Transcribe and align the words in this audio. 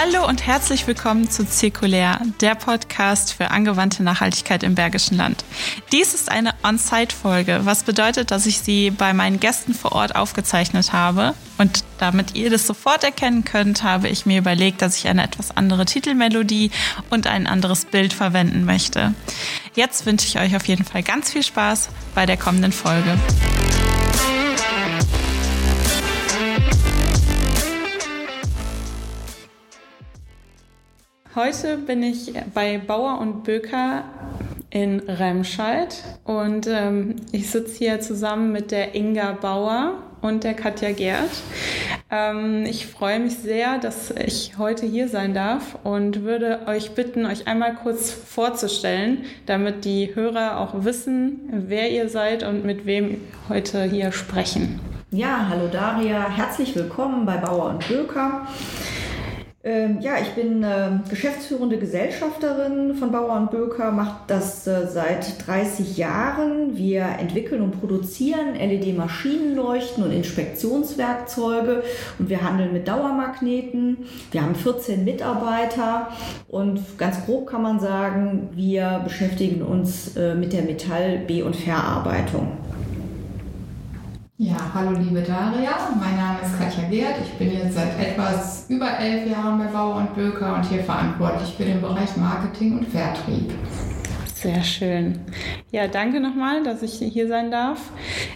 Hallo 0.00 0.28
und 0.28 0.46
herzlich 0.46 0.86
willkommen 0.86 1.28
zu 1.28 1.44
Zirkulär, 1.44 2.20
der 2.40 2.54
Podcast 2.54 3.32
für 3.32 3.50
angewandte 3.50 4.04
Nachhaltigkeit 4.04 4.62
im 4.62 4.76
Bergischen 4.76 5.16
Land. 5.16 5.44
Dies 5.90 6.14
ist 6.14 6.30
eine 6.30 6.54
On-Site-Folge, 6.62 7.62
was 7.64 7.82
bedeutet, 7.82 8.30
dass 8.30 8.46
ich 8.46 8.60
sie 8.60 8.92
bei 8.92 9.12
meinen 9.12 9.40
Gästen 9.40 9.74
vor 9.74 9.90
Ort 9.90 10.14
aufgezeichnet 10.14 10.92
habe. 10.92 11.34
Und 11.58 11.82
damit 11.98 12.36
ihr 12.36 12.48
das 12.48 12.64
sofort 12.64 13.02
erkennen 13.02 13.42
könnt, 13.42 13.82
habe 13.82 14.06
ich 14.06 14.24
mir 14.24 14.38
überlegt, 14.38 14.82
dass 14.82 14.96
ich 14.96 15.08
eine 15.08 15.24
etwas 15.24 15.56
andere 15.56 15.84
Titelmelodie 15.84 16.70
und 17.10 17.26
ein 17.26 17.48
anderes 17.48 17.84
Bild 17.84 18.12
verwenden 18.12 18.64
möchte. 18.64 19.14
Jetzt 19.74 20.06
wünsche 20.06 20.28
ich 20.28 20.38
euch 20.38 20.54
auf 20.54 20.68
jeden 20.68 20.84
Fall 20.84 21.02
ganz 21.02 21.32
viel 21.32 21.42
Spaß 21.42 21.88
bei 22.14 22.24
der 22.24 22.36
kommenden 22.36 22.70
Folge. 22.70 23.18
Heute 31.34 31.76
bin 31.76 32.02
ich 32.02 32.32
bei 32.54 32.78
Bauer 32.78 33.20
und 33.20 33.44
Böker 33.44 34.04
in 34.70 35.00
Remscheid 35.00 36.02
und 36.24 36.66
ähm, 36.66 37.16
ich 37.32 37.50
sitze 37.50 37.76
hier 37.76 38.00
zusammen 38.00 38.50
mit 38.50 38.70
der 38.70 38.94
Inga 38.94 39.32
Bauer 39.32 39.94
und 40.22 40.42
der 40.42 40.54
Katja 40.54 40.92
Gerd. 40.92 41.30
Ähm, 42.10 42.64
ich 42.64 42.86
freue 42.86 43.20
mich 43.20 43.36
sehr, 43.36 43.78
dass 43.78 44.10
ich 44.10 44.56
heute 44.56 44.86
hier 44.86 45.08
sein 45.08 45.34
darf 45.34 45.78
und 45.84 46.22
würde 46.22 46.60
euch 46.66 46.92
bitten, 46.92 47.26
euch 47.26 47.46
einmal 47.46 47.74
kurz 47.74 48.10
vorzustellen, 48.10 49.26
damit 49.44 49.84
die 49.84 50.14
Hörer 50.14 50.58
auch 50.58 50.84
wissen, 50.84 51.40
wer 51.52 51.90
ihr 51.90 52.08
seid 52.08 52.42
und 52.42 52.64
mit 52.64 52.86
wem 52.86 53.20
heute 53.50 53.84
hier 53.84 54.12
sprechen. 54.12 54.80
Ja, 55.10 55.46
hallo 55.50 55.68
Daria, 55.70 56.30
herzlich 56.30 56.74
willkommen 56.74 57.26
bei 57.26 57.36
Bauer 57.36 57.66
und 57.66 57.86
Böker. 57.86 58.46
Ähm, 59.68 60.00
ja, 60.00 60.14
ich 60.18 60.30
bin 60.30 60.62
äh, 60.62 60.92
geschäftsführende 61.10 61.76
Gesellschafterin 61.76 62.94
von 62.94 63.12
Bauer 63.12 63.36
und 63.36 63.50
Böker, 63.50 63.92
mache 63.92 64.20
das 64.26 64.66
äh, 64.66 64.86
seit 64.86 65.46
30 65.46 65.98
Jahren. 65.98 66.74
Wir 66.78 67.02
entwickeln 67.02 67.60
und 67.60 67.78
produzieren 67.78 68.54
LED-Maschinenleuchten 68.54 70.04
und 70.04 70.10
Inspektionswerkzeuge 70.10 71.82
und 72.18 72.30
wir 72.30 72.42
handeln 72.42 72.72
mit 72.72 72.88
Dauermagneten. 72.88 74.06
Wir 74.30 74.42
haben 74.42 74.54
14 74.54 75.04
Mitarbeiter 75.04 76.08
und 76.48 76.96
ganz 76.96 77.26
grob 77.26 77.46
kann 77.48 77.60
man 77.60 77.78
sagen, 77.78 78.48
wir 78.54 79.02
beschäftigen 79.04 79.60
uns 79.60 80.16
äh, 80.16 80.34
mit 80.34 80.54
der 80.54 80.62
Metall-, 80.62 81.18
B- 81.26 81.42
und 81.42 81.54
Verarbeitung. 81.54 82.56
Ja, 84.40 84.54
hallo 84.72 84.92
liebe 84.92 85.20
Daria, 85.20 85.72
mein 85.98 86.16
Name 86.16 86.38
ist 86.44 86.56
Katja 86.56 86.88
Gerd. 86.88 87.16
Ich 87.24 87.32
bin 87.38 87.52
jetzt 87.52 87.74
seit 87.74 87.98
etwas 87.98 88.66
über 88.68 88.96
elf 88.96 89.28
Jahren 89.28 89.58
bei 89.58 89.64
Bauer 89.64 89.96
und 89.96 90.14
Böker 90.14 90.54
und 90.54 90.64
hier 90.64 90.84
verantwortlich 90.84 91.56
für 91.56 91.64
den 91.64 91.80
Bereich 91.80 92.16
Marketing 92.16 92.78
und 92.78 92.86
Vertrieb. 92.86 93.52
Sehr 94.40 94.62
schön. 94.62 95.18
Ja, 95.72 95.88
danke 95.88 96.20
nochmal, 96.20 96.62
dass 96.62 96.82
ich 96.82 96.92
hier 96.92 97.26
sein 97.26 97.50
darf. 97.50 97.80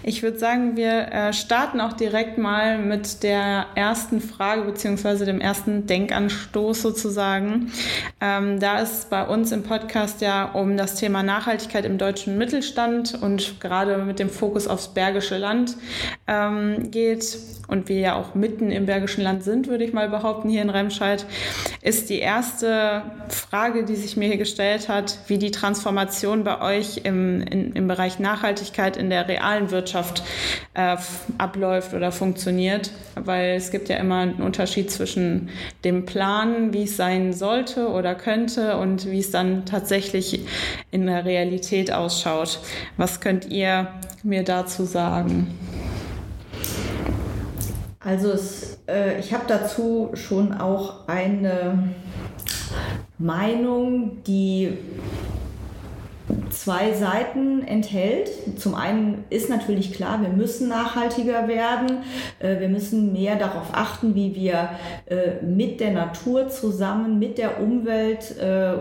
Ich 0.03 0.25
würde 0.25 0.37
sagen, 0.37 0.77
wir 0.77 1.13
äh, 1.13 1.33
starten 1.33 1.81
auch 1.81 1.93
direkt 1.93 2.39
mal 2.39 2.79
mit 2.79 3.23
der 3.23 3.67
ersten 3.77 4.21
Frage 4.21 4.63
beziehungsweise 4.63 5.27
dem 5.27 5.41
ersten 5.41 5.87
Denkanstoß 5.87 6.83
sozusagen. 6.83 7.71
Ähm, 8.21 8.59
da 8.59 8.81
es 8.81 9.05
bei 9.11 9.25
uns 9.25 9.53
im 9.53 9.63
Podcast 9.63 10.23
ja 10.23 10.47
um 10.47 10.77
das 10.77 10.97
Thema 10.97 11.23
Nachhaltigkeit 11.23 11.85
im 11.85 11.99
deutschen 11.99 12.37
Mittelstand 12.37 13.23
und 13.23 13.61
gerade 13.61 13.99
mit 13.99 14.19
dem 14.19 14.29
Fokus 14.29 14.67
aufs 14.67 14.89
Bergische 14.89 15.39
Land 15.39 15.77
ähm, 16.27 16.91
geht 16.91 17.39
und 17.69 17.89
wir 17.89 17.99
ja 17.99 18.17
auch 18.17 18.35
mitten 18.35 18.71
im 18.71 18.87
Bergischen 18.87 19.23
Land 19.23 19.45
sind, 19.45 19.69
würde 19.69 19.85
ich 19.85 19.93
mal 19.93 20.09
behaupten, 20.09 20.49
hier 20.49 20.63
in 20.63 20.71
Remscheid, 20.71 21.27
ist 21.81 22.11
die 22.11 22.19
erste 22.19 23.03
Frage, 23.29 23.85
die 23.85 23.97
sich 23.97 24.17
mir 24.17 24.29
hier 24.29 24.37
gestellt 24.37 24.89
hat, 24.89 25.19
wie 25.27 25.39
die 25.39 25.51
Transformation 25.51 26.45
bei 26.45 26.61
euch 26.61 27.01
im, 27.05 27.41
in, 27.41 27.73
im 27.73 27.89
Bereich 27.89 28.19
Nachhaltigkeit 28.19 28.97
in 28.97 29.11
der 29.11 29.29
realen 29.29 29.71
Wirtschaft 29.71 30.23
äh, 30.75 30.97
abläuft 31.39 31.95
oder 31.95 32.13
funktioniert, 32.13 32.91
weil 33.15 33.57
es 33.57 33.71
gibt 33.71 33.89
ja 33.89 33.97
immer 33.97 34.19
einen 34.19 34.43
Unterschied 34.43 34.91
zwischen 34.91 35.51
dem 35.85 36.05
Plan, 36.05 36.73
wie 36.73 36.85
es 36.85 36.97
sein 36.97 37.33
sollte 37.33 37.89
oder 37.89 38.15
könnte 38.15 38.77
und 38.77 39.11
wie 39.11 39.21
es 39.21 39.31
dann 39.31 39.65
tatsächlich 39.65 40.41
in 40.91 41.07
der 41.07 41.25
Realität 41.25 41.93
ausschaut. 41.93 42.61
Was 42.97 43.21
könnt 43.21 43.47
ihr 43.51 43.89
mir 44.23 44.45
dazu 44.45 44.85
sagen? 44.85 45.49
Also 48.05 48.33
es, 48.33 48.81
äh, 48.89 49.21
ich 49.21 49.33
habe 49.33 49.45
dazu 49.47 50.11
schon 50.15 50.53
auch 50.53 51.09
eine 51.09 51.91
Meinung, 53.19 54.23
die 54.25 54.77
zwei 56.51 56.93
Seiten 56.93 57.63
enthält. 57.63 58.31
Zum 58.59 58.75
einen 58.75 59.25
ist 59.31 59.49
natürlich 59.49 59.93
klar, 59.93 60.21
wir 60.21 60.31
müssen 60.31 60.69
nachhaltiger 60.69 61.47
werden. 61.47 61.99
Äh, 62.41 62.61
wir 62.61 62.69
müssen 62.69 63.13
mehr 63.13 63.37
darauf 63.37 63.69
achten, 63.73 64.15
wie 64.15 64.35
wir 64.35 64.71
äh, 65.07 65.45
mit 65.45 65.81
der 65.81 65.93
Natur 65.93 66.49
zusammen, 66.49 67.19
mit 67.19 67.39
der 67.39 67.61
Umwelt 67.61 68.37
äh, 68.39 68.75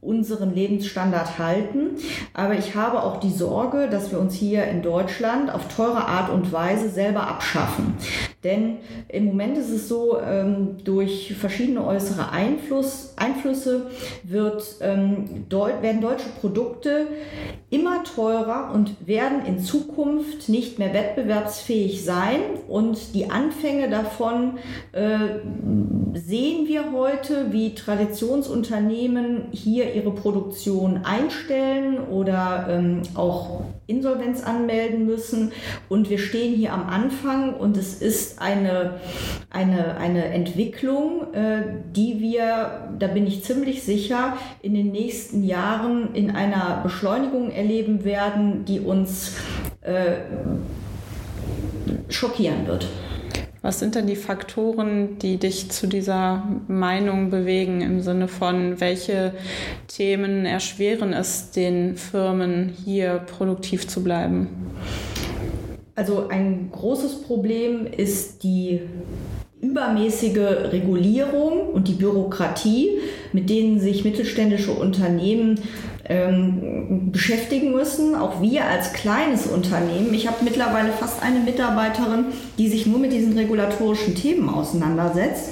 unseren 0.00 0.54
Lebensstandard 0.54 1.38
halten. 1.38 1.96
Aber 2.32 2.54
ich 2.54 2.74
habe 2.74 3.02
auch 3.02 3.20
die 3.20 3.32
Sorge, 3.32 3.88
dass 3.90 4.10
wir 4.10 4.18
uns 4.18 4.34
hier 4.34 4.64
in 4.64 4.82
Deutschland 4.82 5.52
auf 5.52 5.68
teure 5.74 6.06
Art 6.06 6.30
und 6.30 6.52
Weise 6.52 6.88
selber 6.88 7.26
abschaffen. 7.26 7.94
Denn 8.42 8.78
im 9.08 9.26
Moment 9.26 9.58
ist 9.58 9.68
es 9.68 9.88
so, 9.88 10.18
ähm, 10.18 10.78
durch 10.82 11.34
verschiedene 11.38 11.84
äußere 11.84 12.30
Einfluss, 12.30 13.12
Einflüsse 13.16 13.90
wird, 14.22 14.64
ähm, 14.80 15.44
werden 15.50 16.00
deutsche 16.00 16.30
Produkte 16.40 17.06
immer 17.68 18.02
teurer 18.02 18.72
und 18.74 19.06
werden 19.06 19.44
in 19.44 19.60
Zukunft 19.60 20.48
nicht 20.48 20.78
mehr 20.78 20.94
wettbewerbsfähig 20.94 22.02
sein. 22.02 22.40
Und 22.66 23.14
die 23.14 23.30
Anfänge 23.30 23.90
davon 23.90 24.58
äh, 24.92 25.18
sehen 26.14 26.66
wir 26.66 26.92
heute, 26.92 27.52
wie 27.52 27.74
Traditionsunternehmen 27.74 29.48
hier 29.52 29.89
ihre 29.94 30.10
Produktion 30.10 31.00
einstellen 31.04 31.98
oder 32.08 32.66
ähm, 32.70 33.02
auch 33.14 33.64
Insolvenz 33.86 34.42
anmelden 34.42 35.06
müssen. 35.06 35.52
Und 35.88 36.10
wir 36.10 36.18
stehen 36.18 36.54
hier 36.54 36.72
am 36.72 36.88
Anfang 36.88 37.54
und 37.54 37.76
es 37.76 38.00
ist 38.00 38.40
eine, 38.40 39.00
eine, 39.50 39.96
eine 39.96 40.26
Entwicklung, 40.26 41.34
äh, 41.34 41.62
die 41.94 42.20
wir, 42.20 42.88
da 42.98 43.08
bin 43.08 43.26
ich 43.26 43.44
ziemlich 43.44 43.82
sicher, 43.82 44.36
in 44.62 44.74
den 44.74 44.92
nächsten 44.92 45.44
Jahren 45.44 46.14
in 46.14 46.30
einer 46.30 46.80
Beschleunigung 46.82 47.50
erleben 47.50 48.04
werden, 48.04 48.64
die 48.64 48.80
uns 48.80 49.36
äh, 49.82 50.16
schockieren 52.08 52.66
wird. 52.66 52.86
Was 53.62 53.78
sind 53.78 53.94
denn 53.94 54.06
die 54.06 54.16
Faktoren, 54.16 55.18
die 55.18 55.36
dich 55.36 55.70
zu 55.70 55.86
dieser 55.86 56.42
Meinung 56.66 57.28
bewegen 57.28 57.82
im 57.82 58.00
Sinne 58.00 58.26
von, 58.26 58.80
welche 58.80 59.34
Themen 59.86 60.46
erschweren 60.46 61.12
es 61.12 61.50
den 61.50 61.96
Firmen, 61.96 62.70
hier 62.84 63.18
produktiv 63.18 63.86
zu 63.86 64.02
bleiben? 64.02 64.48
Also 65.94 66.28
ein 66.28 66.70
großes 66.72 67.22
Problem 67.22 67.86
ist 67.86 68.42
die 68.42 68.80
übermäßige 69.60 70.72
Regulierung 70.72 71.68
und 71.72 71.88
die 71.88 71.94
Bürokratie, 71.94 72.98
mit 73.32 73.50
denen 73.50 73.78
sich 73.78 74.04
mittelständische 74.04 74.72
Unternehmen 74.72 75.60
ähm, 76.06 77.12
beschäftigen 77.12 77.72
müssen. 77.72 78.14
Auch 78.14 78.40
wir 78.40 78.64
als 78.64 78.92
kleines 78.92 79.46
Unternehmen. 79.46 80.14
Ich 80.14 80.26
habe 80.26 80.44
mittlerweile 80.44 80.92
fast 80.92 81.22
eine 81.22 81.40
Mitarbeiterin, 81.40 82.26
die 82.58 82.68
sich 82.68 82.86
nur 82.86 82.98
mit 82.98 83.12
diesen 83.12 83.36
regulatorischen 83.36 84.14
Themen 84.14 84.48
auseinandersetzt. 84.48 85.50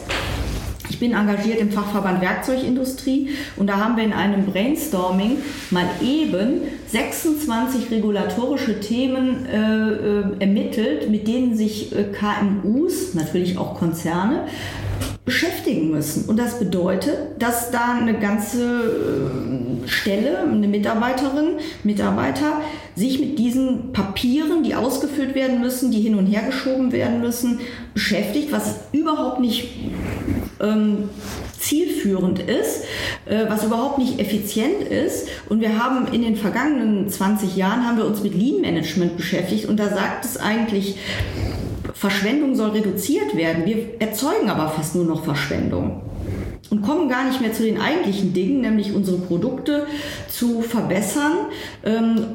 Ich 0.99 1.09
bin 1.09 1.13
engagiert 1.13 1.61
im 1.61 1.71
Fachverband 1.71 2.21
Werkzeugindustrie 2.21 3.29
und 3.55 3.69
da 3.69 3.77
haben 3.77 3.97
wir 3.97 4.03
in 4.03 4.13
einem 4.13 4.47
Brainstorming 4.47 5.37
mal 5.71 5.85
eben 6.03 6.63
26 6.89 7.93
regulatorische 7.93 8.81
Themen 8.81 9.47
äh, 9.47 9.91
äh, 9.91 10.25
ermittelt, 10.41 11.09
mit 11.09 11.29
denen 11.29 11.57
sich 11.57 11.95
äh, 11.95 12.03
KMUs, 12.03 13.15
natürlich 13.15 13.59
auch 13.59 13.79
Konzerne, 13.79 14.47
beschäftigen 15.25 15.91
müssen. 15.91 16.25
Und 16.29 16.39
das 16.39 16.59
bedeutet, 16.59 17.17
dass 17.39 17.71
da 17.71 17.99
eine 18.01 18.19
ganze 18.19 18.65
äh, 18.65 19.87
Stelle, 19.89 20.39
eine 20.39 20.67
Mitarbeiterin, 20.67 21.59
Mitarbeiter 21.85 22.63
sich 22.97 23.21
mit 23.21 23.39
diesen 23.39 23.93
Papieren, 23.93 24.63
die 24.63 24.75
ausgefüllt 24.75 25.35
werden 25.35 25.61
müssen, 25.61 25.91
die 25.91 26.01
hin 26.01 26.17
und 26.17 26.27
her 26.27 26.43
geschoben 26.47 26.91
werden 26.93 27.21
müssen, 27.21 27.61
beschäftigt, 27.95 28.51
was 28.51 28.81
überhaupt 28.93 29.41
nicht 29.41 29.69
ähm, 30.61 31.11
zielführend 31.59 32.39
ist, 32.39 32.85
äh, 33.27 33.47
was 33.49 33.65
überhaupt 33.65 33.99
nicht 33.99 34.19
effizient 34.19 34.83
ist. 34.83 35.29
Und 35.49 35.61
wir 35.61 35.83
haben 35.83 36.09
in 36.13 36.23
den 36.23 36.37
vergangenen 36.37 37.09
20 37.09 37.57
Jahren 37.57 37.87
haben 37.87 37.99
wir 37.99 38.07
uns 38.07 38.23
mit 38.23 38.35
Lean 38.35 38.61
Management 38.61 39.17
beschäftigt 39.17 39.67
und 39.67 39.79
da 39.79 39.89
sagt 39.89 40.25
es 40.25 40.37
eigentlich, 40.37 40.97
Verschwendung 41.95 42.55
soll 42.55 42.71
reduziert 42.71 43.37
werden. 43.37 43.67
Wir 43.67 44.01
erzeugen 44.01 44.51
aber 44.51 44.69
fast 44.69 44.95
nur 44.95 45.05
noch 45.05 45.25
Verschwendung. 45.25 46.03
und 46.71 46.83
kommen 46.83 47.09
gar 47.09 47.27
nicht 47.27 47.41
mehr 47.41 47.53
zu 47.53 47.63
den 47.63 47.81
eigentlichen 47.81 48.35
Dingen, 48.35 48.61
nämlich 48.61 48.93
unsere 48.93 49.17
Produkte 49.17 49.87
zu 50.29 50.61
verbessern 50.61 51.33
ähm, 51.83 52.27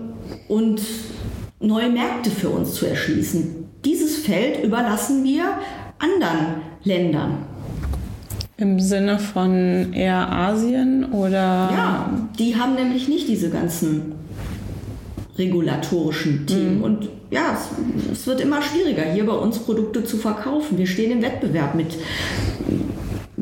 und 0.48 0.82
neue 1.60 1.90
Märkte 1.90 2.32
für 2.32 2.50
uns 2.50 2.74
zu 2.74 2.88
erschließen. 2.88 3.70
Dieses 3.86 4.18
Feld 4.18 4.64
überlassen 4.64 5.24
wir 5.24 5.46
anderen 6.00 6.62
Ländern. 6.84 7.53
Im 8.64 8.80
Sinne 8.80 9.20
von 9.20 9.92
eher 9.92 10.32
Asien 10.32 11.12
oder? 11.12 11.70
Ja, 11.74 12.10
die 12.40 12.56
haben 12.56 12.76
nämlich 12.76 13.10
nicht 13.10 13.28
diese 13.28 13.50
ganzen 13.50 14.14
regulatorischen 15.38 16.48
Themen. 16.48 16.78
Mhm. 16.78 16.84
Und 16.84 17.10
ja, 17.30 17.58
es, 17.58 18.20
es, 18.20 18.26
wird 18.26 18.40
immer 18.40 18.62
schwieriger, 18.62 19.04
hier 19.04 19.26
bei 19.26 19.34
uns 19.34 19.60
Produkte 19.60 20.06
zu 20.06 20.16
verkaufen. 20.16 20.78
Wir 20.78 20.88
stehen 20.88 21.12
im 21.12 21.22
Wettbewerb 21.22 21.76
mit 21.76 21.98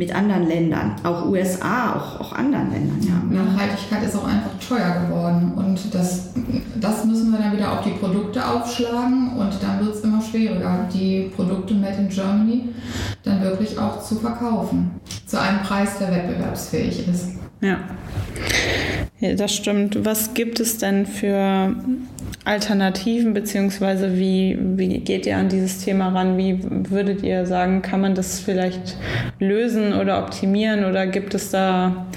mit 0.02 0.16
anderen 0.16 0.48
Ländern, 0.48 0.96
auch 1.04 1.28
USA, 1.28 1.94
auch, 1.94 2.20
auch 2.20 2.34
anderen 2.34 2.72
Ländern. 2.72 3.00
Ja. 3.04 3.44
Nachhaltigkeit 3.44 4.04
ist 4.04 4.16
auch 4.16 4.24
einfach 4.24 4.50
teuer 4.68 5.06
geworden 5.06 5.54
und 5.56 5.94
das, 5.94 6.32
das 6.80 7.06
müssen 7.06 7.32
wir 7.32 7.38
dann 7.38 7.56
wieder 7.56 7.72
auf 7.72 7.84
die 7.84 7.92
Produkte 7.92 8.44
aufschlagen 8.44 9.34
und 9.38 9.52
dann 9.62 9.86
wird 9.86 9.94
es 9.96 10.02
immer 10.02 10.20
schwieriger, 10.20 10.88
die 10.92 11.32
Produkte 11.36 11.76
Made 11.76 11.98
in 12.00 12.10
Germany 12.10 12.70
dann 13.22 13.44
wirklich 13.44 13.78
auch 13.78 14.02
zu 14.02 14.16
verkaufen, 14.16 14.90
zu 15.28 15.40
einem 15.40 15.60
Preis, 15.60 16.00
der 16.00 16.10
wettbewerbsfähig 16.10 17.08
ist. 17.08 17.28
Ja. 17.62 17.80
ja 19.20 19.34
das 19.36 19.56
stimmt. 19.56 20.04
Was 20.04 20.34
gibt 20.34 20.60
es 20.60 20.78
denn 20.78 21.06
für 21.06 21.76
Alternativen, 22.44 23.34
beziehungsweise 23.34 24.18
wie, 24.18 24.58
wie 24.60 25.00
geht 25.00 25.28
ihr 25.28 25.38
an 25.38 25.50
dieses 25.50 25.80
Thema 25.80 26.10
ran? 26.10 26.38
Wie 26.38 26.60
würdet 26.90 27.24
ihr 27.24 27.46
sagen, 27.46 27.82
kann 27.82 28.02
man 28.02 28.16
das 28.16 28.40
vielleicht 28.40 28.98
lösen 29.40 29.94
oder 29.94 30.24
optimieren 30.24 30.86
oder 30.86 31.06
gibt 31.06 31.36
es 31.36 31.52
da 31.52 32.08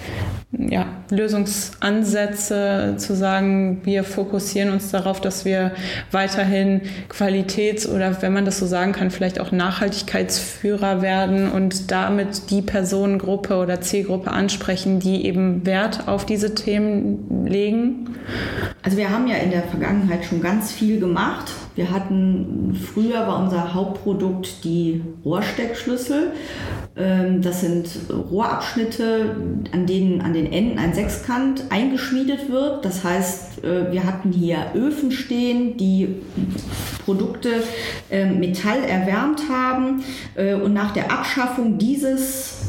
ja, 0.59 0.87
Lösungsansätze 1.11 2.95
zu 2.97 3.15
sagen, 3.15 3.81
wir 3.85 4.05
fokussieren 4.05 4.71
uns 4.71 4.91
darauf, 4.91 5.21
dass 5.21 5.45
wir 5.45 5.73
weiterhin 6.11 6.83
Qualitäts- 7.09 7.89
oder 7.89 8.23
wenn 8.23 8.33
man 8.33 8.45
das 8.45 8.59
so 8.59 8.67
sagen 8.67 8.93
kann, 8.93 9.11
vielleicht 9.11 9.41
auch 9.41 9.53
Nachhaltigkeitsführer 9.53 11.03
werden 11.03 11.51
und 11.51 11.91
damit 11.91 12.51
die 12.51 12.63
Personengruppe 12.63 13.57
oder 13.57 13.81
Zielgruppe 13.81 14.31
ansprechen, 14.31 15.01
die 15.01 15.27
eben 15.27 15.67
Wert 15.67 16.09
auf 16.09 16.27
diese 16.27 16.55
Themen 16.55 17.47
legen? 17.47 18.17
Also 18.83 18.97
wir 18.97 19.11
haben 19.11 19.27
ja 19.27 19.37
in 19.37 19.51
der 19.51 19.63
Vergangenheit 19.63 20.25
schon 20.25 20.41
ganz 20.41 20.73
viel 20.73 21.01
gemacht. 21.01 21.51
Wir 21.75 21.91
hatten 21.91 22.79
früher 22.81 23.27
war 23.27 23.43
unser 23.43 23.75
Hauptprodukt 23.75 24.63
die 24.63 25.03
Rohrsteckschlüssel. 25.25 26.33
Ähm, 26.97 27.43
das 27.43 27.63
sind 27.63 27.89
Rohrabschnitte, 28.11 29.35
an 29.73 29.87
denen 29.87 30.21
an 30.21 30.35
den 30.35 30.53
Enden 30.53 30.79
ein 30.79 30.95
Sechskant 30.95 31.65
eingeschmiedet 31.71 32.49
wird. 32.49 32.85
Das 32.85 33.03
heißt, 33.03 33.65
äh, 33.65 33.91
wir 33.91 34.05
hatten 34.05 34.31
hier 34.31 34.67
Öfen 34.77 35.11
stehen, 35.11 35.77
die 35.77 36.15
Produkte 37.05 37.51
ähm, 38.09 38.39
Metall 38.39 38.85
erwärmt 38.85 39.49
haben. 39.51 40.05
Äh, 40.37 40.55
und 40.55 40.75
nach 40.75 40.93
der 40.93 41.11
Abschaffung 41.11 41.79
dieses 41.79 42.69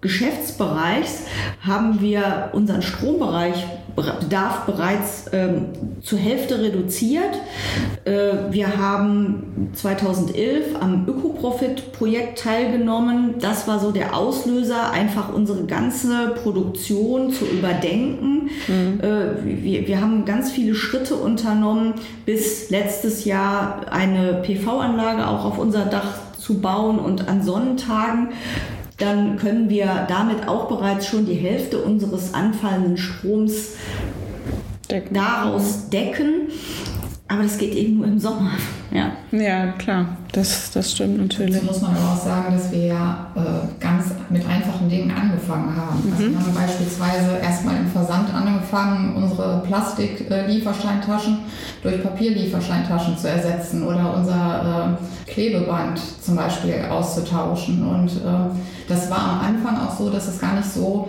Geschäftsbereichs 0.00 1.26
haben 1.60 2.00
wir 2.00 2.50
unseren 2.54 2.82
Strombereich 2.82 3.64
Bedarf 3.94 4.64
bereits 4.66 5.26
ähm, 5.32 5.66
zur 6.02 6.18
Hälfte 6.18 6.60
reduziert. 6.60 7.34
Äh, 8.04 8.50
wir 8.50 8.76
haben 8.76 9.70
2011 9.74 10.76
am 10.80 11.06
Ökoprofit-Projekt 11.06 12.38
teilgenommen. 12.38 13.34
Das 13.40 13.68
war 13.68 13.78
so 13.78 13.90
der 13.90 14.16
Auslöser, 14.16 14.90
einfach 14.90 15.32
unsere 15.32 15.64
ganze 15.64 16.34
Produktion 16.42 17.32
zu 17.32 17.44
überdenken. 17.44 18.50
Mhm. 18.68 19.00
Äh, 19.00 19.62
wir, 19.62 19.88
wir 19.88 20.00
haben 20.00 20.24
ganz 20.24 20.50
viele 20.50 20.74
Schritte 20.74 21.14
unternommen, 21.14 21.94
bis 22.24 22.70
letztes 22.70 23.24
Jahr 23.24 23.86
eine 23.90 24.42
PV-Anlage 24.42 25.26
auch 25.28 25.44
auf 25.44 25.58
unser 25.58 25.86
Dach 25.86 26.18
zu 26.38 26.60
bauen 26.60 26.98
und 26.98 27.28
an 27.28 27.42
Sonnentagen 27.42 28.30
dann 29.02 29.36
können 29.36 29.68
wir 29.68 30.06
damit 30.08 30.46
auch 30.46 30.68
bereits 30.68 31.06
schon 31.06 31.26
die 31.26 31.34
Hälfte 31.34 31.78
unseres 31.78 32.34
anfallenden 32.34 32.96
Stroms 32.96 33.72
decken. 34.88 35.14
daraus 35.14 35.88
decken. 35.90 36.48
Aber 37.26 37.42
das 37.42 37.58
geht 37.58 37.74
eben 37.74 37.96
nur 37.96 38.06
im 38.06 38.18
Sommer. 38.18 38.52
Ja, 38.92 39.12
ja 39.32 39.72
klar, 39.72 40.04
das, 40.32 40.70
das 40.70 40.92
stimmt 40.92 41.16
natürlich. 41.16 41.54
Dazu 41.54 41.66
muss 41.66 41.80
man 41.80 41.96
aber 41.96 42.12
auch 42.12 42.22
sagen, 42.22 42.54
dass 42.54 42.70
wir 42.70 42.86
ja 42.86 43.26
äh, 43.34 43.82
ganz 43.82 44.06
mit 44.28 44.46
einfachen 44.46 44.88
Dingen 44.90 45.10
angefangen 45.10 45.74
haben. 45.74 46.02
Mhm. 46.04 46.12
Also 46.12 46.30
wir 46.30 46.38
haben 46.38 46.54
beispielsweise 46.54 47.38
erstmal 47.42 47.76
im 47.76 47.90
Versand 47.90 48.32
angefangen, 48.34 49.14
unsere 49.16 49.62
Plastik-Lieferscheintaschen 49.66 51.38
durch 51.82 52.02
Papierlieferscheintaschen 52.02 53.16
zu 53.16 53.28
ersetzen 53.30 53.86
oder 53.86 54.14
unser 54.14 54.98
äh, 54.98 55.30
Klebeband 55.30 55.98
zum 56.20 56.36
Beispiel 56.36 56.74
auszutauschen. 56.90 57.86
Und 57.86 58.08
äh, 58.10 58.88
das 58.88 59.10
war 59.10 59.18
am 59.18 59.40
Anfang 59.40 59.78
auch 59.78 59.96
so, 59.96 60.10
dass 60.10 60.28
es 60.28 60.38
gar 60.38 60.54
nicht 60.54 60.70
so 60.70 61.08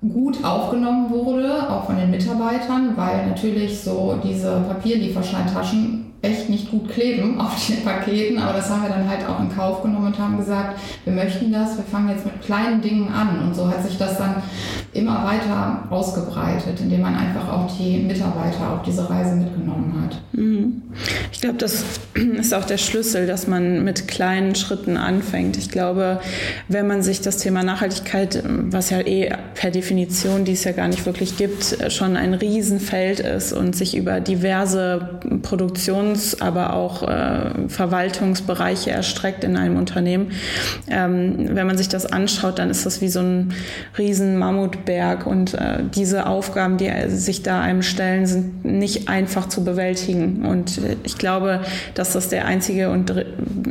gut 0.00 0.44
aufgenommen 0.44 1.08
wurde, 1.10 1.70
auch 1.70 1.86
von 1.86 1.96
den 1.96 2.10
Mitarbeitern, 2.10 2.96
weil 2.96 3.28
natürlich 3.28 3.80
so 3.80 4.18
diese 4.24 4.60
Papierlieferscheintaschen 4.68 6.01
echt 6.22 6.48
nicht 6.48 6.70
gut 6.70 6.88
kleben 6.88 7.40
auf 7.40 7.66
den 7.66 7.84
Paketen, 7.84 8.38
aber 8.38 8.54
das 8.54 8.70
haben 8.70 8.82
wir 8.82 8.88
dann 8.88 9.08
halt 9.08 9.28
auch 9.28 9.40
in 9.40 9.54
Kauf 9.54 9.82
genommen 9.82 10.06
und 10.06 10.18
haben 10.18 10.38
gesagt, 10.38 10.78
wir 11.04 11.12
möchten 11.12 11.52
das, 11.52 11.76
wir 11.76 11.84
fangen 11.84 12.08
jetzt 12.10 12.24
mit 12.24 12.40
kleinen 12.42 12.80
Dingen 12.80 13.12
an 13.12 13.40
und 13.46 13.54
so 13.54 13.68
hat 13.68 13.82
sich 13.82 13.98
das 13.98 14.18
dann 14.18 14.36
immer 14.92 15.24
weiter 15.24 15.84
ausgebreitet, 15.90 16.80
indem 16.80 17.02
man 17.02 17.14
einfach 17.14 17.48
auch 17.48 17.76
die 17.76 17.98
Mitarbeiter 17.98 18.72
auf 18.72 18.82
diese 18.82 19.08
Reise 19.08 19.34
mitgenommen 19.36 20.04
hat. 20.04 20.20
Mhm. 20.32 20.82
Ich 21.32 21.40
glaube, 21.40 21.56
das 21.58 21.84
ist 22.14 22.54
auch 22.54 22.64
der 22.64 22.78
Schlüssel, 22.78 23.26
dass 23.26 23.46
man 23.46 23.84
mit 23.84 24.06
kleinen 24.06 24.54
Schritten 24.54 24.96
anfängt. 24.96 25.56
Ich 25.56 25.70
glaube, 25.70 26.20
wenn 26.68 26.86
man 26.86 27.02
sich 27.02 27.20
das 27.20 27.38
Thema 27.38 27.62
Nachhaltigkeit, 27.62 28.42
was 28.46 28.90
ja 28.90 29.00
eh 29.00 29.32
per 29.54 29.70
Definition, 29.70 30.44
die 30.44 30.52
es 30.52 30.64
ja 30.64 30.72
gar 30.72 30.88
nicht 30.88 31.06
wirklich 31.06 31.36
gibt, 31.36 31.78
schon 31.88 32.16
ein 32.16 32.34
Riesenfeld 32.34 33.20
ist 33.20 33.52
und 33.52 33.74
sich 33.74 33.96
über 33.96 34.20
diverse 34.20 35.20
Produktions-, 36.12 36.40
aber 36.40 36.74
auch 36.74 37.02
äh, 37.02 37.68
Verwaltungsbereiche 37.68 38.90
erstreckt 38.90 39.44
in 39.44 39.56
einem 39.56 39.76
Unternehmen, 39.76 40.32
ähm, 40.88 41.50
wenn 41.52 41.66
man 41.66 41.76
sich 41.76 41.88
das 41.88 42.06
anschaut, 42.06 42.58
dann 42.58 42.70
ist 42.70 42.86
das 42.86 43.00
wie 43.00 43.08
so 43.08 43.20
ein 43.20 43.54
riesen 43.98 44.38
Mammutberg 44.38 45.26
und 45.26 45.54
äh, 45.54 45.78
diese 45.94 46.26
Aufgaben, 46.26 46.76
die 46.76 46.90
sich 47.08 47.42
da 47.42 47.60
einem 47.60 47.82
stellen, 47.82 48.26
sind 48.26 48.64
nicht 48.64 49.08
einfach 49.08 49.48
zu 49.48 49.64
bewältigen. 49.64 50.44
Und 50.44 50.78
äh, 50.78 50.96
ich 51.04 51.18
glaube, 51.18 51.60
dass 51.94 52.12
das 52.12 52.28
der 52.28 52.46
einzige 52.46 52.90
und 52.90 53.12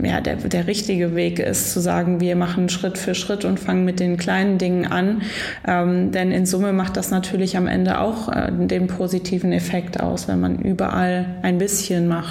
ja, 0.04 0.22
der, 0.22 0.36
der 0.36 0.68
richtige 0.68 1.16
Weg 1.16 1.40
ist, 1.40 1.74
zu 1.74 1.80
sagen, 1.80 2.20
wir 2.20 2.36
machen 2.36 2.70
Schritt 2.70 2.98
für 2.98 3.16
Schritt 3.16 3.46
und 3.46 3.60
fangen 3.60 3.86
mit 3.86 4.00
den 4.00 4.18
kleinen 4.18 4.58
Dingen 4.58 4.86
an. 4.86 5.22
Ähm, 5.68 6.12
denn 6.12 6.32
in 6.32 6.46
Summe 6.46 6.74
macht 6.74 6.98
das 6.98 7.12
natürlich 7.12 7.58
am 7.58 7.68
Ende 7.68 8.00
auch 8.00 8.30
äh, 8.30 8.52
den 8.52 8.88
positiven 8.88 9.52
Effekt 9.52 10.00
aus, 10.00 10.28
wenn 10.28 10.40
man 10.40 10.60
überall 10.60 11.26
ein 11.42 11.58
bisschen 11.58 12.08
macht. 12.08 12.31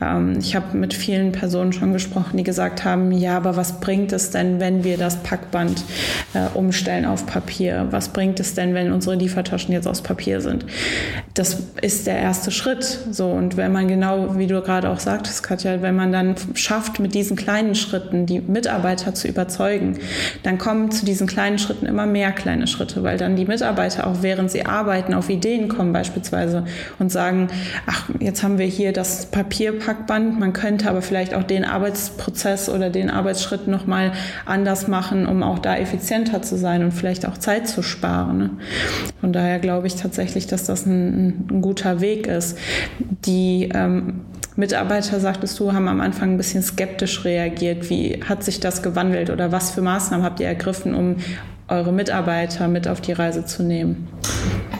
Ähm, 0.00 0.38
ich 0.38 0.54
habe 0.56 0.76
mit 0.76 0.94
vielen 0.94 1.32
Personen 1.32 1.72
schon 1.72 1.92
gesprochen, 1.92 2.36
die 2.36 2.44
gesagt 2.44 2.84
haben, 2.84 3.12
ja, 3.12 3.36
aber 3.36 3.56
was 3.56 3.80
bringt 3.80 4.12
es 4.12 4.30
denn, 4.30 4.60
wenn 4.60 4.84
wir 4.84 4.98
das 4.98 5.22
Packband 5.22 5.84
äh, 6.34 6.56
umstellen 6.56 7.04
auf 7.04 7.26
Papier? 7.26 7.88
Was 7.90 8.08
bringt 8.08 8.40
es 8.40 8.54
denn, 8.54 8.74
wenn 8.74 8.92
unsere 8.92 9.16
Liefertaschen 9.16 9.72
jetzt 9.72 9.86
aus 9.86 10.02
Papier 10.02 10.40
sind? 10.40 10.64
Das 11.34 11.62
ist 11.82 12.06
der 12.06 12.18
erste 12.18 12.50
Schritt. 12.50 12.98
So, 13.10 13.30
und 13.30 13.56
wenn 13.56 13.72
man 13.72 13.88
genau, 13.88 14.38
wie 14.38 14.46
du 14.46 14.60
gerade 14.60 14.90
auch 14.90 15.00
sagtest, 15.00 15.42
Katja, 15.42 15.82
wenn 15.82 15.96
man 15.96 16.12
dann 16.12 16.34
schafft, 16.54 17.00
mit 17.00 17.14
diesen 17.14 17.36
kleinen 17.36 17.74
Schritten 17.74 18.26
die 18.26 18.40
Mitarbeiter 18.40 19.14
zu 19.14 19.28
überzeugen, 19.28 19.98
dann 20.42 20.58
kommen 20.58 20.90
zu 20.90 21.04
diesen 21.04 21.26
kleinen 21.26 21.58
Schritten 21.58 21.86
immer 21.86 22.06
mehr 22.06 22.32
kleine 22.32 22.66
Schritte, 22.66 23.02
weil 23.02 23.18
dann 23.18 23.36
die 23.36 23.44
Mitarbeiter 23.44 24.06
auch 24.06 24.22
während 24.22 24.50
sie 24.50 24.66
arbeiten 24.66 25.14
auf 25.14 25.28
Ideen 25.28 25.68
kommen 25.68 25.92
beispielsweise 25.92 26.64
und 26.98 27.10
sagen, 27.10 27.48
ach, 27.86 28.08
jetzt 28.20 28.42
haben 28.42 28.58
wir 28.58 28.66
hier 28.66 28.92
das 28.92 29.27
Papierpackband, 29.30 30.38
man 30.38 30.52
könnte 30.52 30.88
aber 30.88 31.02
vielleicht 31.02 31.34
auch 31.34 31.42
den 31.42 31.64
Arbeitsprozess 31.64 32.68
oder 32.68 32.90
den 32.90 33.10
Arbeitsschritt 33.10 33.68
nochmal 33.68 34.12
anders 34.44 34.88
machen, 34.88 35.26
um 35.26 35.42
auch 35.42 35.58
da 35.58 35.76
effizienter 35.76 36.42
zu 36.42 36.56
sein 36.56 36.82
und 36.84 36.92
vielleicht 36.92 37.26
auch 37.26 37.38
Zeit 37.38 37.68
zu 37.68 37.82
sparen. 37.82 38.38
Ne? 38.38 38.50
Von 39.20 39.32
daher 39.32 39.58
glaube 39.58 39.86
ich 39.86 39.96
tatsächlich, 39.96 40.46
dass 40.46 40.64
das 40.64 40.86
ein, 40.86 41.48
ein 41.50 41.62
guter 41.62 42.00
Weg 42.00 42.26
ist. 42.26 42.58
Die 42.98 43.70
ähm, 43.74 44.20
Mitarbeiter, 44.56 45.20
sagtest 45.20 45.60
du, 45.60 45.72
haben 45.72 45.86
am 45.86 46.00
Anfang 46.00 46.32
ein 46.32 46.36
bisschen 46.36 46.64
skeptisch 46.64 47.24
reagiert. 47.24 47.90
Wie 47.90 48.20
hat 48.28 48.42
sich 48.42 48.58
das 48.58 48.82
gewandelt 48.82 49.30
oder 49.30 49.52
was 49.52 49.70
für 49.70 49.82
Maßnahmen 49.82 50.26
habt 50.26 50.40
ihr 50.40 50.48
ergriffen, 50.48 50.94
um 50.94 51.16
eure 51.68 51.92
Mitarbeiter 51.92 52.66
mit 52.66 52.88
auf 52.88 53.00
die 53.00 53.12
Reise 53.12 53.44
zu 53.44 53.62
nehmen? 53.62 54.08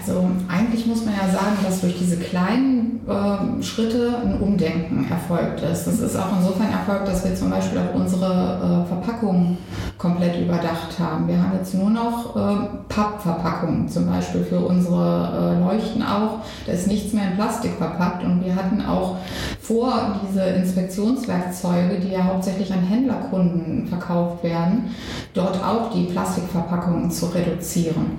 Also 0.08 0.30
eigentlich 0.48 0.86
muss 0.86 1.04
man 1.04 1.14
ja 1.14 1.28
sagen, 1.28 1.58
dass 1.62 1.82
durch 1.82 1.98
diese 1.98 2.16
kleinen 2.16 3.00
äh, 3.06 3.62
Schritte 3.62 4.14
ein 4.24 4.40
Umdenken 4.40 5.06
erfolgt 5.10 5.60
ist. 5.60 5.86
Das 5.86 6.00
ist 6.00 6.16
auch 6.16 6.38
insofern 6.38 6.72
erfolgt, 6.72 7.08
dass 7.08 7.24
wir 7.24 7.34
zum 7.34 7.50
Beispiel 7.50 7.78
auch 7.78 7.94
unsere 7.94 8.84
äh, 8.84 8.88
Verpackungen 8.88 9.58
komplett 9.98 10.40
überdacht 10.40 10.98
haben. 10.98 11.28
Wir 11.28 11.42
haben 11.42 11.52
jetzt 11.58 11.74
nur 11.74 11.90
noch 11.90 12.36
äh, 12.36 12.68
Pappverpackungen 12.88 13.88
zum 13.88 14.06
Beispiel 14.06 14.44
für 14.44 14.60
unsere 14.60 15.56
äh, 15.56 15.60
Leuchten 15.60 16.02
auch. 16.02 16.40
Da 16.66 16.72
ist 16.72 16.86
nichts 16.86 17.12
mehr 17.12 17.30
in 17.30 17.34
Plastik 17.34 17.72
verpackt 17.76 18.24
und 18.24 18.44
wir 18.44 18.54
hatten 18.54 18.80
auch 18.80 19.16
vor, 19.60 20.20
diese 20.26 20.42
Inspektionswerkzeuge, 20.42 21.98
die 22.00 22.12
ja 22.12 22.24
hauptsächlich 22.24 22.72
an 22.72 22.80
Händlerkunden 22.80 23.86
verkauft 23.86 24.42
werden, 24.42 24.94
dort 25.34 25.62
auch 25.62 25.90
die 25.92 26.04
Plastikverpackungen 26.04 27.10
zu 27.10 27.26
reduzieren. 27.26 28.12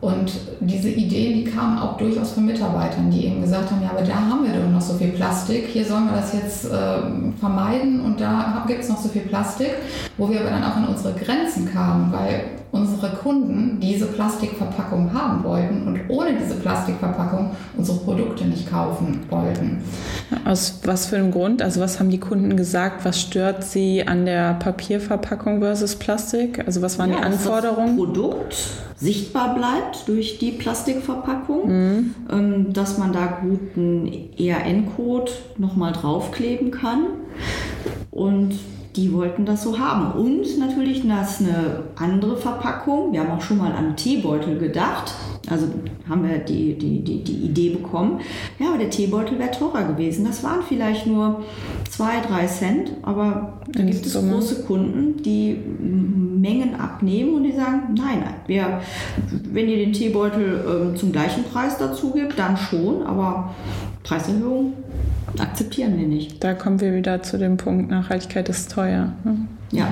Und 0.00 0.32
diese 0.60 0.90
Ideen, 1.24 1.44
die 1.44 1.50
kamen 1.50 1.78
auch 1.78 1.96
durchaus 1.96 2.32
von 2.32 2.46
Mitarbeitern, 2.46 3.10
die 3.10 3.26
eben 3.26 3.40
gesagt 3.40 3.70
haben, 3.70 3.82
ja, 3.82 3.90
aber 3.90 4.02
da 4.02 4.14
haben 4.14 4.44
wir 4.44 4.52
doch 4.52 4.70
noch 4.70 4.80
so 4.80 4.94
viel 4.94 5.08
Plastik, 5.08 5.66
hier 5.68 5.84
sollen 5.84 6.06
wir 6.06 6.16
das 6.16 6.32
jetzt 6.32 6.66
äh, 6.66 7.38
vermeiden 7.38 8.00
und 8.00 8.20
da 8.20 8.64
gibt 8.66 8.82
es 8.82 8.88
noch 8.88 8.98
so 8.98 9.08
viel 9.08 9.22
Plastik, 9.22 9.70
wo 10.16 10.30
wir 10.30 10.40
aber 10.40 10.50
dann 10.50 10.64
auch 10.64 10.76
an 10.76 10.88
unsere 10.88 11.14
Grenzen 11.14 11.70
kamen, 11.72 12.12
weil 12.12 12.44
unsere 12.74 13.10
Kunden 13.10 13.78
diese 13.80 14.06
Plastikverpackung 14.06 15.14
haben 15.14 15.44
wollten 15.44 15.86
und 15.86 16.00
ohne 16.08 16.36
diese 16.36 16.56
Plastikverpackung 16.56 17.52
unsere 17.76 17.98
Produkte 17.98 18.44
nicht 18.46 18.68
kaufen 18.68 19.20
wollten. 19.30 19.78
Aus 20.44 20.80
was 20.84 21.06
für 21.06 21.16
einem 21.16 21.30
Grund? 21.30 21.62
Also 21.62 21.80
was 21.80 22.00
haben 22.00 22.10
die 22.10 22.18
Kunden 22.18 22.56
gesagt? 22.56 23.04
Was 23.04 23.20
stört 23.20 23.62
sie 23.62 24.04
an 24.04 24.26
der 24.26 24.54
Papierverpackung 24.54 25.60
versus 25.60 25.94
Plastik? 25.94 26.66
Also 26.66 26.82
was 26.82 26.98
waren 26.98 27.10
ja, 27.10 27.18
die 27.18 27.22
Anforderungen? 27.22 27.96
Dass 27.96 28.06
das 28.06 28.12
Produkt 28.12 28.56
sichtbar 28.96 29.54
bleibt 29.54 30.08
durch 30.08 30.38
die 30.38 30.50
Plastikverpackung, 30.50 31.68
mhm. 31.68 32.14
Ähm, 32.32 32.72
dass 32.72 32.98
man 32.98 33.12
da 33.12 33.38
gut 33.40 33.60
einen 33.76 34.30
ERN-Code 34.36 35.30
nochmal 35.58 35.92
draufkleben 35.92 36.72
kann 36.72 37.06
und 38.10 38.54
die 38.96 39.12
wollten 39.12 39.44
das 39.44 39.62
so 39.64 39.78
haben. 39.78 40.12
Und 40.12 40.58
natürlich 40.58 41.06
das 41.06 41.40
eine 41.40 41.84
andere 41.96 42.36
Verpackung. 42.36 43.12
Wir 43.12 43.20
haben 43.20 43.30
auch 43.30 43.42
schon 43.42 43.58
mal 43.58 43.72
an 43.72 43.96
Teebeutel 43.96 44.58
gedacht. 44.58 45.12
Also 45.50 45.66
haben 46.08 46.26
wir 46.26 46.38
die, 46.38 46.78
die, 46.78 47.00
die, 47.00 47.22
die 47.22 47.46
Idee 47.46 47.70
bekommen. 47.70 48.20
Ja, 48.58 48.68
aber 48.68 48.78
der 48.78 48.90
Teebeutel 48.90 49.38
wäre 49.38 49.50
teurer 49.50 49.84
gewesen. 49.84 50.24
Das 50.24 50.42
waren 50.44 50.62
vielleicht 50.62 51.06
nur 51.06 51.42
zwei, 51.90 52.20
drei 52.26 52.46
Cent. 52.46 52.92
Aber 53.02 53.60
da 53.72 53.82
gibt 53.82 54.06
es 54.06 54.14
große 54.14 54.62
Kunden, 54.62 55.22
die 55.22 55.58
Mengen 56.44 56.76
abnehmen 56.76 57.34
und 57.34 57.44
die 57.44 57.52
sagen, 57.52 57.94
nein, 57.96 58.22
wir, 58.46 58.80
wenn 59.52 59.68
ihr 59.68 59.78
den 59.78 59.92
Teebeutel 59.92 60.92
äh, 60.94 60.96
zum 60.96 61.10
gleichen 61.10 61.44
Preis 61.44 61.78
dazu 61.78 62.12
gibt, 62.12 62.38
dann 62.38 62.56
schon. 62.56 63.02
Aber 63.02 63.54
Preiserhöhung 64.04 64.74
akzeptieren 65.38 65.98
wir 65.98 66.06
nicht. 66.06 66.44
Da 66.44 66.54
kommen 66.54 66.80
wir 66.80 66.94
wieder 66.94 67.22
zu 67.22 67.38
dem 67.38 67.56
Punkt, 67.56 67.90
Nachhaltigkeit 67.90 68.48
ist 68.48 68.70
teuer. 68.70 69.12
Ne? 69.24 69.36
Ja. 69.72 69.88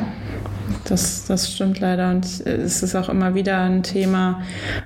Das, 0.84 1.26
das 1.26 1.52
stimmt 1.52 1.80
leider. 1.80 2.10
Und 2.10 2.24
es 2.46 2.82
ist 2.82 2.94
auch 2.94 3.08
immer 3.08 3.34
wieder 3.34 3.60
ein 3.60 3.82
Thema, 3.82 4.42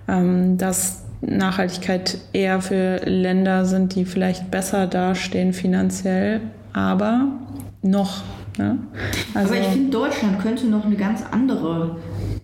ähm, 0.08 0.56
dass 0.56 1.02
Nachhaltigkeit 1.20 2.18
eher 2.32 2.60
für 2.60 2.98
Länder 3.04 3.64
sind, 3.64 3.94
die 3.94 4.04
vielleicht 4.04 4.50
besser 4.50 4.86
dastehen 4.86 5.52
finanziell, 5.52 6.40
aber 6.72 7.28
noch. 7.82 8.22
Ne? 8.58 8.78
Also, 9.34 9.52
aber 9.52 9.60
ich 9.60 9.66
finde, 9.66 9.90
Deutschland 9.90 10.40
könnte 10.40 10.66
noch 10.66 10.84
eine 10.84 10.96
ganz 10.96 11.22
andere 11.30 11.96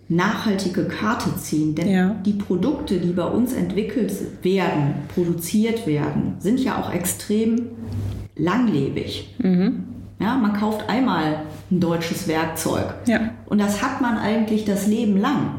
nachhaltige 0.09 0.85
Karte 0.85 1.35
ziehen. 1.37 1.75
Denn 1.75 1.89
ja. 1.89 2.15
die 2.25 2.33
Produkte, 2.33 2.99
die 2.99 3.11
bei 3.11 3.25
uns 3.25 3.53
entwickelt 3.53 4.11
werden, 4.41 4.95
produziert 5.13 5.87
werden, 5.87 6.35
sind 6.39 6.59
ja 6.59 6.79
auch 6.81 6.93
extrem 6.93 7.69
langlebig. 8.35 9.35
Mhm. 9.39 9.85
Ja, 10.19 10.35
man 10.35 10.53
kauft 10.53 10.89
einmal 10.89 11.41
ein 11.69 11.79
deutsches 11.79 12.27
Werkzeug 12.27 12.93
ja. 13.07 13.31
und 13.47 13.59
das 13.59 13.81
hat 13.81 13.99
man 13.99 14.17
eigentlich 14.17 14.63
das 14.63 14.87
Leben 14.87 15.17
lang. 15.17 15.55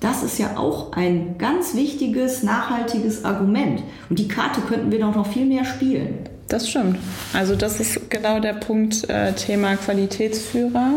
Das 0.00 0.22
ist 0.22 0.38
ja 0.38 0.56
auch 0.56 0.92
ein 0.92 1.36
ganz 1.38 1.74
wichtiges, 1.74 2.42
nachhaltiges 2.42 3.24
Argument. 3.24 3.82
Und 4.08 4.18
die 4.18 4.28
Karte 4.28 4.60
könnten 4.60 4.92
wir 4.92 5.00
doch 5.00 5.14
noch 5.14 5.26
viel 5.26 5.46
mehr 5.46 5.64
spielen. 5.64 6.18
Das 6.48 6.68
stimmt. 6.68 6.98
Also 7.32 7.56
das 7.56 7.80
ist 7.80 8.08
genau 8.08 8.38
der 8.38 8.52
Punkt 8.52 9.08
äh, 9.08 9.32
Thema 9.32 9.74
Qualitätsführer. 9.76 10.90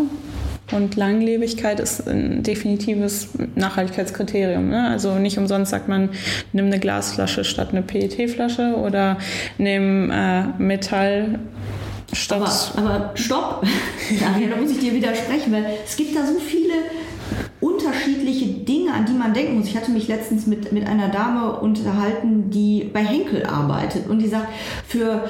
Und 0.72 0.96
Langlebigkeit 0.96 1.80
ist 1.80 2.08
ein 2.08 2.44
definitives 2.44 3.30
Nachhaltigkeitskriterium. 3.56 4.70
Ne? 4.70 4.88
Also 4.90 5.16
nicht 5.16 5.38
umsonst 5.38 5.72
sagt 5.72 5.88
man, 5.88 6.10
nimm 6.54 6.66
eine 6.66 6.80
Glasflasche 6.80 7.44
statt 7.44 7.70
eine 7.72 7.82
PET-Flasche 7.82 8.76
oder 8.76 9.18
nimm 9.58 10.12
äh, 10.12 10.44
Metall 10.58 11.40
statt. 12.14 12.72
Aber, 12.76 12.88
aber 12.88 13.12
stopp! 13.16 13.66
da 14.50 14.56
muss 14.56 14.72
ich 14.72 14.80
dir 14.80 14.94
widersprechen, 14.94 15.52
weil 15.52 15.66
es 15.86 15.96
gibt 15.96 16.16
da 16.16 16.26
so 16.26 16.40
viele 16.40 16.74
unterschiedliche 17.62 18.48
Dinge, 18.48 18.94
an 18.94 19.06
die 19.06 19.14
man 19.14 19.34
denken 19.34 19.60
muss. 19.60 19.68
Ich 19.68 19.76
hatte 19.76 19.92
mich 19.92 20.08
letztens 20.08 20.48
mit, 20.48 20.72
mit 20.72 20.88
einer 20.88 21.10
Dame 21.10 21.60
unterhalten, 21.60 22.50
die 22.50 22.90
bei 22.92 23.04
Henkel 23.04 23.46
arbeitet 23.46 24.08
und 24.08 24.20
die 24.20 24.28
sagt, 24.28 24.48
für, 24.88 25.30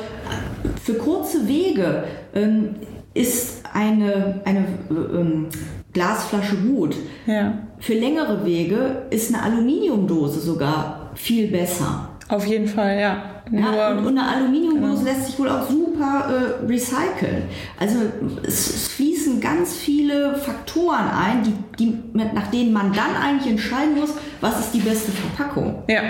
für 0.81 0.93
kurze 0.95 1.47
Wege 1.47 2.03
ähm, 2.35 2.75
ist 3.13 3.63
eine, 3.73 4.41
eine 4.45 4.65
ähm, 4.89 5.47
Glasflasche 5.93 6.55
gut. 6.57 6.95
Ja. 7.25 7.53
Für 7.79 7.93
längere 7.93 8.45
Wege 8.45 9.03
ist 9.09 9.33
eine 9.33 9.43
Aluminiumdose 9.43 10.39
sogar 10.39 11.11
viel 11.15 11.47
besser. 11.47 12.09
Auf 12.27 12.45
jeden 12.45 12.67
Fall, 12.67 12.99
ja. 12.99 13.41
ja 13.51 13.91
und, 13.91 14.05
und, 14.05 14.17
eine 14.17 14.27
Aluminiumdose 14.27 15.03
genau. 15.03 15.11
lässt 15.11 15.25
sich 15.25 15.39
wohl 15.39 15.49
auch 15.49 15.67
super 15.67 16.29
äh, 16.29 16.65
recyceln. 16.65 17.43
Also 17.79 17.97
es, 18.43 18.69
es, 18.69 18.87
fließen 18.89 19.41
ganz 19.41 19.75
viele 19.75 20.35
Faktoren 20.35 21.09
ein, 21.09 21.43
die, 21.43 21.53
die, 21.79 21.97
nach 22.13 22.47
denen 22.51 22.71
man 22.71 22.93
dann 22.93 23.15
eigentlich 23.15 23.51
entscheiden 23.51 23.99
muss, 23.99 24.13
was 24.41 24.59
ist 24.59 24.73
die 24.75 24.81
beste 24.81 25.11
Verpackung. 25.11 25.83
Ja. 25.87 26.01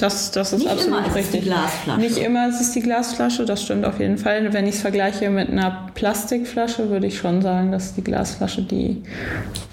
Das, 0.00 0.30
das 0.30 0.54
ist 0.54 0.60
Nicht 0.60 0.70
absolut 0.70 0.98
immer 1.00 1.14
richtig. 1.14 1.24
Ist 1.24 1.34
die 1.34 1.40
Glasflasche. 1.40 2.00
Nicht 2.00 2.16
immer 2.16 2.48
ist 2.48 2.58
es 2.58 2.72
die 2.72 2.80
Glasflasche, 2.80 3.44
das 3.44 3.62
stimmt 3.62 3.84
auf 3.84 4.00
jeden 4.00 4.16
Fall. 4.16 4.50
Wenn 4.50 4.66
ich 4.66 4.76
es 4.76 4.80
vergleiche 4.80 5.28
mit 5.28 5.50
einer 5.50 5.90
Plastikflasche, 5.94 6.88
würde 6.88 7.06
ich 7.06 7.18
schon 7.18 7.42
sagen, 7.42 7.70
dass 7.70 7.94
die 7.94 8.02
Glasflasche 8.02 8.62
die 8.62 9.02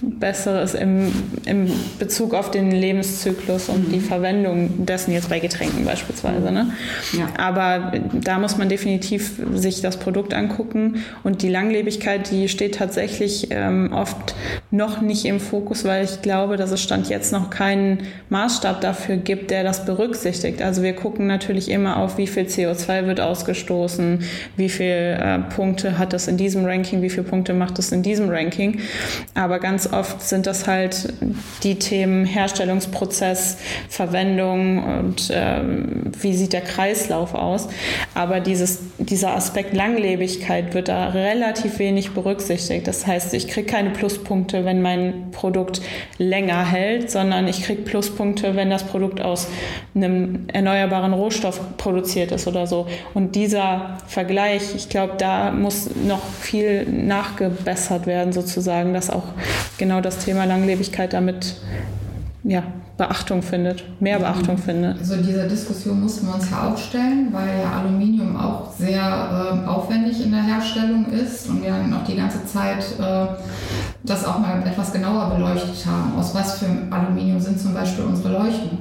bessere 0.01 0.61
ist 0.61 0.75
im, 0.75 1.13
im 1.45 1.71
Bezug 1.97 2.33
auf 2.33 2.51
den 2.51 2.71
Lebenszyklus 2.71 3.69
und 3.69 3.87
mhm. 3.87 3.93
die 3.93 3.99
Verwendung 4.01 4.85
dessen 4.85 5.13
jetzt 5.13 5.29
bei 5.29 5.39
Getränken 5.39 5.85
beispielsweise. 5.85 6.51
Ne? 6.51 6.73
Ja. 7.13 7.27
Aber 7.37 7.93
da 8.11 8.37
muss 8.37 8.57
man 8.57 8.67
definitiv 8.67 9.41
sich 9.53 9.79
das 9.79 9.95
Produkt 9.95 10.33
angucken 10.33 11.05
und 11.23 11.41
die 11.41 11.49
Langlebigkeit, 11.49 12.29
die 12.31 12.49
steht 12.49 12.75
tatsächlich 12.75 13.47
ähm, 13.51 13.93
oft 13.93 14.35
noch 14.71 14.99
nicht 14.99 15.23
im 15.23 15.39
Fokus, 15.39 15.85
weil 15.85 16.03
ich 16.03 16.21
glaube, 16.21 16.57
dass 16.57 16.71
es 16.71 16.81
Stand 16.81 17.07
jetzt 17.07 17.31
noch 17.31 17.49
keinen 17.49 17.99
Maßstab 18.29 18.81
dafür 18.81 19.15
gibt, 19.15 19.51
der 19.51 19.63
das 19.63 19.85
berücksichtigt 19.85 20.16
berücksichtigt. 20.17 20.61
Also 20.61 20.83
wir 20.83 20.93
gucken 20.93 21.27
natürlich 21.27 21.69
immer 21.69 21.97
auf, 21.97 22.17
wie 22.17 22.27
viel 22.27 22.43
CO2 22.43 23.05
wird 23.05 23.19
ausgestoßen, 23.19 24.23
wie 24.55 24.69
viele 24.69 25.15
äh, 25.15 25.39
Punkte 25.39 25.97
hat 25.97 26.13
das 26.13 26.27
in 26.27 26.37
diesem 26.37 26.65
Ranking, 26.65 27.01
wie 27.01 27.09
viele 27.09 27.23
Punkte 27.23 27.53
macht 27.53 27.79
es 27.79 27.91
in 27.91 28.01
diesem 28.01 28.29
Ranking. 28.29 28.79
Aber 29.35 29.59
ganz 29.59 29.91
oft 29.91 30.21
sind 30.21 30.47
das 30.47 30.67
halt 30.67 31.13
die 31.63 31.75
Themen 31.75 32.25
Herstellungsprozess, 32.25 33.57
Verwendung 33.89 34.83
und 34.83 35.31
ähm, 35.31 36.11
wie 36.19 36.33
sieht 36.33 36.53
der 36.53 36.61
Kreislauf 36.61 37.33
aus. 37.33 37.67
Aber 38.15 38.39
dieses, 38.39 38.79
dieser 38.97 39.35
Aspekt 39.35 39.75
Langlebigkeit 39.75 40.73
wird 40.73 40.87
da 40.87 41.09
relativ 41.09 41.79
wenig 41.79 42.11
berücksichtigt. 42.11 42.87
Das 42.87 43.05
heißt, 43.05 43.33
ich 43.33 43.47
kriege 43.47 43.67
keine 43.67 43.91
Pluspunkte, 43.91 44.65
wenn 44.65 44.81
mein 44.81 45.31
Produkt 45.31 45.81
länger 46.17 46.65
hält, 46.65 47.11
sondern 47.11 47.47
ich 47.47 47.63
kriege 47.63 47.83
Pluspunkte, 47.83 48.55
wenn 48.55 48.69
das 48.69 48.83
Produkt 48.83 49.21
aus 49.21 49.47
einem 49.95 50.06
erneuerbaren 50.47 51.13
Rohstoff 51.13 51.77
produziert 51.77 52.31
ist 52.31 52.47
oder 52.47 52.67
so. 52.67 52.87
Und 53.13 53.35
dieser 53.35 53.97
Vergleich, 54.07 54.75
ich 54.75 54.89
glaube, 54.89 55.13
da 55.17 55.51
muss 55.51 55.89
noch 55.95 56.23
viel 56.39 56.85
nachgebessert 56.85 58.07
werden, 58.07 58.33
sozusagen, 58.33 58.93
dass 58.93 59.09
auch 59.09 59.25
genau 59.77 60.01
das 60.01 60.19
Thema 60.19 60.45
Langlebigkeit 60.45 61.13
damit 61.13 61.55
ja, 62.43 62.63
Beachtung 62.97 63.43
findet, 63.43 63.83
mehr 64.01 64.17
Beachtung 64.17 64.57
findet. 64.57 64.97
Also 64.97 65.17
diese 65.17 65.47
Diskussion 65.47 66.01
mussten 66.01 66.25
wir 66.25 66.33
uns 66.33 66.49
ja 66.49 66.67
auch 66.67 66.77
stellen, 66.77 67.29
weil 67.31 67.47
ja 67.61 67.79
Aluminium 67.79 68.35
auch 68.35 68.73
sehr 68.73 69.01
äh, 69.63 69.67
aufwendig 69.67 70.25
in 70.25 70.31
der 70.31 70.41
Herstellung 70.41 71.05
ist 71.11 71.47
und 71.47 71.63
wir 71.63 71.73
noch 71.87 72.03
die 72.05 72.15
ganze 72.15 72.43
Zeit 72.45 72.83
äh, 72.99 73.27
das 74.03 74.25
auch 74.25 74.39
mal 74.39 74.63
etwas 74.65 74.91
genauer 74.91 75.35
beleuchtet 75.35 75.85
haben. 75.85 76.17
Aus 76.17 76.33
was 76.33 76.57
für 76.57 76.65
Aluminium 76.89 77.39
sind 77.39 77.59
zum 77.59 77.75
Beispiel 77.75 78.05
unsere 78.05 78.33
Leuchten? 78.33 78.79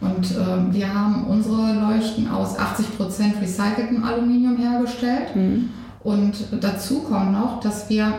Und 0.00 0.30
äh, 0.32 0.74
wir 0.74 0.92
haben 0.92 1.26
unsere 1.28 1.72
Leuchten 1.72 2.30
aus 2.30 2.58
80% 2.58 3.40
recyceltem 3.40 4.04
Aluminium 4.04 4.58
hergestellt. 4.58 5.34
Mhm. 5.34 5.70
Und 6.02 6.34
dazu 6.60 7.00
kommt 7.00 7.32
noch, 7.32 7.60
dass 7.60 7.88
wir 7.88 8.12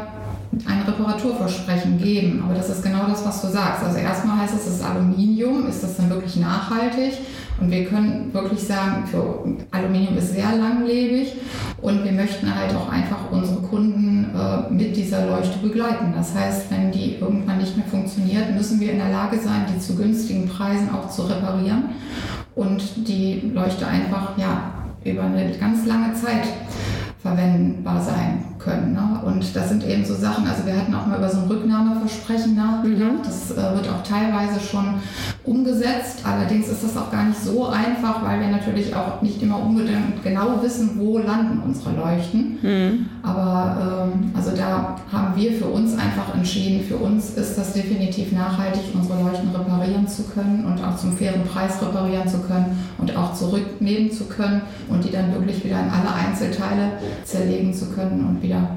ein 0.66 0.82
Reparaturversprechen 0.82 1.98
geben. 1.98 2.44
Aber 2.44 2.54
das 2.54 2.70
ist 2.70 2.84
genau 2.84 3.06
das, 3.08 3.26
was 3.26 3.42
du 3.42 3.48
sagst. 3.48 3.84
Also 3.84 3.98
erstmal 3.98 4.40
heißt 4.40 4.56
es, 4.56 4.68
es 4.68 4.76
ist 4.76 4.84
Aluminium. 4.84 5.68
Ist 5.68 5.84
das 5.84 5.98
dann 5.98 6.10
wirklich 6.10 6.38
nachhaltig? 6.38 7.14
Und 7.60 7.72
wir 7.72 7.86
können 7.86 8.34
wirklich 8.34 8.62
sagen, 8.62 9.06
für 9.08 9.46
Aluminium 9.72 10.18
ist 10.18 10.34
sehr 10.34 10.56
langlebig 10.58 11.34
und 11.82 12.04
wir 12.04 12.12
möchten 12.12 12.54
halt 12.54 12.76
auch 12.76 12.90
einfach 12.90 13.32
unsere 13.32 13.62
Kunden 13.62 14.30
äh, 14.36 14.74
mit 14.74 14.98
dieser 14.98 15.26
Leuchte 15.26 15.60
begleiten. 15.60 16.14
Das 16.16 16.36
heißt, 16.36 16.70
wenn 16.70 16.92
die 16.92 17.16
irgendwann 17.16 17.60
nicht 17.60 17.78
mehr 17.78 17.86
funktioniert, 17.86 18.54
müssen 18.54 18.82
wir 18.82 18.92
in 18.92 18.98
der 18.98 19.10
Lage 19.10 19.40
sein, 19.40 19.66
die 19.74 19.80
zu 19.80 19.96
günstigen 19.96 20.50
Preisen 20.50 20.90
auch 20.90 21.10
zu 21.10 21.22
reparieren 21.22 21.92
und 22.56 23.08
die 23.08 23.52
Leuchte 23.54 23.88
einfach 23.88 24.38
ja, 24.38 24.74
über 25.06 25.24
eine 25.24 25.52
ganz 25.58 25.86
lange 25.86 26.14
Zeit 26.14 26.48
verwendbar 27.22 28.02
sein 28.02 28.55
können. 28.66 28.94
Ne? 28.94 29.22
Und 29.24 29.56
das 29.56 29.70
sind 29.70 29.84
eben 29.86 30.04
so 30.04 30.16
Sachen, 30.16 30.46
also 30.48 30.66
wir 30.66 30.76
hatten 30.76 30.94
auch 30.94 31.06
mal 31.06 31.20
über 31.20 31.30
so 31.30 31.38
ein 31.38 31.48
Rücknahmeversprechen 31.48 32.56
nachgedacht. 32.56 33.14
Mhm. 33.14 33.24
Das 33.24 33.52
äh, 33.52 33.76
wird 33.76 33.88
auch 33.88 34.04
teilweise 34.04 34.60
schon 34.60 34.96
umgesetzt. 35.46 36.20
Allerdings 36.24 36.68
ist 36.68 36.84
das 36.84 36.98
auch 36.98 37.12
gar 37.12 37.26
nicht 37.26 37.40
so 37.40 37.68
einfach, 37.68 38.24
weil 38.24 38.40
wir 38.40 38.48
natürlich 38.48 38.96
auch 38.96 39.22
nicht 39.22 39.42
immer 39.42 39.62
unbedingt 39.62 40.24
genau 40.24 40.62
wissen, 40.62 40.92
wo 40.98 41.20
landen 41.20 41.62
unsere 41.66 41.92
Leuchten. 41.96 42.58
Mhm. 42.62 43.06
Aber 43.22 44.10
ähm, 44.14 44.32
also 44.36 44.52
da 44.56 44.96
haben 45.12 45.36
wir 45.36 45.52
für 45.54 45.66
uns 45.66 45.94
einfach 45.94 46.34
entschieden, 46.36 46.86
für 46.86 46.98
uns 46.98 47.32
ist 47.32 47.58
das 47.58 47.74
definitiv 47.74 48.32
nachhaltig, 48.32 48.84
unsere 48.94 49.22
Leuchten 49.22 49.50
reparieren 49.50 50.08
zu 50.08 50.24
können 50.24 50.66
und 50.66 50.84
auch 50.84 50.96
zum 50.96 51.16
fairen 51.16 51.44
Preis 51.44 51.82
reparieren 51.82 52.28
zu 52.28 52.40
können 52.40 52.78
und 52.98 53.16
auch 53.16 53.34
zurücknehmen 53.34 54.12
zu 54.12 54.26
können 54.26 54.62
und 54.90 55.04
die 55.04 55.12
dann 55.12 55.34
wirklich 55.34 55.64
wieder 55.64 55.80
in 55.80 55.90
alle 55.90 56.14
Einzelteile 56.28 56.94
zerlegen 57.24 57.74
zu 57.74 57.92
können 57.92 58.26
und 58.26 58.42
wieder 58.42 58.70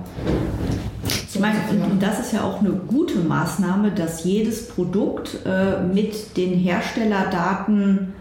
ich 1.31 1.41
meine, 1.41 1.59
und 1.91 2.03
das 2.03 2.21
ist 2.21 2.33
ja 2.33 2.43
auch 2.43 2.61
eine 2.61 2.71
gute 2.71 3.19
Maßnahme, 3.19 3.91
dass 3.91 4.25
jedes 4.25 4.69
Produkt 4.69 5.39
äh, 5.45 5.83
mit 5.83 6.37
den 6.37 6.55
Herstellerdaten 6.55 8.15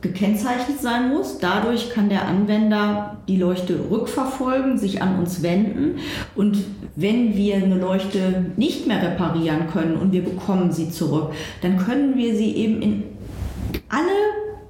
gekennzeichnet 0.00 0.80
sein 0.80 1.10
muss. 1.10 1.38
Dadurch 1.38 1.90
kann 1.90 2.08
der 2.08 2.26
Anwender 2.26 3.18
die 3.28 3.36
Leuchte 3.36 3.78
rückverfolgen, 3.90 4.78
sich 4.78 5.02
an 5.02 5.18
uns 5.18 5.42
wenden. 5.42 5.98
Und 6.34 6.64
wenn 6.94 7.36
wir 7.36 7.56
eine 7.56 7.78
Leuchte 7.78 8.46
nicht 8.56 8.86
mehr 8.86 9.02
reparieren 9.02 9.68
können 9.70 9.96
und 9.96 10.12
wir 10.12 10.24
bekommen 10.24 10.72
sie 10.72 10.90
zurück, 10.90 11.32
dann 11.60 11.76
können 11.76 12.16
wir 12.16 12.36
sie 12.36 12.52
eben 12.56 12.80
in 12.80 13.02
alle 13.88 14.06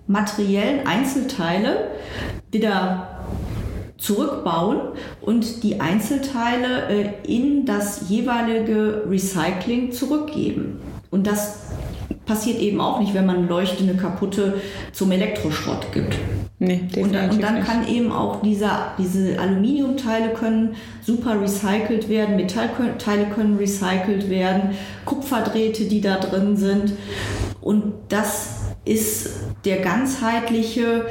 materiellen 0.09 0.87
Einzelteile 0.87 1.89
wieder 2.51 3.16
zurückbauen 4.07 4.81
und 5.21 5.65
die 5.65 5.81
Einzelteile 5.81 6.89
äh, 6.89 7.11
in 7.27 7.67
das 7.67 8.09
jeweilige 8.09 9.03
Recycling 9.09 9.91
zurückgeben. 9.91 10.81
Und 11.11 11.27
das 11.27 11.59
passiert 12.25 12.61
eben 12.61 12.81
auch 12.81 13.01
nicht, 13.01 13.15
wenn 13.15 13.27
man 13.27 13.49
leuchtende 13.49 13.95
kaputte 13.95 14.61
zum 14.93 15.11
Elektroschrott 15.11 15.93
gibt. 15.93 16.17
Nee, 16.59 16.89
und, 16.97 17.15
dann, 17.15 17.31
und 17.31 17.43
dann 17.43 17.63
kann 17.63 17.87
eben 17.87 18.13
auch 18.13 18.41
dieser, 18.43 18.95
diese 18.99 19.39
Aluminiumteile 19.39 20.33
können 20.33 20.75
super 21.05 21.41
recycelt 21.41 22.09
werden, 22.09 22.37
Metallteile 22.37 23.27
können 23.27 23.59
recycelt 23.59 24.31
werden, 24.31 24.71
Kupferdrähte, 25.05 25.85
die 25.85 26.01
da 26.01 26.17
drin 26.17 26.57
sind. 26.57 26.93
Und 27.61 27.93
das 28.09 28.61
ist 28.85 29.31
der 29.65 29.81
ganzheitliche 29.81 31.07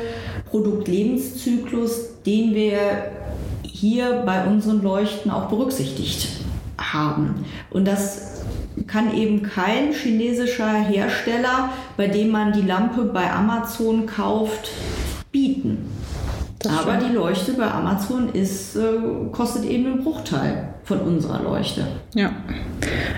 Produktlebenszyklus, 0.50 2.15
den 2.26 2.54
wir 2.54 2.80
hier 3.64 4.24
bei 4.26 4.46
unseren 4.46 4.82
Leuchten 4.82 5.32
auch 5.32 5.50
berücksichtigt 5.50 6.28
haben. 6.78 7.46
Und 7.72 7.86
das 7.86 8.44
kann 8.88 9.14
eben 9.14 9.44
kein 9.44 9.94
chinesischer 9.94 10.74
Hersteller, 10.74 11.70
bei 11.98 12.08
dem 12.08 12.30
man 12.30 12.52
die 12.54 12.62
Lampe 12.62 13.04
bei 13.06 13.32
Amazon 13.32 14.06
kauft, 14.06 14.70
bieten. 15.32 15.90
Aber 16.68 16.98
die 16.98 17.14
Leuchte 17.14 17.54
bei 17.54 17.70
Amazon 17.70 18.30
ist, 18.34 18.76
äh, 18.76 18.82
kostet 19.32 19.66
eben 19.66 19.86
einen 19.86 20.04
Bruchteil 20.04 20.70
von 20.84 21.00
unserer 21.00 21.44
Leuchte. 21.44 21.86
Ja. 22.16 22.32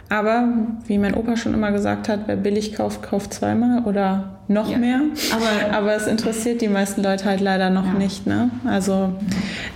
Aber 0.09 0.49
wie 0.85 0.97
mein 0.97 1.15
Opa 1.15 1.37
schon 1.37 1.53
immer 1.53 1.71
gesagt 1.71 2.09
hat, 2.09 2.21
wer 2.25 2.35
billig 2.35 2.75
kauft, 2.75 3.03
kauft 3.03 3.33
zweimal 3.33 3.83
oder 3.83 4.36
noch 4.47 4.69
ja. 4.69 4.77
mehr. 4.77 5.01
Aber, 5.33 5.77
aber 5.77 5.95
es 5.95 6.07
interessiert 6.07 6.61
die 6.61 6.69
meisten 6.69 7.03
Leute 7.03 7.25
halt 7.25 7.41
leider 7.41 7.69
noch 7.69 7.85
ja. 7.85 7.93
nicht. 7.93 8.25
Ne? 8.25 8.49
Also 8.65 9.13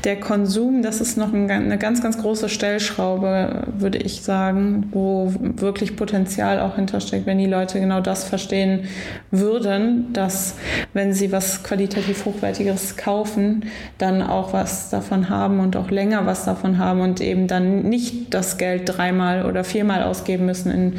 der 0.04 0.20
Konsum, 0.20 0.82
das 0.82 1.02
ist 1.02 1.18
noch 1.18 1.34
ein, 1.34 1.50
eine 1.50 1.78
ganz, 1.78 2.02
ganz 2.02 2.18
große 2.18 2.48
Stellschraube, 2.48 3.68
würde 3.78 3.98
ich 3.98 4.22
sagen, 4.22 4.88
wo 4.92 5.34
wirklich 5.38 5.96
Potenzial 5.96 6.60
auch 6.60 6.76
hintersteckt, 6.76 7.26
wenn 7.26 7.38
die 7.38 7.48
Leute 7.48 7.80
genau 7.80 8.00
das 8.00 8.24
verstehen 8.24 8.86
würden, 9.30 10.14
dass 10.14 10.56
wenn 10.94 11.14
sie 11.14 11.32
was 11.32 11.64
qualitativ 11.64 12.26
Hochwertigeres 12.26 12.96
kaufen, 12.96 13.66
dann 13.98 14.22
auch 14.22 14.54
was 14.54 14.90
davon 14.90 15.30
haben 15.30 15.60
und 15.60 15.76
auch 15.76 15.92
länger 15.92 16.26
was 16.26 16.46
davon 16.46 16.78
haben 16.78 17.02
und 17.02 17.20
eben 17.20 17.48
dann 17.48 17.84
nicht 17.84 18.34
das 18.34 18.58
Geld 18.58 18.84
dreimal 18.86 19.46
oder 19.46 19.64
viermal 19.64 20.04
ausgeben 20.04 20.46
müssen 20.46 20.72
in 20.72 20.94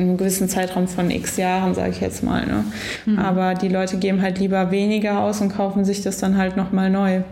einem 0.00 0.16
gewissen 0.16 0.48
Zeitraum 0.48 0.88
von 0.88 1.10
x 1.10 1.36
Jahren, 1.36 1.74
sage 1.74 1.90
ich 1.90 2.00
jetzt 2.00 2.22
mal. 2.22 2.46
Ne? 2.46 2.64
Mhm. 3.06 3.18
Aber 3.18 3.54
die 3.54 3.68
Leute 3.68 3.96
geben 3.96 4.22
halt 4.22 4.38
lieber 4.38 4.70
weniger 4.70 5.20
aus 5.20 5.40
und 5.40 5.50
kaufen 5.50 5.84
sich 5.84 6.02
das 6.02 6.18
dann 6.18 6.36
halt 6.36 6.56
nochmal 6.56 6.90
neu. 6.90 7.22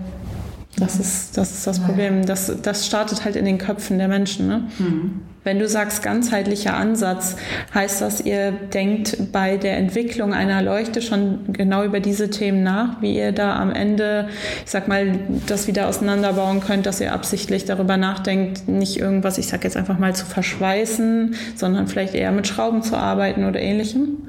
Das 0.78 0.98
ist 1.00 1.38
das, 1.38 1.52
ist 1.52 1.66
das 1.66 1.80
Problem. 1.80 2.26
Das, 2.26 2.52
das 2.62 2.86
startet 2.86 3.24
halt 3.24 3.34
in 3.36 3.46
den 3.46 3.56
Köpfen 3.56 3.96
der 3.98 4.08
Menschen. 4.08 4.46
Ne? 4.46 4.64
Mhm. 4.78 5.20
Wenn 5.42 5.58
du 5.58 5.68
sagst 5.68 6.02
ganzheitlicher 6.02 6.76
Ansatz, 6.76 7.36
heißt 7.72 8.02
das, 8.02 8.20
ihr 8.20 8.50
denkt 8.50 9.32
bei 9.32 9.56
der 9.56 9.78
Entwicklung 9.78 10.34
einer 10.34 10.60
Leuchte 10.60 11.00
schon 11.00 11.52
genau 11.52 11.84
über 11.84 12.00
diese 12.00 12.30
Themen 12.30 12.62
nach, 12.62 13.00
wie 13.00 13.16
ihr 13.16 13.32
da 13.32 13.56
am 13.56 13.70
Ende, 13.70 14.28
ich 14.64 14.70
sag 14.70 14.88
mal, 14.88 15.18
das 15.46 15.66
wieder 15.66 15.86
auseinanderbauen 15.86 16.60
könnt, 16.60 16.84
dass 16.84 17.00
ihr 17.00 17.12
absichtlich 17.12 17.64
darüber 17.64 17.96
nachdenkt, 17.96 18.66
nicht 18.68 18.98
irgendwas, 18.98 19.38
ich 19.38 19.46
sag 19.46 19.64
jetzt 19.64 19.76
einfach 19.76 19.98
mal, 19.98 20.14
zu 20.16 20.26
verschweißen, 20.26 21.36
sondern 21.54 21.86
vielleicht 21.86 22.14
eher 22.14 22.32
mit 22.32 22.48
Schrauben 22.48 22.82
zu 22.82 22.96
arbeiten 22.96 23.44
oder 23.44 23.60
ähnlichem? 23.60 24.28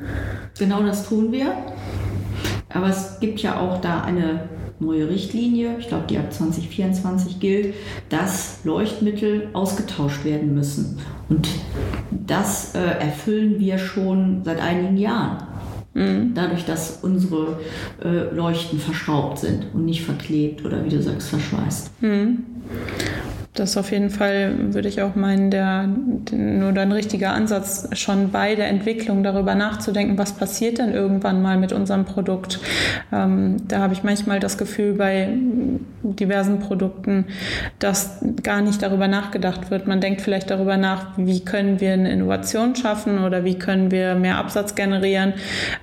Genau 0.60 0.84
das 0.84 1.10
tun 1.10 1.32
wir. 1.32 1.52
Aber 2.72 2.90
es 2.90 3.20
gibt 3.20 3.40
ja 3.40 3.60
auch 3.60 3.82
da 3.82 4.02
eine 4.02 4.42
neue 4.80 5.10
Richtlinie, 5.10 5.78
ich 5.80 5.88
glaube, 5.88 6.06
die 6.10 6.18
ab 6.18 6.32
2024 6.32 7.40
gilt, 7.40 7.74
dass 8.10 8.60
Leuchtmittel 8.64 9.50
ausgetauscht 9.54 10.24
werden 10.24 10.54
müssen. 10.54 11.00
Und 11.30 11.48
das 12.12 12.76
äh, 12.76 12.80
erfüllen 12.80 13.60
wir 13.60 13.78
schon 13.78 14.42
seit 14.44 14.60
einigen 14.60 14.98
Jahren. 14.98 15.44
Mhm. 15.94 16.34
Dadurch, 16.36 16.64
dass 16.66 17.00
unsere 17.02 17.60
äh, 18.04 18.34
Leuchten 18.34 18.80
verschraubt 18.80 19.40
sind 19.40 19.66
und 19.74 19.86
nicht 19.86 20.04
verklebt 20.04 20.64
oder 20.64 20.86
wie 20.86 20.90
du 20.90 21.02
sagst, 21.02 21.30
verschweißt. 21.30 21.92
Mhm. 22.02 22.38
Das 23.58 23.72
ist 23.72 23.78
auf 23.78 23.92
jeden 23.92 24.12
Fall, 24.12 24.74
würde 24.74 24.88
ich 24.88 25.02
auch 25.02 25.16
meinen, 25.16 25.50
der, 25.50 25.88
nur 26.32 26.78
ein 26.78 26.92
richtiger 26.92 27.32
Ansatz, 27.32 27.90
schon 27.94 28.30
bei 28.30 28.54
der 28.54 28.68
Entwicklung 28.68 29.24
darüber 29.24 29.56
nachzudenken, 29.56 30.18
was 30.20 30.34
passiert 30.34 30.78
denn 30.78 30.94
irgendwann 30.94 31.42
mal 31.42 31.58
mit 31.58 31.74
unserem 31.74 32.06
Produkt. 32.06 32.60
Ähm, 33.12 33.58
da 33.68 33.80
habe 33.80 33.94
ich 33.94 34.04
manchmal 34.04 34.40
das 34.40 34.60
Gefühl 34.60 34.94
bei 34.94 35.30
diversen 36.04 36.60
Produkten, 36.60 37.26
dass 37.80 38.24
gar 38.44 38.62
nicht 38.62 38.84
darüber 38.84 39.08
nachgedacht 39.08 39.72
wird. 39.72 39.88
Man 39.88 40.02
denkt 40.02 40.22
vielleicht 40.22 40.52
darüber 40.52 40.78
nach, 40.78 41.18
wie 41.18 41.44
können 41.44 41.80
wir 41.80 41.94
eine 41.94 42.12
Innovation 42.12 42.76
schaffen 42.76 43.24
oder 43.24 43.44
wie 43.44 43.58
können 43.58 43.90
wir 43.90 44.14
mehr 44.14 44.38
Absatz 44.38 44.76
generieren, 44.76 45.34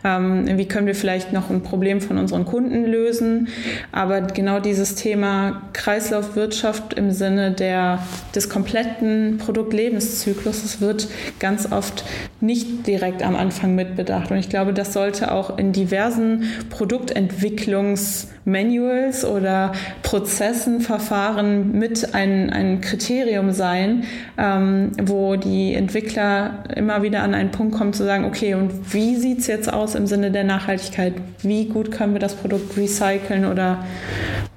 ähm, 0.04 0.46
wie 0.58 0.66
können 0.66 0.86
wir 0.86 0.94
vielleicht 0.94 1.32
noch 1.32 1.50
ein 1.50 1.62
Problem 1.62 2.00
von 2.00 2.18
unseren 2.18 2.44
Kunden 2.44 2.84
lösen. 2.84 3.48
Aber 3.90 4.20
genau 4.20 4.60
dieses 4.60 4.94
Thema 4.94 5.62
Kreislaufwirtschaft 5.72 6.73
im 6.96 7.10
Sinne 7.10 7.52
der, 7.52 7.98
des 8.34 8.48
kompletten 8.48 9.38
Produktlebenszyklus 9.38 10.80
wird 10.80 11.08
ganz 11.38 11.70
oft 11.70 12.04
nicht 12.40 12.86
direkt 12.86 13.22
am 13.22 13.36
Anfang 13.36 13.74
mitbedacht. 13.74 14.30
Und 14.30 14.38
ich 14.38 14.48
glaube, 14.48 14.72
das 14.72 14.92
sollte 14.92 15.32
auch 15.32 15.58
in 15.58 15.72
diversen 15.72 16.44
Produktentwicklungsmanuals 16.70 19.24
oder 19.24 19.72
Prozessen, 20.02 20.80
Verfahren 20.80 21.78
mit 21.78 22.14
ein, 22.14 22.50
ein 22.50 22.80
Kriterium 22.80 23.52
sein, 23.52 24.04
ähm, 24.36 24.92
wo 25.02 25.36
die 25.36 25.74
Entwickler 25.74 26.64
immer 26.74 27.02
wieder 27.02 27.22
an 27.22 27.34
einen 27.34 27.50
Punkt 27.50 27.74
kommen 27.74 27.92
zu 27.92 28.04
sagen, 28.04 28.24
okay, 28.24 28.54
und 28.54 28.92
wie 28.92 29.16
sieht 29.16 29.40
es 29.40 29.46
jetzt 29.46 29.72
aus 29.72 29.94
im 29.94 30.06
Sinne 30.06 30.30
der 30.30 30.44
Nachhaltigkeit? 30.44 31.14
Wie 31.42 31.66
gut 31.66 31.90
können 31.90 32.12
wir 32.12 32.20
das 32.20 32.34
Produkt 32.34 32.76
recyceln 32.76 33.46
oder 33.46 33.84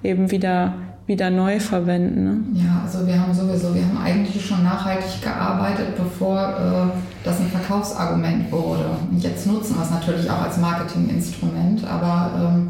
eben 0.04 0.32
wieder 0.32 0.74
wieder 1.08 1.30
neu 1.30 1.60
verwenden. 1.60 2.24
Ne? 2.54 2.62
Ja, 2.64 2.82
also 2.84 3.08
wir 3.08 3.20
haben 3.20 3.34
sowieso, 3.34 3.74
wir 3.74 3.84
haben 3.86 3.98
eigentlich 3.98 4.46
schon 4.46 4.64
nachhaltig 4.64 5.22
gearbeitet, 5.22 5.96
bevor 5.96 6.38
äh, 6.38 6.98
das 7.24 7.40
ein 7.40 7.48
Verkaufsargument 7.48 8.52
wurde. 8.52 8.86
Und 9.10 9.24
jetzt 9.24 9.48
nutzen 9.48 9.76
wir 9.76 9.84
es 9.84 9.90
natürlich 9.92 10.30
auch 10.30 10.42
als 10.42 10.58
Marketinginstrument, 10.58 11.86
aber 11.86 12.32
ähm, 12.38 12.68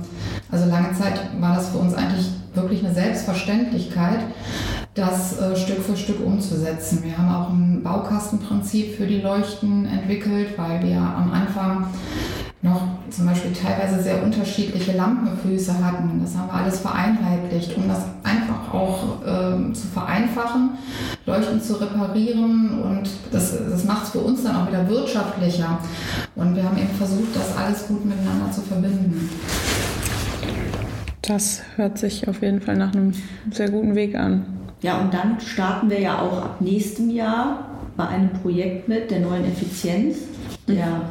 also 0.52 0.69
lange 0.69 0.93
Zeit 0.93 1.19
war 1.39 1.56
das 1.56 1.69
für 1.69 1.80
uns 1.80 1.95
eigentlich 1.95 2.30
wirklich 2.54 2.86
eine 2.86 2.93
Selbstverständlichkeit, 2.93 4.19
das 4.93 5.39
äh, 5.39 5.56
Stück 5.56 5.82
für 5.84 5.97
Stück 5.97 6.23
umzusetzen. 6.23 7.04
Wir 7.04 7.17
haben 7.17 7.30
auch 7.30 7.50
ein 7.50 7.82
Baukastenprinzip 7.84 8.97
für 8.97 9.08
die 9.08 9.21
Leuchten 9.21 9.86
entwickelt, 9.88 10.58
weil 10.58 10.84
wir 10.84 10.97
am 10.97 11.32
Anfang 11.32 11.88
noch 12.61 12.81
zum 13.11 13.27
Beispiel 13.27 13.53
teilweise 13.53 14.01
sehr 14.01 14.23
unterschiedliche 14.23 14.93
Lampenfüße 14.93 15.73
hatten. 15.73 16.19
Das 16.21 16.35
haben 16.35 16.47
wir 16.47 16.53
alles 16.53 16.79
vereinheitlicht, 16.79 17.77
um 17.77 17.87
das 17.87 18.05
einfach 18.23 18.73
auch 18.73 19.21
äh, 19.21 19.73
zu 19.73 19.87
vereinfachen, 19.87 20.71
Leuchten 21.25 21.61
zu 21.61 21.75
reparieren 21.75 22.81
und 22.81 23.09
das, 23.31 23.57
das 23.69 23.83
macht 23.85 24.05
es 24.05 24.09
für 24.09 24.19
uns 24.19 24.43
dann 24.43 24.55
auch 24.55 24.67
wieder 24.67 24.89
wirtschaftlicher. 24.89 25.77
Und 26.35 26.55
wir 26.55 26.63
haben 26.63 26.77
eben 26.77 26.89
versucht, 26.89 27.35
das 27.35 27.55
alles 27.55 27.87
gut 27.87 28.03
miteinander 28.05 28.51
zu 28.51 28.61
verbinden. 28.61 29.29
Das 31.21 31.61
hört 31.75 31.97
sich 31.97 32.27
auf 32.27 32.41
jeden 32.41 32.61
Fall 32.61 32.77
nach 32.77 32.93
einem 32.93 33.11
sehr 33.51 33.69
guten 33.69 33.95
Weg 33.95 34.15
an. 34.15 34.45
Ja, 34.81 34.99
und 34.99 35.13
dann 35.13 35.39
starten 35.39 35.89
wir 35.89 35.99
ja 35.99 36.19
auch 36.19 36.37
ab 36.41 36.61
nächstem 36.61 37.09
Jahr 37.09 37.67
bei 37.97 38.07
einem 38.07 38.29
Projekt 38.29 38.87
mit 38.87 39.11
der 39.11 39.19
neuen 39.19 39.43
Effizienz, 39.45 40.17
der 40.67 41.01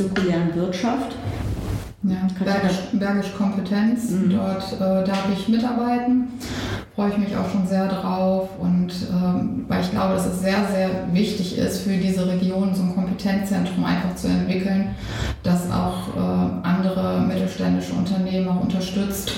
zirkulären 0.00 0.54
Wirtschaft. 0.54 1.16
Ja, 2.02 2.26
Bergisch, 2.42 2.78
Bergisch 2.92 3.34
Kompetenz, 3.36 4.10
mhm. 4.10 4.30
dort 4.30 4.72
äh, 4.72 5.06
darf 5.06 5.26
ich 5.30 5.48
mitarbeiten. 5.48 6.28
Freue 6.94 7.10
ich 7.10 7.18
mich 7.18 7.36
auch 7.36 7.50
schon 7.50 7.66
sehr 7.66 7.88
drauf 7.88 8.48
und 8.58 8.90
ähm, 9.10 9.66
weil 9.68 9.82
ich 9.82 9.90
glaube, 9.90 10.14
dass 10.14 10.26
es 10.26 10.40
sehr, 10.40 10.66
sehr 10.72 10.88
wichtig 11.12 11.58
ist 11.58 11.82
für 11.82 11.96
diese 11.96 12.26
Region, 12.26 12.74
so 12.74 12.82
ein 12.82 12.94
Kompetenzzentrum 12.94 13.84
einfach 13.84 14.14
zu 14.16 14.28
entwickeln, 14.28 14.94
das 15.42 15.70
auch 15.70 16.16
äh, 16.16 16.66
andere 16.66 17.20
mittelständische 17.20 17.92
Unternehmen 17.92 18.48
auch 18.48 18.62
unterstützt, 18.62 19.32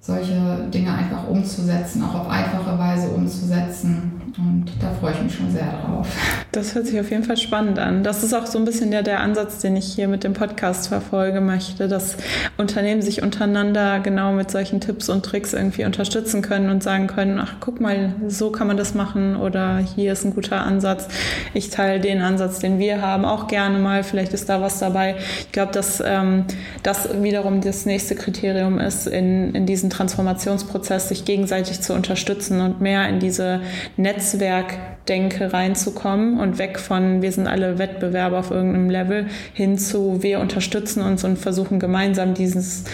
solche 0.00 0.66
Dinge 0.72 0.92
einfach 0.92 1.28
umzusetzen, 1.28 2.02
auch 2.02 2.14
auf 2.14 2.30
einfache 2.30 2.78
Weise 2.78 3.08
umzusetzen. 3.08 4.13
Und 4.36 4.66
da 4.80 4.90
freue 5.00 5.12
ich 5.12 5.22
mich 5.22 5.34
schon 5.36 5.50
sehr 5.52 5.72
drauf. 5.86 6.08
Das 6.50 6.74
hört 6.74 6.86
sich 6.88 6.98
auf 6.98 7.08
jeden 7.10 7.22
Fall 7.22 7.36
spannend 7.36 7.78
an. 7.78 8.02
Das 8.02 8.24
ist 8.24 8.34
auch 8.34 8.46
so 8.46 8.58
ein 8.58 8.64
bisschen 8.64 8.90
der, 8.90 9.04
der 9.04 9.20
Ansatz, 9.20 9.58
den 9.58 9.76
ich 9.76 9.86
hier 9.86 10.08
mit 10.08 10.24
dem 10.24 10.32
Podcast 10.32 10.88
verfolge 10.88 11.40
möchte, 11.40 11.86
dass 11.86 12.16
Unternehmen 12.56 13.00
sich 13.00 13.22
untereinander 13.22 14.00
genau 14.00 14.32
mit 14.32 14.50
solchen 14.50 14.80
Tipps 14.80 15.08
und 15.08 15.24
Tricks 15.24 15.52
irgendwie 15.52 15.84
unterstützen 15.84 16.42
können 16.42 16.68
und 16.70 16.82
sagen 16.82 17.06
können, 17.06 17.38
ach 17.38 17.54
guck 17.60 17.80
mal, 17.80 18.14
so 18.26 18.50
kann 18.50 18.66
man 18.66 18.76
das 18.76 18.94
machen 18.94 19.36
oder 19.36 19.78
hier 19.78 20.12
ist 20.12 20.24
ein 20.24 20.34
guter 20.34 20.62
Ansatz. 20.62 21.06
Ich 21.52 21.70
teile 21.70 22.00
den 22.00 22.20
Ansatz, 22.20 22.58
den 22.58 22.80
wir 22.80 23.02
haben, 23.02 23.24
auch 23.24 23.46
gerne 23.46 23.78
mal. 23.78 24.02
Vielleicht 24.02 24.32
ist 24.32 24.48
da 24.48 24.60
was 24.60 24.80
dabei. 24.80 25.14
Ich 25.40 25.52
glaube, 25.52 25.70
dass 25.70 26.02
ähm, 26.04 26.44
das 26.82 27.22
wiederum 27.22 27.60
das 27.60 27.86
nächste 27.86 28.16
Kriterium 28.16 28.80
ist, 28.80 29.06
in, 29.06 29.54
in 29.54 29.64
diesen 29.66 29.90
Transformationsprozess 29.90 31.08
sich 31.08 31.24
gegenseitig 31.24 31.80
zu 31.82 31.94
unterstützen 31.94 32.60
und 32.60 32.80
mehr 32.80 33.08
in 33.08 33.20
diese 33.20 33.60
Netz 33.96 34.23
Netzwerkdenke 34.24 35.52
reinzukommen 35.52 36.40
und 36.40 36.58
weg 36.58 36.78
von 36.78 37.20
wir 37.20 37.30
sind 37.30 37.46
alle 37.46 37.78
Wettbewerber 37.78 38.38
auf 38.38 38.50
irgendeinem 38.50 38.88
Level 38.88 39.26
hin 39.52 39.76
zu 39.76 40.22
wir 40.22 40.40
unterstützen 40.40 41.02
uns 41.02 41.24
und 41.24 41.38
versuchen 41.38 41.78
gemeinsam 41.78 42.32
dieses 42.32 42.84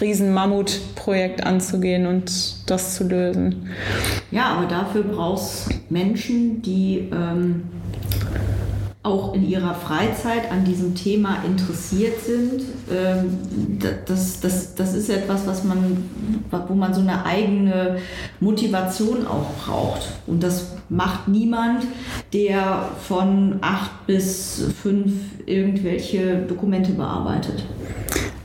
riesen 0.00 0.32
Mammutprojekt 0.32 1.46
anzugehen 1.46 2.06
und 2.06 2.68
das 2.68 2.96
zu 2.96 3.04
lösen. 3.04 3.70
Ja, 4.32 4.56
aber 4.56 4.66
dafür 4.66 5.04
brauchst 5.04 5.68
Menschen, 5.90 6.60
die 6.62 7.08
ähm 7.12 7.62
auch 9.02 9.32
in 9.32 9.48
ihrer 9.48 9.74
Freizeit 9.74 10.50
an 10.50 10.64
diesem 10.64 10.94
Thema 10.94 11.38
interessiert 11.46 12.20
sind. 12.20 12.64
Ähm, 12.90 13.38
das, 14.04 14.40
das, 14.40 14.74
das 14.74 14.94
ist 14.94 15.08
etwas, 15.08 15.46
was 15.46 15.64
man, 15.64 16.04
wo 16.68 16.74
man 16.74 16.92
so 16.92 17.00
eine 17.00 17.24
eigene 17.24 17.96
Motivation 18.40 19.26
auch 19.26 19.54
braucht. 19.64 20.02
Und 20.26 20.42
das 20.42 20.72
macht 20.90 21.28
niemand, 21.28 21.86
der 22.34 22.90
von 23.08 23.56
acht 23.62 24.06
bis 24.06 24.64
fünf 24.82 25.12
irgendwelche 25.46 26.36
Dokumente 26.36 26.92
bearbeitet. 26.92 27.64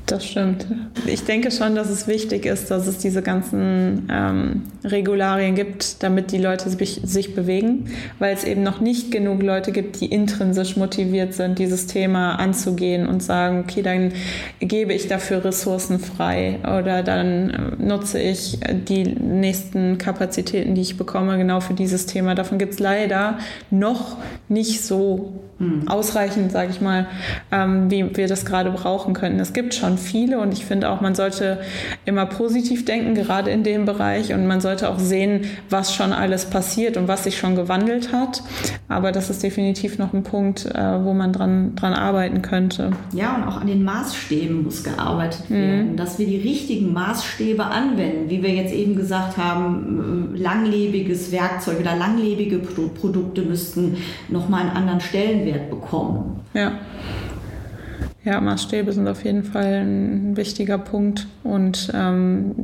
Das 0.05 0.23
stimmt. 0.23 0.67
Ich 1.07 1.23
denke 1.23 1.49
schon, 1.49 1.73
dass 1.73 1.89
es 1.89 2.07
wichtig 2.07 2.45
ist, 2.45 2.69
dass 2.69 2.85
es 2.85 2.99
diese 2.99 3.23
ganzen 3.23 4.07
ähm, 4.11 4.61
Regularien 4.83 5.55
gibt, 5.55 6.03
damit 6.03 6.31
die 6.31 6.37
Leute 6.37 6.69
sich, 6.69 7.33
bewegen, 7.35 7.89
weil 8.19 8.35
es 8.35 8.43
eben 8.43 8.61
noch 8.61 8.81
nicht 8.81 9.09
genug 9.09 9.41
Leute 9.41 9.71
gibt, 9.71 9.99
die 9.99 10.05
intrinsisch 10.05 10.77
motiviert 10.77 11.33
sind, 11.33 11.57
dieses 11.57 11.87
Thema 11.87 12.35
anzugehen 12.35 13.07
und 13.07 13.23
sagen, 13.23 13.61
okay, 13.61 13.81
dann 13.81 14.11
gebe 14.59 14.93
ich 14.93 15.07
dafür 15.07 15.43
Ressourcen 15.43 15.97
frei 15.99 16.59
oder 16.61 17.01
dann 17.01 17.49
äh, 17.49 17.83
nutze 17.83 18.19
ich 18.19 18.59
die 18.87 19.05
nächsten 19.05 19.97
Kapazitäten, 19.97 20.75
die 20.75 20.81
ich 20.81 20.97
bekomme, 20.97 21.37
genau 21.37 21.61
für 21.61 21.73
dieses 21.73 22.05
Thema. 22.05 22.35
Davon 22.35 22.59
gibt 22.59 22.73
es 22.73 22.79
leider 22.79 23.39
noch 23.71 24.17
nicht 24.49 24.83
so 24.83 25.33
hm. 25.57 25.87
ausreichend, 25.87 26.51
sage 26.51 26.71
ich 26.71 26.81
mal, 26.81 27.07
ähm, 27.51 27.89
wie 27.89 28.15
wir 28.15 28.27
das 28.27 28.43
gerade 28.43 28.71
brauchen 28.71 29.13
könnten. 29.13 29.39
Es 29.39 29.53
gibt 29.53 29.73
schon 29.73 29.97
viele 29.97 30.39
und 30.39 30.51
ich 30.51 30.65
finde 30.65 30.89
auch, 30.89 30.99
man 30.99 31.15
sollte 31.15 31.59
immer 32.03 32.25
positiv 32.25 32.83
denken, 32.83 33.15
gerade 33.15 33.51
in 33.51 33.63
dem 33.63 33.85
Bereich 33.85 34.33
und 34.33 34.47
man 34.47 34.59
sollte 34.59 34.89
auch 34.89 34.99
sehen, 34.99 35.45
was 35.69 35.95
schon 35.95 36.11
alles 36.11 36.45
passiert 36.45 36.97
und 36.97 37.07
was 37.07 37.23
sich 37.23 37.37
schon 37.37 37.55
gewandelt 37.55 38.11
hat. 38.11 38.43
Aber 38.89 39.13
das 39.13 39.29
ist 39.29 39.43
definitiv 39.43 39.97
noch 39.97 40.13
ein 40.13 40.23
Punkt, 40.23 40.65
äh, 40.65 41.03
wo 41.03 41.13
man 41.13 41.31
dran, 41.31 41.75
dran 41.75 41.93
arbeiten 41.93 42.41
könnte. 42.41 42.91
Ja, 43.13 43.35
und 43.35 43.43
auch 43.43 43.61
an 43.61 43.67
den 43.67 43.83
Maßstäben 43.83 44.63
muss 44.63 44.83
gearbeitet 44.83 45.49
mhm. 45.49 45.55
werden, 45.55 45.91
mhm. 45.91 45.95
dass 45.95 46.19
wir 46.19 46.27
die 46.27 46.37
richtigen 46.37 46.91
Maßstäbe 46.91 47.63
anwenden, 47.63 48.29
wie 48.29 48.43
wir 48.43 48.49
jetzt 48.49 48.73
eben 48.73 48.95
gesagt 48.95 49.37
haben, 49.37 50.33
äh, 50.35 50.37
langlebiges 50.37 51.31
Werkzeug 51.31 51.79
oder 51.79 51.95
langlebige 51.95 52.59
Produkte 52.59 53.43
müssten 53.43 53.97
nochmal 54.27 54.61
einen 54.61 54.71
anderen 54.71 54.99
Stellen 54.99 55.44
Stellenwert 55.45 55.69
bekommen. 55.69 56.41
Ja. 56.53 56.71
Ja, 58.25 58.41
Maßstäbe 58.41 58.91
sind 58.91 59.07
auf 59.07 59.23
jeden 59.23 59.43
Fall 59.43 59.85
ein 59.85 60.35
wichtiger 60.35 60.79
Punkt 60.79 61.27
und 61.43 61.91
ähm, 61.93 62.55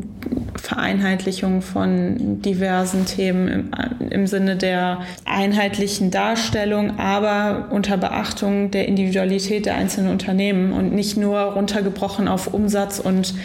Vereinheitlichung 0.55 1.61
von 1.61 2.41
diversen 2.41 3.05
Themen 3.05 3.47
im, 3.47 4.09
im, 4.09 4.25
Sinne 4.25 4.55
der 4.55 5.01
einheitlichen 5.23 6.09
Darstellung, 6.09 6.99
aber 6.99 7.67
unter 7.69 7.97
Beachtung 7.97 8.71
der 8.71 8.87
Individualität 8.87 9.67
der 9.67 9.75
einzelnen 9.75 10.09
Unternehmen 10.09 10.73
und 10.73 10.93
nicht 10.93 11.15
nur 11.15 11.39
runtergebrochen 11.39 12.27
auf 12.27 12.53
Umsatz 12.53 12.99
und 12.99 13.35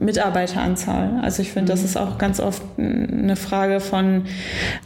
Mitarbeiteranzahl. 0.00 1.20
Also 1.22 1.42
ich 1.42 1.52
finde, 1.52 1.72
das 1.72 1.80
mhm. 1.80 1.86
ist 1.86 1.96
auch 1.98 2.16
ganz 2.16 2.40
oft 2.40 2.62
eine 2.78 3.36
Frage 3.36 3.80
von, 3.80 4.22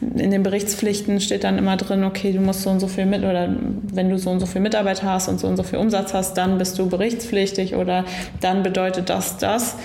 in 0.01 0.33
den 0.33 0.43
Berichtspflichten 0.43 1.21
steht 1.21 1.45
dann 1.45 1.59
immer 1.59 1.77
drin, 1.77 2.03
okay, 2.03 2.33
du 2.33 2.41
musst 2.41 2.63
so 2.63 2.71
und 2.71 2.81
so 2.81 2.89
viel 2.89 3.07
mit 3.07 3.23
oder 3.23 3.55
wenn 3.93 4.11
du 4.11 4.19
so 4.19 4.31
und 4.31 4.41
so 4.41 4.47
viel 4.47 4.61
Mitarbeiter 4.61 5.07
hast 5.07 5.29
und 5.29 5.39
so 5.39 5.47
und 5.47 5.57
so 5.57 5.63
viel 5.63 5.79
Umsatz 5.79 6.13
hast, 6.13 6.35
dann 6.37 6.59
bist 6.59 6.72
bist 6.73 6.79
du 6.79 6.89
berichtspflichtig 6.89 7.75
oder 7.75 8.07
dann 8.41 8.63
bedeutet 8.63 9.11
das 9.11 9.37
das. 9.37 9.77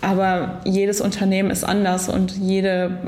Aber 0.00 0.60
jedes 0.64 1.02
Unternehmen 1.02 1.50
ist 1.50 1.64
anders 1.64 2.08
und 2.08 2.32
jede 2.32 2.98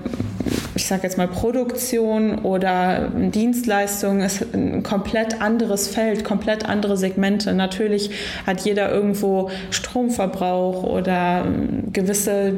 ich 0.75 0.87
sage 0.87 1.03
jetzt 1.03 1.19
mal 1.19 1.29
Produktion 1.29 2.39
oder 2.39 3.11
Dienstleistung 3.15 4.21
ist 4.21 4.47
ein 4.55 4.83
komplett 4.83 5.41
anderes 5.43 5.89
Feld, 5.89 6.25
komplett 6.25 6.67
andere 6.67 6.97
Segmente. 6.97 7.53
Natürlich 7.53 8.11
hat 8.47 8.63
jeder 8.63 8.91
irgendwo 8.91 9.51
Stromverbrauch 9.71 10.85
oder 10.85 11.45
gewisse 11.93 12.55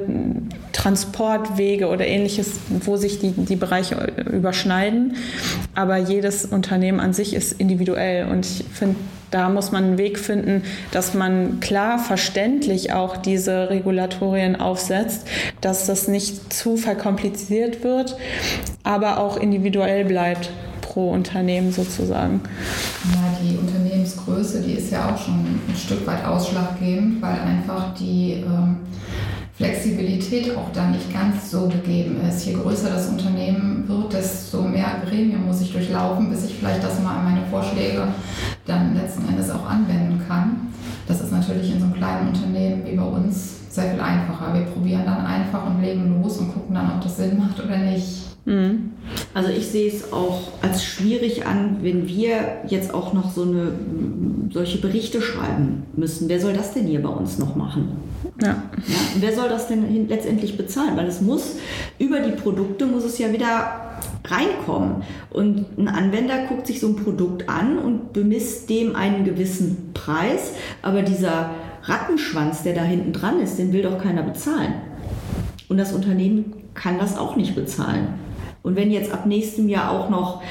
Transportwege 0.73 1.89
oder 1.89 2.07
ähnliches, 2.07 2.61
wo 2.69 2.97
sich 2.97 3.19
die, 3.19 3.33
die 3.33 3.57
Bereiche 3.57 3.97
überschneiden. 4.31 5.17
Aber 5.75 5.97
jedes 5.97 6.45
Unternehmen 6.45 7.01
an 7.01 7.13
sich 7.13 7.35
ist 7.35 7.61
individuell 7.61 8.29
und 8.29 8.47
ich 8.47 8.65
finde, 8.73 8.97
da 9.33 9.49
muss 9.49 9.73
man 9.73 9.85
einen 9.85 9.99
Weg 9.99 10.19
finden, 10.19 10.63
dass 10.93 11.15
man 11.15 11.59
klar 11.59 11.99
verständlich 11.99 12.93
auch 12.93 13.17
diese 13.17 13.71
Regulatorien 13.71 14.57
aufsetzt, 14.57 15.27
dass 15.61 15.87
das 15.87 16.07
nicht 16.07 16.53
zu 16.53 16.77
verkompliziert 16.77 17.83
wird, 17.83 18.17
aber 18.85 19.19
auch 19.19 19.37
individuell 19.37 20.05
bleibt 20.05 20.51
pro 20.83 21.11
Unternehmen 21.11 21.73
sozusagen. 21.73 22.43
Ja, 23.13 23.39
die 23.43 23.57
Unternehmensgröße, 23.57 24.61
die 24.61 24.75
ist 24.75 24.93
ja 24.93 25.11
auch 25.11 25.19
schon 25.19 25.61
ein 25.67 25.77
Stück 25.77 26.07
weit 26.07 26.25
ausschlaggebend, 26.25 27.23
weil 27.23 27.41
einfach 27.41 27.95
die 27.95 28.45
ähm, 28.45 28.77
Flexibilität 29.57 30.57
auch 30.57 30.71
da 30.73 30.89
nicht 30.89 31.13
ganz 31.13 31.51
so 31.51 31.69
gegeben 31.69 32.21
ist. 32.29 32.45
Je 32.45 32.55
größer 32.55 32.91
das 32.91 33.09
Unternehmen 33.09 33.85
wird, 33.87 34.13
desto 34.13 34.63
mehr 34.63 35.03
Gremien 35.09 35.47
muss 35.47 35.61
ich 35.61 35.73
durchlaufen, 35.73 36.29
bis 36.31 36.45
ich 36.45 36.55
vielleicht 36.55 36.83
das 36.83 37.01
mal 37.01 37.17
an 37.19 37.25
meine 37.25 37.47
Vorschläge 37.47 38.09
dann 38.67 38.95
letzten 38.95 39.29
Endes 39.29 39.51
auch 39.51 39.69
anwenden 39.69 40.21
kann. 40.27 40.69
Das 41.09 41.21
ist 41.21 41.33
natürlich 41.33 41.73
in 41.73 41.81
so 41.81 41.87
einem 41.87 41.95
kleinen 41.95 42.29
Unternehmen 42.29 42.85
wie 42.85 42.97
bei 42.97 43.05
uns 43.05 43.61
sehr 43.71 43.91
viel 43.91 44.01
einfacher. 44.01 44.55
Wir 44.55 44.63
probieren 44.63 45.03
dann 45.05 45.25
einfach 45.25 45.67
und 45.67 45.81
legen 45.81 46.23
los 46.23 46.39
und 46.39 46.53
gucken 46.53 46.75
dann, 46.75 46.93
ob 46.95 47.01
das 47.01 47.17
Sinn 47.17 47.39
macht 47.39 47.63
oder 47.63 47.79
nicht. 47.79 48.23
Mhm. 48.45 48.93
Also 49.35 49.51
ich 49.51 49.69
sehe 49.69 49.89
es 49.89 50.13
auch 50.13 50.49
als 50.63 50.85
schwierig 50.85 51.47
an, 51.47 51.79
wenn 51.83 52.09
wir 52.09 52.63
jetzt 52.67 52.93
auch 52.93 53.13
noch 53.13 53.31
so 53.31 53.43
eine 53.43 53.73
solche 54.53 54.79
Berichte 54.79 55.23
schreiben 55.23 55.85
müssen. 55.97 56.29
Wer 56.29 56.41
soll 56.41 56.53
das 56.53 56.75
denn 56.75 56.87
hier 56.87 57.03
bei 57.03 57.09
uns 57.09 57.39
noch 57.39 57.57
machen? 57.57 57.97
Ja. 58.41 58.49
ja 58.49 58.55
und 59.15 59.23
wer 59.23 59.35
soll 59.35 59.49
das 59.49 59.69
denn 59.69 60.09
letztendlich 60.09 60.57
bezahlen? 60.57 60.97
Weil 60.97 61.07
es 61.07 61.21
muss 61.21 61.57
über 61.99 62.21
die 62.21 62.33
Produkte 62.33 62.87
muss 62.87 63.05
es 63.05 63.19
ja 63.19 63.33
wieder 63.33 63.93
reinkommen. 64.25 65.03
Und 65.31 65.79
ein 65.79 65.89
Anwender 65.89 66.47
guckt 66.47 66.67
sich 66.67 66.81
so 66.81 66.89
ein 66.89 66.97
Produkt 66.97 67.49
an 67.49 67.79
und 67.79 68.13
bemisst 68.13 68.69
dem 68.71 68.97
einen 68.97 69.25
gewissen 69.25 69.93
Preis, 69.95 70.53
aber 70.83 71.03
dieser 71.03 71.51
Rattenschwanz, 71.85 72.63
der 72.63 72.75
da 72.75 72.83
hinten 72.83 73.13
dran 73.13 73.41
ist, 73.41 73.59
den 73.59 73.73
will 73.73 73.83
doch 73.83 73.99
keiner 73.99 74.23
bezahlen. 74.23 74.75
Und 75.69 75.79
das 75.79 75.93
Unternehmen 75.93 76.55
kann 76.75 76.99
das 76.99 77.19
auch 77.19 77.37
nicht 77.37 77.55
bezahlen. 77.55 78.09
Und 78.63 78.77
wenn 78.77 78.91
jetzt 78.93 79.13
ab 79.13 79.27
nächstem 79.27 79.69
Jahr 79.69 79.91
auch 79.91 80.09
noch 80.09 80.43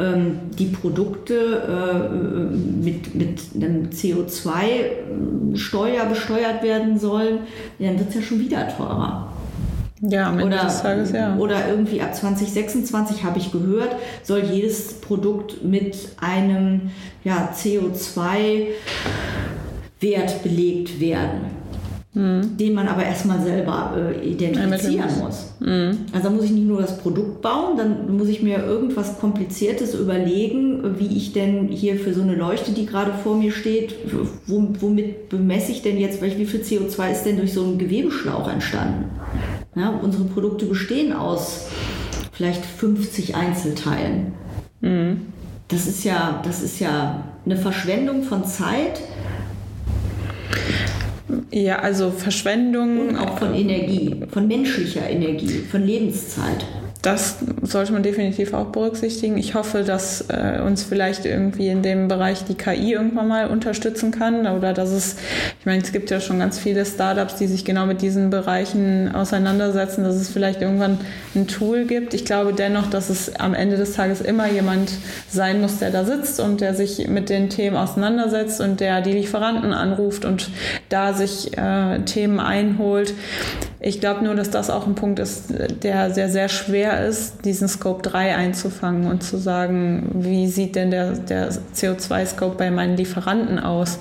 ähm, 0.00 0.40
die 0.58 0.66
Produkte 0.66 1.34
äh, 1.34 2.84
mit, 2.84 3.14
mit 3.14 3.40
einem 3.54 3.90
CO2-Steuer 3.90 6.06
besteuert 6.06 6.64
werden 6.64 6.98
sollen, 6.98 7.38
dann 7.78 7.96
wird 7.98 8.08
es 8.08 8.16
ja 8.16 8.22
schon 8.22 8.40
wieder 8.40 8.66
teurer. 8.76 9.29
Ja, 10.02 10.28
am 10.28 10.38
Ende 10.38 10.56
oder, 10.56 10.64
des 10.64 10.82
Tages, 10.82 11.12
ja. 11.12 11.36
Oder 11.36 11.68
irgendwie 11.68 12.00
ab 12.00 12.14
2026 12.14 13.22
habe 13.22 13.38
ich 13.38 13.52
gehört, 13.52 13.96
soll 14.22 14.40
jedes 14.40 14.94
Produkt 14.94 15.62
mit 15.62 15.96
einem 16.20 16.90
ja, 17.22 17.52
CO2-Wert 17.54 18.72
belegt 20.42 21.00
werden 21.00 21.60
mhm. 22.14 22.56
den 22.56 22.74
man 22.74 22.88
aber 22.88 23.04
erstmal 23.04 23.40
selber 23.40 23.94
äh, 23.96 24.28
identifizieren 24.28 25.18
muss. 25.20 25.52
Mhm. 25.60 25.98
Also 26.12 26.28
da 26.28 26.34
muss 26.34 26.44
ich 26.44 26.50
nicht 26.50 26.66
nur 26.66 26.80
das 26.80 26.98
Produkt 26.98 27.42
bauen, 27.42 27.76
dann 27.76 28.16
muss 28.16 28.28
ich 28.28 28.42
mir 28.42 28.64
irgendwas 28.64 29.18
Kompliziertes 29.18 29.94
überlegen, 29.94 30.98
wie 30.98 31.16
ich 31.16 31.32
denn 31.32 31.68
hier 31.68 31.96
für 31.96 32.12
so 32.12 32.22
eine 32.22 32.34
Leuchte, 32.34 32.72
die 32.72 32.86
gerade 32.86 33.12
vor 33.12 33.36
mir 33.36 33.52
steht, 33.52 33.94
womit 34.46 35.28
bemesse 35.28 35.72
ich 35.72 35.82
denn 35.82 35.98
jetzt, 35.98 36.22
wie 36.22 36.46
viel 36.46 36.60
CO2 36.60 37.12
ist 37.12 37.24
denn 37.24 37.36
durch 37.36 37.52
so 37.52 37.62
einen 37.62 37.78
Gewebeschlauch 37.78 38.50
entstanden? 38.50 39.04
Ja, 39.74 39.90
unsere 40.02 40.24
Produkte 40.24 40.66
bestehen 40.66 41.12
aus 41.12 41.68
vielleicht 42.32 42.64
50 42.64 43.34
Einzelteilen. 43.36 44.34
Mhm. 44.80 45.26
Das 45.68 45.86
ist 45.86 46.04
ja, 46.04 46.40
das 46.44 46.62
ist 46.62 46.80
ja 46.80 47.24
eine 47.44 47.56
Verschwendung 47.56 48.24
von 48.24 48.44
Zeit 48.44 49.00
ja, 51.52 51.78
also 51.78 52.10
Verschwendung. 52.10 53.08
Und 53.08 53.16
auch 53.16 53.38
von 53.38 53.54
Energie, 53.54 54.24
von 54.30 54.46
menschlicher 54.46 55.08
Energie, 55.08 55.64
von 55.70 55.84
Lebenszeit 55.84 56.64
das 57.02 57.36
sollte 57.62 57.92
man 57.92 58.02
definitiv 58.02 58.52
auch 58.52 58.66
berücksichtigen. 58.66 59.38
Ich 59.38 59.54
hoffe, 59.54 59.84
dass 59.84 60.26
äh, 60.28 60.60
uns 60.60 60.82
vielleicht 60.82 61.24
irgendwie 61.24 61.68
in 61.68 61.82
dem 61.82 62.08
Bereich 62.08 62.44
die 62.44 62.54
KI 62.54 62.92
irgendwann 62.92 63.28
mal 63.28 63.46
unterstützen 63.48 64.10
kann 64.10 64.46
oder 64.46 64.74
dass 64.74 64.90
es, 64.90 65.16
ich 65.58 65.66
meine, 65.66 65.82
es 65.82 65.92
gibt 65.92 66.10
ja 66.10 66.20
schon 66.20 66.38
ganz 66.38 66.58
viele 66.58 66.84
Startups, 66.84 67.36
die 67.36 67.46
sich 67.46 67.64
genau 67.64 67.86
mit 67.86 68.02
diesen 68.02 68.28
Bereichen 68.28 69.14
auseinandersetzen, 69.14 70.04
dass 70.04 70.16
es 70.16 70.28
vielleicht 70.28 70.60
irgendwann 70.60 70.98
ein 71.34 71.46
Tool 71.46 71.86
gibt. 71.86 72.12
Ich 72.12 72.26
glaube 72.26 72.52
dennoch, 72.52 72.90
dass 72.90 73.08
es 73.08 73.34
am 73.36 73.54
Ende 73.54 73.78
des 73.78 73.94
Tages 73.94 74.20
immer 74.20 74.50
jemand 74.50 74.92
sein 75.30 75.62
muss, 75.62 75.78
der 75.78 75.90
da 75.90 76.04
sitzt 76.04 76.38
und 76.38 76.60
der 76.60 76.74
sich 76.74 77.08
mit 77.08 77.30
den 77.30 77.48
Themen 77.48 77.76
auseinandersetzt 77.76 78.60
und 78.60 78.80
der 78.80 79.00
die 79.00 79.12
Lieferanten 79.12 79.72
anruft 79.72 80.26
und 80.26 80.50
da 80.90 81.14
sich 81.14 81.56
äh, 81.56 82.00
Themen 82.00 82.40
einholt. 82.40 83.14
Ich 83.82 83.98
glaube 83.98 84.22
nur, 84.22 84.34
dass 84.34 84.50
das 84.50 84.68
auch 84.68 84.86
ein 84.86 84.94
Punkt 84.94 85.18
ist, 85.18 85.54
der 85.82 86.10
sehr, 86.10 86.28
sehr 86.28 86.50
schwer 86.50 87.06
ist, 87.06 87.46
diesen 87.46 87.66
Scope 87.66 88.02
3 88.02 88.36
einzufangen 88.36 89.06
und 89.06 89.22
zu 89.22 89.38
sagen, 89.38 90.10
wie 90.12 90.48
sieht 90.48 90.76
denn 90.76 90.90
der, 90.90 91.12
der 91.12 91.50
CO2-Scope 91.50 92.56
bei 92.56 92.70
meinen 92.70 92.98
Lieferanten 92.98 93.58
aus 93.58 93.98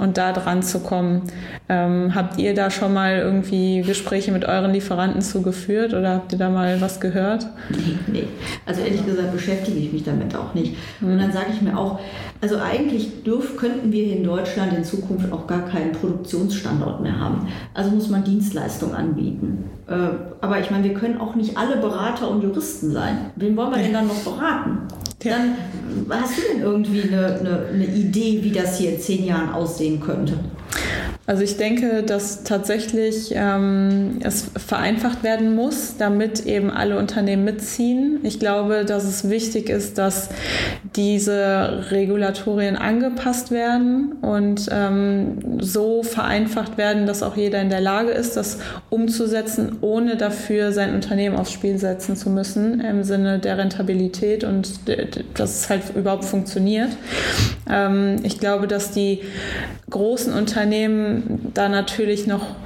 und 0.00 0.18
da 0.18 0.32
dran 0.32 0.64
zu 0.64 0.80
kommen. 0.80 1.22
Ähm, 1.68 2.16
habt 2.16 2.40
ihr 2.40 2.54
da 2.54 2.70
schon 2.70 2.92
mal 2.92 3.18
irgendwie 3.18 3.82
Gespräche 3.82 4.32
mit 4.32 4.46
euren 4.46 4.72
Lieferanten 4.72 5.22
zugeführt 5.22 5.94
oder 5.94 6.14
habt 6.14 6.32
ihr 6.32 6.38
da 6.38 6.50
mal 6.50 6.80
was 6.80 6.98
gehört? 6.98 7.46
Nee, 7.70 7.98
nee. 8.08 8.28
Also 8.66 8.80
ehrlich 8.80 9.06
gesagt 9.06 9.32
beschäftige 9.32 9.78
ich 9.78 9.92
mich 9.92 10.02
damit 10.02 10.34
auch 10.34 10.54
nicht. 10.54 10.76
Und 11.00 11.18
dann 11.18 11.32
sage 11.32 11.46
ich 11.54 11.62
mir 11.62 11.78
auch, 11.78 12.00
also 12.44 12.58
eigentlich 12.58 13.22
dürf, 13.22 13.56
könnten 13.56 13.90
wir 13.90 14.04
hier 14.04 14.16
in 14.18 14.22
Deutschland 14.22 14.74
in 14.74 14.84
Zukunft 14.84 15.32
auch 15.32 15.46
gar 15.46 15.62
keinen 15.62 15.92
Produktionsstandort 15.92 17.00
mehr 17.00 17.18
haben. 17.18 17.48
Also 17.72 17.90
muss 17.90 18.10
man 18.10 18.22
Dienstleistungen 18.22 18.94
anbieten. 18.94 19.70
Äh, 19.88 19.94
aber 20.42 20.60
ich 20.60 20.70
meine, 20.70 20.84
wir 20.84 20.92
können 20.92 21.18
auch 21.18 21.36
nicht 21.36 21.56
alle 21.56 21.78
Berater 21.78 22.28
und 22.28 22.42
Juristen 22.42 22.92
sein. 22.92 23.30
Wen 23.36 23.56
wollen 23.56 23.70
wir 23.70 23.78
denn 23.78 23.94
dann 23.94 24.08
noch 24.08 24.22
beraten? 24.22 24.80
Dann 25.20 25.54
hast 26.10 26.36
du 26.36 26.42
denn 26.52 26.60
irgendwie 26.60 27.00
eine, 27.04 27.38
eine, 27.40 27.66
eine 27.72 27.86
Idee, 27.86 28.40
wie 28.42 28.52
das 28.52 28.76
hier 28.76 28.92
in 28.92 29.00
zehn 29.00 29.24
Jahren 29.24 29.50
aussehen 29.50 29.98
könnte? 29.98 30.34
Also 31.26 31.42
ich 31.42 31.56
denke, 31.56 32.02
dass 32.02 32.44
tatsächlich 32.44 33.32
ähm, 33.34 34.18
es 34.22 34.50
vereinfacht 34.56 35.22
werden 35.22 35.54
muss, 35.54 35.96
damit 35.96 36.44
eben 36.44 36.70
alle 36.70 36.98
Unternehmen 36.98 37.44
mitziehen. 37.44 38.20
Ich 38.24 38.38
glaube, 38.38 38.84
dass 38.84 39.04
es 39.04 39.30
wichtig 39.30 39.70
ist, 39.70 39.96
dass 39.96 40.28
diese 40.96 41.86
Regulatorien 41.90 42.76
angepasst 42.76 43.50
werden 43.50 44.12
und 44.20 44.68
ähm, 44.70 45.60
so 45.60 46.02
vereinfacht 46.02 46.76
werden, 46.76 47.06
dass 47.06 47.22
auch 47.22 47.38
jeder 47.38 47.62
in 47.62 47.70
der 47.70 47.80
Lage 47.80 48.10
ist, 48.10 48.36
das 48.36 48.58
umzusetzen, 48.90 49.78
ohne 49.80 50.16
dafür 50.16 50.72
sein 50.72 50.94
Unternehmen 50.94 51.36
aufs 51.36 51.52
Spiel 51.52 51.78
setzen 51.78 52.16
zu 52.16 52.28
müssen, 52.28 52.80
im 52.80 53.02
Sinne 53.02 53.38
der 53.38 53.56
Rentabilität 53.56 54.44
und 54.44 54.80
dass 55.38 55.62
es 55.62 55.70
halt 55.70 55.82
überhaupt 55.96 56.26
funktioniert. 56.26 56.90
Ähm, 57.70 58.16
ich 58.24 58.40
glaube, 58.40 58.68
dass 58.68 58.90
die 58.90 59.20
großen 59.88 60.32
Unternehmen 60.32 61.13
da 61.54 61.68
natürlich 61.68 62.26
noch 62.26 62.56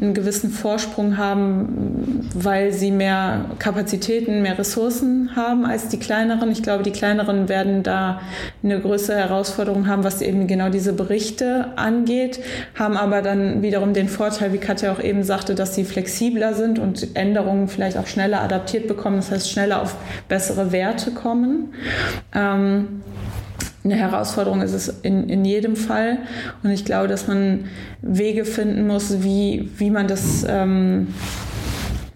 einen 0.00 0.14
gewissen 0.14 0.50
Vorsprung 0.50 1.16
haben, 1.16 2.28
weil 2.34 2.72
sie 2.72 2.90
mehr 2.90 3.46
Kapazitäten, 3.58 4.42
mehr 4.42 4.58
Ressourcen 4.58 5.36
haben 5.36 5.64
als 5.64 5.88
die 5.88 5.98
kleineren. 5.98 6.50
Ich 6.50 6.62
glaube, 6.62 6.82
die 6.82 6.90
kleineren 6.90 7.48
werden 7.48 7.82
da 7.82 8.20
eine 8.62 8.80
größere 8.80 9.16
Herausforderung 9.16 9.86
haben, 9.86 10.04
was 10.04 10.22
eben 10.22 10.46
genau 10.46 10.68
diese 10.68 10.92
Berichte 10.92 11.66
angeht, 11.76 12.40
haben 12.74 12.96
aber 12.96 13.22
dann 13.22 13.62
wiederum 13.62 13.94
den 13.94 14.08
Vorteil, 14.08 14.52
wie 14.52 14.58
Katja 14.58 14.92
auch 14.92 15.00
eben 15.00 15.22
sagte, 15.22 15.54
dass 15.54 15.74
sie 15.74 15.84
flexibler 15.84 16.54
sind 16.54 16.78
und 16.78 17.16
Änderungen 17.16 17.68
vielleicht 17.68 17.96
auch 17.96 18.06
schneller 18.06 18.42
adaptiert 18.42 18.88
bekommen, 18.88 19.16
das 19.16 19.30
heißt 19.30 19.50
schneller 19.50 19.82
auf 19.82 19.96
bessere 20.28 20.72
Werte 20.72 21.12
kommen. 21.12 21.74
Ähm, 22.34 23.02
eine 23.84 23.96
Herausforderung 23.96 24.60
ist 24.60 24.72
es 24.72 24.88
in, 25.02 25.28
in 25.28 25.44
jedem 25.44 25.76
Fall. 25.76 26.18
Und 26.62 26.70
ich 26.70 26.84
glaube, 26.84 27.08
dass 27.08 27.26
man 27.26 27.64
Wege 28.00 28.44
finden 28.44 28.86
muss, 28.86 29.22
wie, 29.22 29.70
wie 29.78 29.90
man 29.90 30.06
das 30.06 30.44
ähm, 30.48 31.08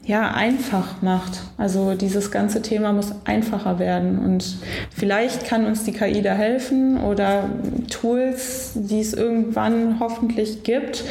ja, 0.07 0.31
einfach 0.31 1.03
macht. 1.03 1.41
Also 1.59 1.95
dieses 1.95 2.31
ganze 2.31 2.63
Thema 2.63 2.93
muss 2.93 3.13
einfacher 3.25 3.81
werden. 3.81 4.21
Und 4.21 4.59
vielleicht 4.95 5.47
kann 5.47 5.67
uns 5.67 5.83
die 5.83 5.91
KI 5.91 6.23
da 6.23 6.35
helfen 6.35 7.03
oder 7.03 7.51
Tools, 7.91 8.73
die 8.77 9.01
es 9.01 9.15
irgendwann 9.15 9.99
hoffentlich 9.99 10.63
gibt. 10.63 11.03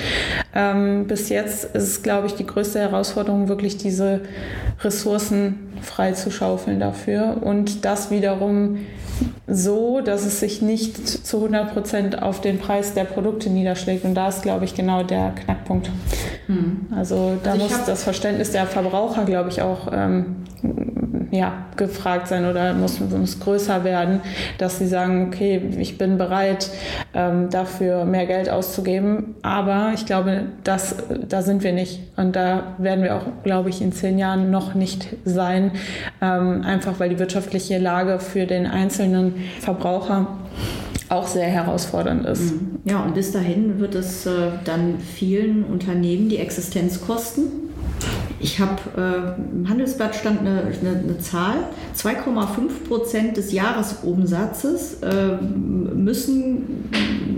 Ähm, 0.54 1.08
bis 1.08 1.28
jetzt 1.28 1.66
ist 1.76 1.84
es, 1.84 2.04
glaube 2.04 2.28
ich, 2.28 2.36
die 2.36 2.46
größte 2.46 2.80
Herausforderung, 2.80 3.50
wirklich 3.50 3.76
diese 3.78 4.22
Ressourcen 4.82 5.74
freizuschaufeln 5.82 6.80
dafür 6.80 7.42
und 7.42 7.84
das 7.84 8.12
wiederum 8.12 8.78
so, 9.48 10.02
dass 10.02 10.26
es 10.26 10.40
sich 10.40 10.62
nicht 10.62 11.08
zu 11.08 11.38
100 11.38 11.74
Prozent 11.74 12.22
auf 12.22 12.42
den 12.42 12.60
Preis 12.60 12.94
der 12.94 13.06
Produkte 13.06 13.50
niederschlägt. 13.50 14.04
Und 14.06 14.16
da 14.16 14.30
ist, 14.30 14.42
glaube 14.42 14.66
ich, 14.66 14.76
genau 14.76 15.04
der 15.04 15.32
Knackpunkt. 15.32 15.90
Hm. 16.48 16.88
Also 16.96 17.38
da 17.44 17.52
also 17.52 17.64
muss 17.64 17.86
das 17.86 18.04
Verständnis 18.04 18.52
der 18.52 18.66
Verbraucher, 18.66 19.26
glaube 19.26 19.50
ich, 19.50 19.62
auch 19.62 19.90
ähm, 19.92 20.38
ja, 21.38 21.54
gefragt 21.76 22.28
sein 22.28 22.46
oder 22.46 22.74
muss, 22.74 23.00
muss 23.00 23.40
größer 23.40 23.84
werden, 23.84 24.22
dass 24.58 24.80
sie 24.80 24.88
sagen, 24.88 25.28
okay, 25.28 25.62
ich 25.80 25.98
bin 25.98 26.18
bereit, 26.18 26.70
ähm, 27.14 27.50
dafür 27.50 28.06
mehr 28.06 28.26
Geld 28.26 28.50
auszugeben. 28.50 29.36
Aber 29.42 29.92
ich 29.94 30.06
glaube, 30.06 30.44
das, 30.64 30.96
da 31.28 31.42
sind 31.42 31.64
wir 31.64 31.74
nicht. 31.74 32.02
Und 32.18 32.36
da 32.36 32.76
werden 32.78 33.04
wir 33.04 33.16
auch, 33.16 33.26
glaube 33.44 33.70
ich, 33.70 33.82
in 33.82 33.92
zehn 33.92 34.18
Jahren 34.18 34.52
noch 34.52 34.74
nicht 34.74 35.08
sein. 35.26 35.72
Ähm, 36.22 36.64
einfach 36.64 37.00
weil 37.00 37.10
die 37.10 37.20
wirtschaftliche 37.20 37.78
Lage 37.78 38.20
für 38.20 38.46
den 38.46 38.66
einzelnen 38.66 39.36
Verbraucher 39.60 40.28
auch 41.10 41.28
sehr 41.28 41.48
herausfordernd 41.48 42.26
ist. 42.26 42.54
Mhm. 42.54 42.80
Ja, 42.86 43.04
und 43.04 43.14
bis 43.14 43.32
dahin 43.32 43.80
wird 43.80 43.96
es 43.96 44.26
äh, 44.26 44.50
dann 44.64 45.00
vielen 45.00 45.64
Unternehmen 45.64 46.30
die 46.30 46.38
Existenz 46.38 47.06
kosten 47.06 47.65
ich 48.46 48.60
habe 48.60 48.80
äh, 48.96 49.56
im 49.56 49.68
Handelsblatt 49.68 50.14
stand 50.16 50.42
eine, 50.42 50.62
eine, 50.62 51.00
eine 51.04 51.18
Zahl: 51.18 51.56
2,5 51.98 52.88
Prozent 52.88 53.38
des 53.38 53.52
Jahresumsatzes 53.52 55.02
äh, 55.02 55.38
müssen 55.42 56.92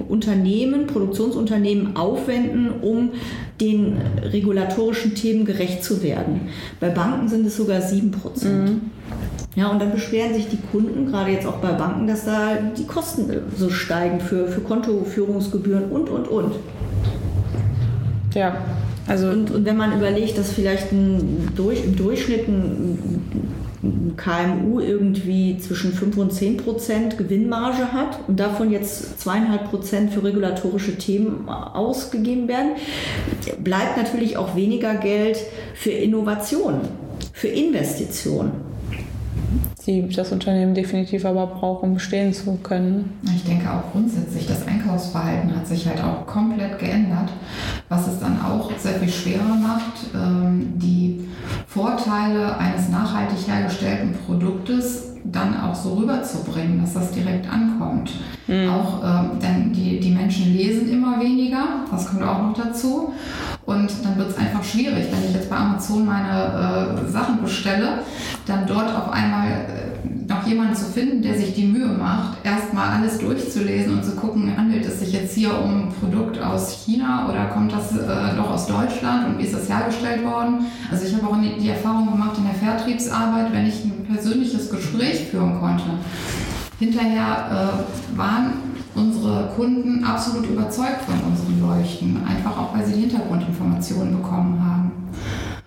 Unternehmen, 0.10 0.86
Produktionsunternehmen 0.86 1.96
aufwenden, 1.96 2.82
um 2.82 3.12
den 3.62 3.98
regulatorischen 4.22 5.16
Themen 5.16 5.46
gerecht 5.46 5.82
zu 5.82 6.04
werden. 6.04 6.50
Bei 6.82 6.90
Banken 6.90 7.30
sind 7.30 7.46
es 7.46 7.56
sogar 7.56 7.82
7 7.82 8.12
Prozent. 8.12 8.70
Mhm. 8.70 8.82
Ja, 9.56 9.70
und 9.70 9.82
dann 9.82 9.94
beschweren 9.94 10.34
sich 10.34 10.50
die 10.50 10.60
Kunden, 10.72 11.10
gerade 11.10 11.32
jetzt 11.32 11.48
auch 11.48 11.58
bei 11.58 11.72
Banken, 11.72 12.06
dass 12.06 12.26
da 12.26 12.58
die 12.78 12.86
Kosten 12.86 13.32
so 13.58 13.70
steigen 13.70 14.20
für, 14.20 14.50
für 14.50 14.60
Kontoführungsgebühren 14.60 15.86
und, 15.86 16.10
und, 16.10 16.28
und. 16.28 16.52
Ja, 18.36 18.58
also. 19.08 19.30
Und, 19.30 19.52
und 19.52 19.66
wenn 19.66 19.78
man 19.78 19.98
überlegt, 19.98 20.38
dass 20.38 20.52
vielleicht 20.52 20.92
ein, 20.92 21.50
durch, 21.56 21.84
im 21.84 21.96
Durchschnitt 21.96 22.48
ein, 22.48 23.58
KMU 24.18 24.80
irgendwie 24.80 25.58
zwischen 25.60 25.94
5 25.94 26.18
und 26.18 26.34
10 26.34 26.58
Prozent 26.58 27.18
Gewinnmarge 27.18 27.94
hat 27.94 28.20
und 28.28 28.40
davon 28.40 28.72
jetzt 28.72 29.20
zweieinhalb 29.20 29.70
Prozent 29.70 30.12
für 30.12 30.24
regulatorische 30.24 30.98
Themen 30.98 31.48
ausgegeben 31.48 32.48
werden, 32.48 32.72
bleibt 33.64 33.96
natürlich 33.96 34.36
auch 34.36 34.56
weniger 34.56 34.96
Geld 34.96 35.38
für 35.76 35.92
Innovation, 35.92 36.82
für 37.32 37.48
Investitionen 37.48 38.67
die 39.88 40.08
das 40.10 40.32
Unternehmen 40.32 40.76
definitiv 40.76 41.26
aber 41.26 41.48
braucht, 41.48 41.84
um 41.84 41.94
bestehen 41.94 42.34
zu 42.34 42.58
können. 42.58 43.18
Ich 43.36 43.46
denke 43.46 43.72
auch 43.72 43.92
grundsätzlich, 43.92 44.46
das 44.46 44.68
Einkaufsverhalten 44.68 45.56
hat 45.56 45.66
sich 45.66 45.88
halt 45.88 46.04
auch 46.04 46.28
komplett 46.28 46.78
geändert, 46.78 47.30
was 47.88 48.08
es 48.08 48.20
dann 48.20 48.40
auch 48.42 48.70
sehr 48.78 48.96
viel 48.96 49.10
schwerer 49.10 49.56
macht, 49.56 50.14
ähm, 50.14 50.74
die 50.76 51.22
Vorteile 51.68 52.58
eines 52.58 52.90
nachhaltig 52.90 53.48
hergestellten 53.48 54.14
Produktes 54.26 55.07
dann 55.24 55.60
auch 55.60 55.76
so 55.76 55.96
rüberzubringen, 55.96 56.82
dass 56.82 56.94
das 56.94 57.12
direkt 57.12 57.52
ankommt. 57.52 58.12
Mhm. 58.48 58.70
Auch 58.70 59.04
ähm, 59.04 59.40
denn 59.40 59.74
die, 59.74 60.00
die 60.00 60.12
Menschen 60.12 60.54
lesen 60.54 60.90
immer 60.90 61.20
weniger, 61.20 61.86
das 61.92 62.08
kommt 62.08 62.24
auch 62.24 62.42
noch 62.42 62.54
dazu. 62.54 63.14
Und 63.66 63.92
dann 64.04 64.18
wird 64.18 64.30
es 64.30 64.38
einfach 64.38 64.64
schwierig, 64.64 65.08
wenn 65.12 65.28
ich 65.28 65.36
jetzt 65.36 65.50
bei 65.50 65.58
Amazon 65.58 66.06
meine 66.06 67.04
äh, 67.06 67.12
Sachen 67.12 67.42
bestelle, 67.42 68.00
dann 68.46 68.66
dort 68.66 68.90
auf 68.96 69.12
einmal 69.12 69.48
äh, 69.48 69.97
noch 70.28 70.46
jemanden 70.46 70.76
zu 70.76 70.86
finden, 70.86 71.22
der 71.22 71.38
sich 71.38 71.54
die 71.54 71.66
Mühe 71.66 71.88
macht, 71.88 72.38
erstmal 72.44 72.98
alles 72.98 73.18
durchzulesen 73.20 73.94
und 73.94 74.04
zu 74.06 74.12
gucken, 74.12 74.56
handelt 74.56 74.86
es 74.86 75.00
sich 75.00 75.14
jetzt 75.14 75.34
hier 75.34 75.50
um 75.60 75.88
ein 75.88 75.94
Produkt 76.00 76.42
aus 76.42 76.72
China 76.86 77.28
oder 77.30 77.46
kommt 77.46 77.72
das 77.72 77.98
äh, 77.98 78.36
doch 78.36 78.52
aus 78.52 78.68
Deutschland 78.68 79.28
und 79.28 79.38
wie 79.38 79.44
ist 79.44 79.54
das 79.54 79.70
hergestellt 79.70 80.24
worden? 80.24 80.66
Also 80.92 81.06
ich 81.06 81.14
habe 81.14 81.28
auch 81.28 81.38
die 81.38 81.70
Erfahrung 81.70 82.12
gemacht 82.12 82.38
in 82.38 82.46
der 82.46 82.54
Vertriebsarbeit, 82.54 83.54
wenn 83.54 83.68
ich 83.68 83.84
ein 83.86 84.06
persönliches 84.12 84.70
Gespräch 84.70 85.28
führen 85.30 85.60
konnte. 85.60 85.84
Hinterher 86.80 87.84
äh, 88.16 88.18
waren 88.18 88.54
unsere 88.98 89.52
Kunden 89.56 90.04
absolut 90.04 90.50
überzeugt 90.50 91.02
von 91.06 91.16
unseren 91.22 91.62
Leuchten, 91.62 92.20
einfach 92.28 92.58
auch 92.58 92.76
weil 92.76 92.86
sie 92.86 92.94
die 92.94 93.02
Hintergrundinformationen 93.02 94.18
bekommen 94.18 94.60
haben. 94.64 95.07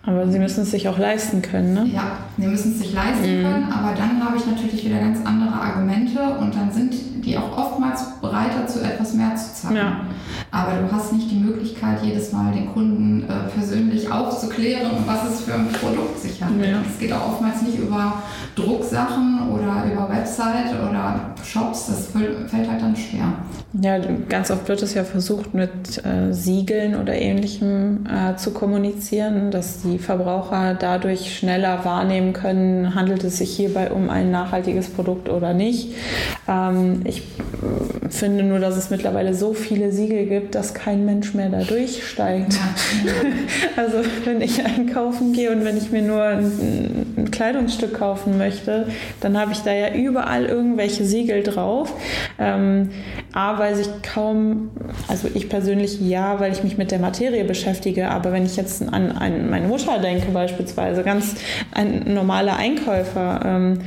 Aber 0.03 0.27
sie 0.29 0.39
müssen 0.39 0.63
es 0.63 0.71
sich 0.71 0.89
auch 0.89 0.99
leisten 0.99 1.43
können, 1.43 1.75
ne? 1.75 1.87
Ja, 1.93 2.19
sie 2.39 2.47
müssen 2.47 2.73
es 2.73 2.79
sich 2.79 2.95
leisten 2.95 3.39
mhm. 3.39 3.43
können, 3.43 3.73
aber 3.73 3.95
dann 3.95 4.25
habe 4.25 4.37
ich 4.39 4.47
natürlich 4.47 4.85
wieder 4.85 4.99
ganz 4.99 5.19
andere 5.27 5.53
Argumente 5.53 6.21
und 6.39 6.55
dann 6.55 6.73
sind 6.73 6.95
die 7.25 7.37
auch 7.37 7.57
oftmals 7.57 8.03
bereiter, 8.21 8.67
zu 8.67 8.81
etwas 8.83 9.15
mehr 9.15 9.35
zu 9.37 9.55
zahlen. 9.55 9.77
Ja. 9.77 10.01
Aber 10.51 10.73
du 10.81 10.93
hast 10.93 11.13
nicht 11.13 11.31
die 11.31 11.37
Möglichkeit, 11.37 11.99
jedes 12.03 12.33
Mal 12.33 12.53
den 12.53 12.73
Kunden 12.73 13.25
äh, 13.25 13.49
persönlich 13.55 14.11
aufzuklären, 14.11 14.91
was 15.07 15.31
es 15.31 15.41
für 15.43 15.55
ein 15.55 15.69
Produkt 15.69 16.19
sich 16.19 16.43
handelt. 16.43 16.71
Ja. 16.71 16.79
Es 16.89 16.99
geht 16.99 17.13
auch 17.13 17.33
oftmals 17.33 17.63
nicht 17.63 17.79
über 17.79 18.15
Drucksachen 18.57 19.49
oder 19.51 19.85
über 19.93 20.09
Website 20.09 20.73
oder 20.73 21.35
Shops. 21.45 21.87
Das 21.87 22.09
fällt 22.09 22.69
halt 22.69 22.83
dann 22.83 22.97
schwer. 22.97 23.33
Ja, 23.81 23.99
ganz 24.29 24.51
oft 24.51 24.69
wird 24.69 24.83
es 24.83 24.95
ja 24.95 25.05
versucht, 25.05 25.55
mit 25.55 26.05
äh, 26.05 26.33
Siegeln 26.33 26.97
oder 26.97 27.15
ähnlichem 27.15 28.05
äh, 28.05 28.35
zu 28.37 28.51
kommunizieren, 28.51 29.53
dass 29.53 29.83
die 29.83 29.99
Verbraucher 29.99 30.75
dadurch 30.75 31.39
schneller 31.39 31.85
wahrnehmen 31.85 32.33
können, 32.33 32.97
handelt 32.97 33.23
es 33.23 33.39
sich 33.39 33.55
hierbei 33.55 33.93
um 33.93 34.11
ein 34.11 34.33
nachhaltiges 34.33 34.89
Produkt 34.89 35.29
oder 35.29 35.55
nicht. 35.55 35.95
Ähm, 36.49 37.03
ich 37.11 37.19
äh, 37.19 38.09
finde 38.09 38.45
nur, 38.45 38.59
dass 38.59 38.77
es 38.77 38.91
mittlerweile 38.91 39.35
so 39.35 39.53
viele 39.53 39.93
Siegel 39.93 40.27
gibt, 40.27 40.55
dass 40.55 40.75
kein 40.75 41.05
Mensch 41.05 41.35
mehr 41.35 41.49
da 41.49 41.63
durchsteigt. 41.63 42.55
Also 43.77 43.99
wenn 44.25 44.41
ich 44.41 44.65
einkaufen 44.65 45.33
gehe 45.33 45.51
und 45.51 45.65
wenn 45.65 45.77
ich 45.77 45.91
mir 45.91 46.03
nur 46.03 46.23
ein, 46.23 47.07
ein 47.17 47.31
Kleidungsstück 47.31 47.95
kaufen 47.95 48.37
möchte, 48.37 48.89
dann 49.21 49.39
habe 49.39 49.53
ich 49.53 49.61
da 49.61 49.73
ja 49.73 49.95
überall 49.95 50.45
irgendwelche 50.45 51.05
Siegel 51.05 51.43
drauf. 51.43 51.95
Ähm, 52.39 52.91
A, 53.33 53.59
weil 53.59 53.79
ich 53.79 53.89
kaum, 54.03 54.71
also 55.09 55.29
ich 55.35 55.49
persönlich 55.49 56.01
ja, 56.01 56.41
weil 56.41 56.53
ich 56.53 56.63
mich 56.63 56.77
mit 56.77 56.91
der 56.91 56.99
Materie 56.99 57.45
beschäftige, 57.45 58.11
aber 58.11 58.33
wenn 58.33 58.45
ich 58.45 58.57
jetzt 58.57 58.83
an, 58.83 59.13
an 59.13 59.49
meine 59.49 59.69
Mutter 59.69 59.99
denke 59.99 60.31
beispielsweise, 60.33 61.03
ganz 61.03 61.37
ein 61.73 62.13
normaler 62.13 62.57
Einkäufer, 62.57 63.41
ähm, 63.45 63.79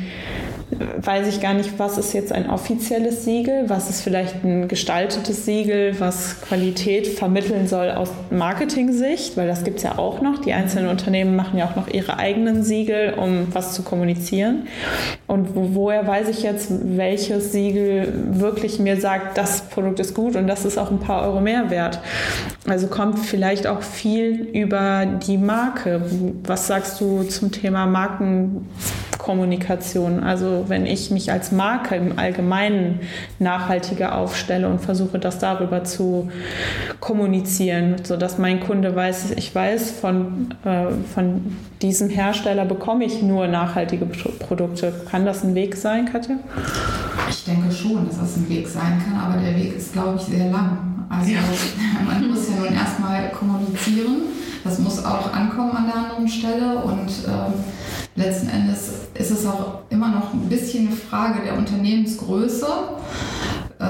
weiß 0.98 1.28
ich 1.28 1.42
gar 1.42 1.54
nicht, 1.54 1.80
was 1.80 1.98
ist 1.98 2.14
jetzt 2.14 2.32
ein 2.32 2.50
offizielles 2.50 3.24
Siegel, 3.26 3.70
was 3.70 3.90
ist 3.90 4.02
vielleicht 4.02 4.44
ein 4.44 4.68
gestaltetes 4.68 5.46
Siegel, 5.46 6.00
was 6.00 6.42
Qualität 6.42 7.08
vermitteln 7.08 7.68
soll 7.68 7.92
aus 7.92 8.10
Marketing-Sicht, 8.30 9.38
weil 9.38 9.48
das 9.48 9.64
gibt 9.64 9.78
es 9.78 9.84
ja 9.84 9.98
auch 9.98 10.22
noch. 10.22 10.40
Die 10.40 10.54
einzelnen 10.54 10.90
Unternehmen 10.90 11.36
machen 11.36 11.58
ja 11.58 11.66
auch 11.66 11.76
noch 11.76 11.88
ihre 11.88 12.18
eigenen 12.18 12.64
Siegel, 12.64 13.14
um 13.14 13.48
was 13.54 13.74
zu 13.74 13.84
kommunizieren. 13.84 14.68
Und 15.28 15.50
woher 15.54 16.06
weiß 16.06 16.30
ich 16.30 16.44
jetzt, 16.44 16.72
welches 16.98 17.52
Siegel 17.52 18.14
wirklich 18.34 18.80
mir 18.80 19.00
sagt, 19.00 19.38
das 19.38 19.62
Produkt 19.62 20.00
ist 20.00 20.14
gut 20.14 20.36
und 20.36 20.48
das 20.48 20.66
ist 20.66 20.78
auch 20.78 20.92
ein 20.92 21.00
paar 21.00 21.24
Euro 21.24 21.42
mehr 21.42 21.70
wert. 21.70 22.00
Also 22.68 22.88
kommt 22.88 23.20
vielleicht 23.20 23.68
auch 23.68 23.82
viel 23.82 24.50
über 24.54 25.06
die 25.06 25.38
Marke. 25.38 26.02
Was 26.44 26.68
sagst 26.68 27.02
du 27.02 27.24
zum 27.24 27.52
Thema 27.52 27.86
Markenkommunikation? 29.24 30.24
Also 30.24 30.66
wenn 30.68 30.86
ich 30.86 31.12
mich 31.12 31.32
als 31.32 31.52
Marke 31.52 31.96
im 31.96 32.20
Allgemeinen 32.20 33.00
nachhaltiger 33.40 34.16
aufstelle 34.16 34.68
und 34.68 34.80
versuche, 34.80 35.20
das 35.20 35.40
darüber 35.40 35.84
zu 35.84 36.30
kommunizieren, 37.00 37.96
sodass 38.04 38.38
mein 38.38 38.60
Kunde 38.60 38.96
weiß, 38.96 39.32
ich 39.32 39.54
weiß, 39.54 39.92
von, 39.92 40.50
äh, 40.66 40.88
von 41.14 41.58
diesem 41.82 42.10
Hersteller 42.10 42.66
bekomme 42.66 43.06
ich 43.06 43.22
nur 43.22 43.48
nachhaltige 43.48 44.06
Produkte. 44.06 44.94
Kann 45.10 45.26
das 45.26 45.44
ein 45.44 45.56
Weg 45.56 45.76
sein, 45.76 46.06
Katja? 46.06 46.36
Ich 47.30 47.46
denke 47.46 47.72
schon, 47.72 48.08
dass 48.08 48.20
das 48.20 48.38
ein 48.38 48.50
Weg 48.50 48.68
sein 48.68 49.02
kann, 49.04 49.20
aber 49.20 49.42
der 49.42 49.56
Weg 49.56 49.76
ist, 49.76 49.94
glaube 49.94 50.18
ich, 50.18 50.24
sehr 50.24 50.50
lang. 50.50 51.06
Also 51.10 51.32
ja. 51.32 51.40
man 52.06 52.30
muss 52.30 52.50
ja 52.50 52.56
nun 52.56 52.74
erstmal 52.74 53.30
kommunizieren. 53.32 54.24
Das 54.64 54.80
muss 54.80 55.04
auch 55.04 55.34
ankommen 55.34 55.72
an 55.72 55.88
der 55.88 55.96
anderen 55.96 56.28
Stelle 56.28 56.78
und 56.78 57.10
ähm, 57.28 57.54
letzten 58.16 58.50
Endes 58.50 58.92
ist 59.14 59.32
es 59.32 59.46
auch 59.46 59.80
immer 59.90 60.10
noch 60.10 60.34
ein 60.34 60.50
bisschen 60.50 60.88
eine 60.88 60.96
Frage 60.96 61.44
der 61.44 61.58
Unternehmensgröße. 61.58 62.68
Äh, 63.80 63.86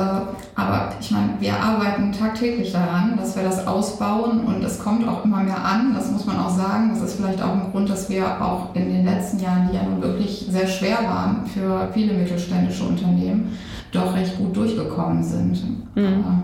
aber 0.56 0.94
ich 1.00 1.12
meine, 1.12 1.34
wir 1.40 1.56
arbeiten 1.60 2.12
tagtäglich 2.12 2.72
daran, 2.72 3.18
dass 3.18 3.36
wir 3.36 3.44
das 3.44 3.68
ausbauen 3.68 4.42
und 4.46 4.64
es 4.64 4.80
kommt 4.80 5.08
auch 5.08 5.26
immer 5.26 5.44
mehr 5.44 5.64
an. 5.64 5.94
Das 5.94 6.12
muss 6.12 6.26
man 6.26 6.40
auch 6.40 6.50
sagen. 6.50 6.92
Das 6.94 7.02
ist 7.02 7.16
vielleicht 7.16 7.42
auch 7.42 7.54
ein 7.54 7.72
Grund, 7.72 7.90
dass 7.90 8.10
wir 8.10 8.42
auch 8.42 8.74
in 8.76 8.92
den 8.92 9.06
letzten 9.06 9.40
Jahren, 9.40 9.70
die 9.70 9.76
ja 9.76 9.84
nun 9.84 10.02
wirklich 10.02 10.48
sehr 10.50 10.68
schwer 10.68 11.00
waren 11.04 11.46
für 11.48 11.90
viele 11.94 12.14
mittelständische 12.14 12.84
Unternehmen, 12.84 13.58
doch 13.92 14.16
recht 14.16 14.38
gut 14.38 14.56
durchgekommen 14.56 15.24
sind. 15.24 15.96
Mhm. 15.96 16.44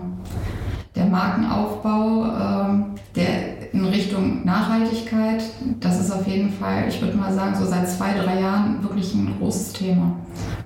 Der 0.94 1.06
Markenaufbau, 1.06 2.24
ähm, 2.24 2.84
der 3.16 3.59
in 3.72 3.84
Richtung 3.84 4.44
Nachhaltigkeit, 4.44 5.42
das 5.80 6.00
ist 6.00 6.10
auf 6.10 6.26
jeden 6.26 6.52
Fall, 6.52 6.84
ich 6.88 7.00
würde 7.00 7.16
mal 7.16 7.32
sagen, 7.32 7.54
so 7.56 7.64
seit 7.64 7.88
zwei, 7.88 8.14
drei 8.14 8.40
Jahren 8.40 8.82
wirklich 8.82 9.14
ein 9.14 9.34
großes 9.38 9.72
Thema. 9.72 10.16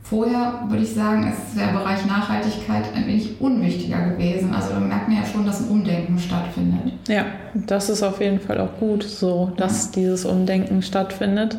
Vorher 0.03 0.65
würde 0.69 0.85
ich 0.85 0.95
sagen, 0.95 1.27
ist 1.33 1.59
der 1.59 1.73
Bereich 1.73 2.05
Nachhaltigkeit 2.07 2.85
ein 2.95 3.07
wenig 3.07 3.41
unwichtiger 3.41 4.11
gewesen. 4.11 4.55
Also 4.55 4.71
da 4.71 4.81
merkt 4.81 5.09
man 5.09 5.17
ja 5.19 5.25
schon, 5.25 5.47
dass 5.47 5.63
ein 5.63 5.69
Umdenken 5.69 6.19
stattfindet. 6.19 6.93
Ja, 7.09 7.25
das 7.55 7.89
ist 7.89 8.03
auf 8.03 8.21
jeden 8.21 8.39
Fall 8.39 8.61
auch 8.61 8.79
gut 8.79 9.03
so, 9.03 9.53
dass 9.57 9.87
ja. 9.87 9.91
dieses 9.97 10.25
Umdenken 10.25 10.83
stattfindet. 10.83 11.59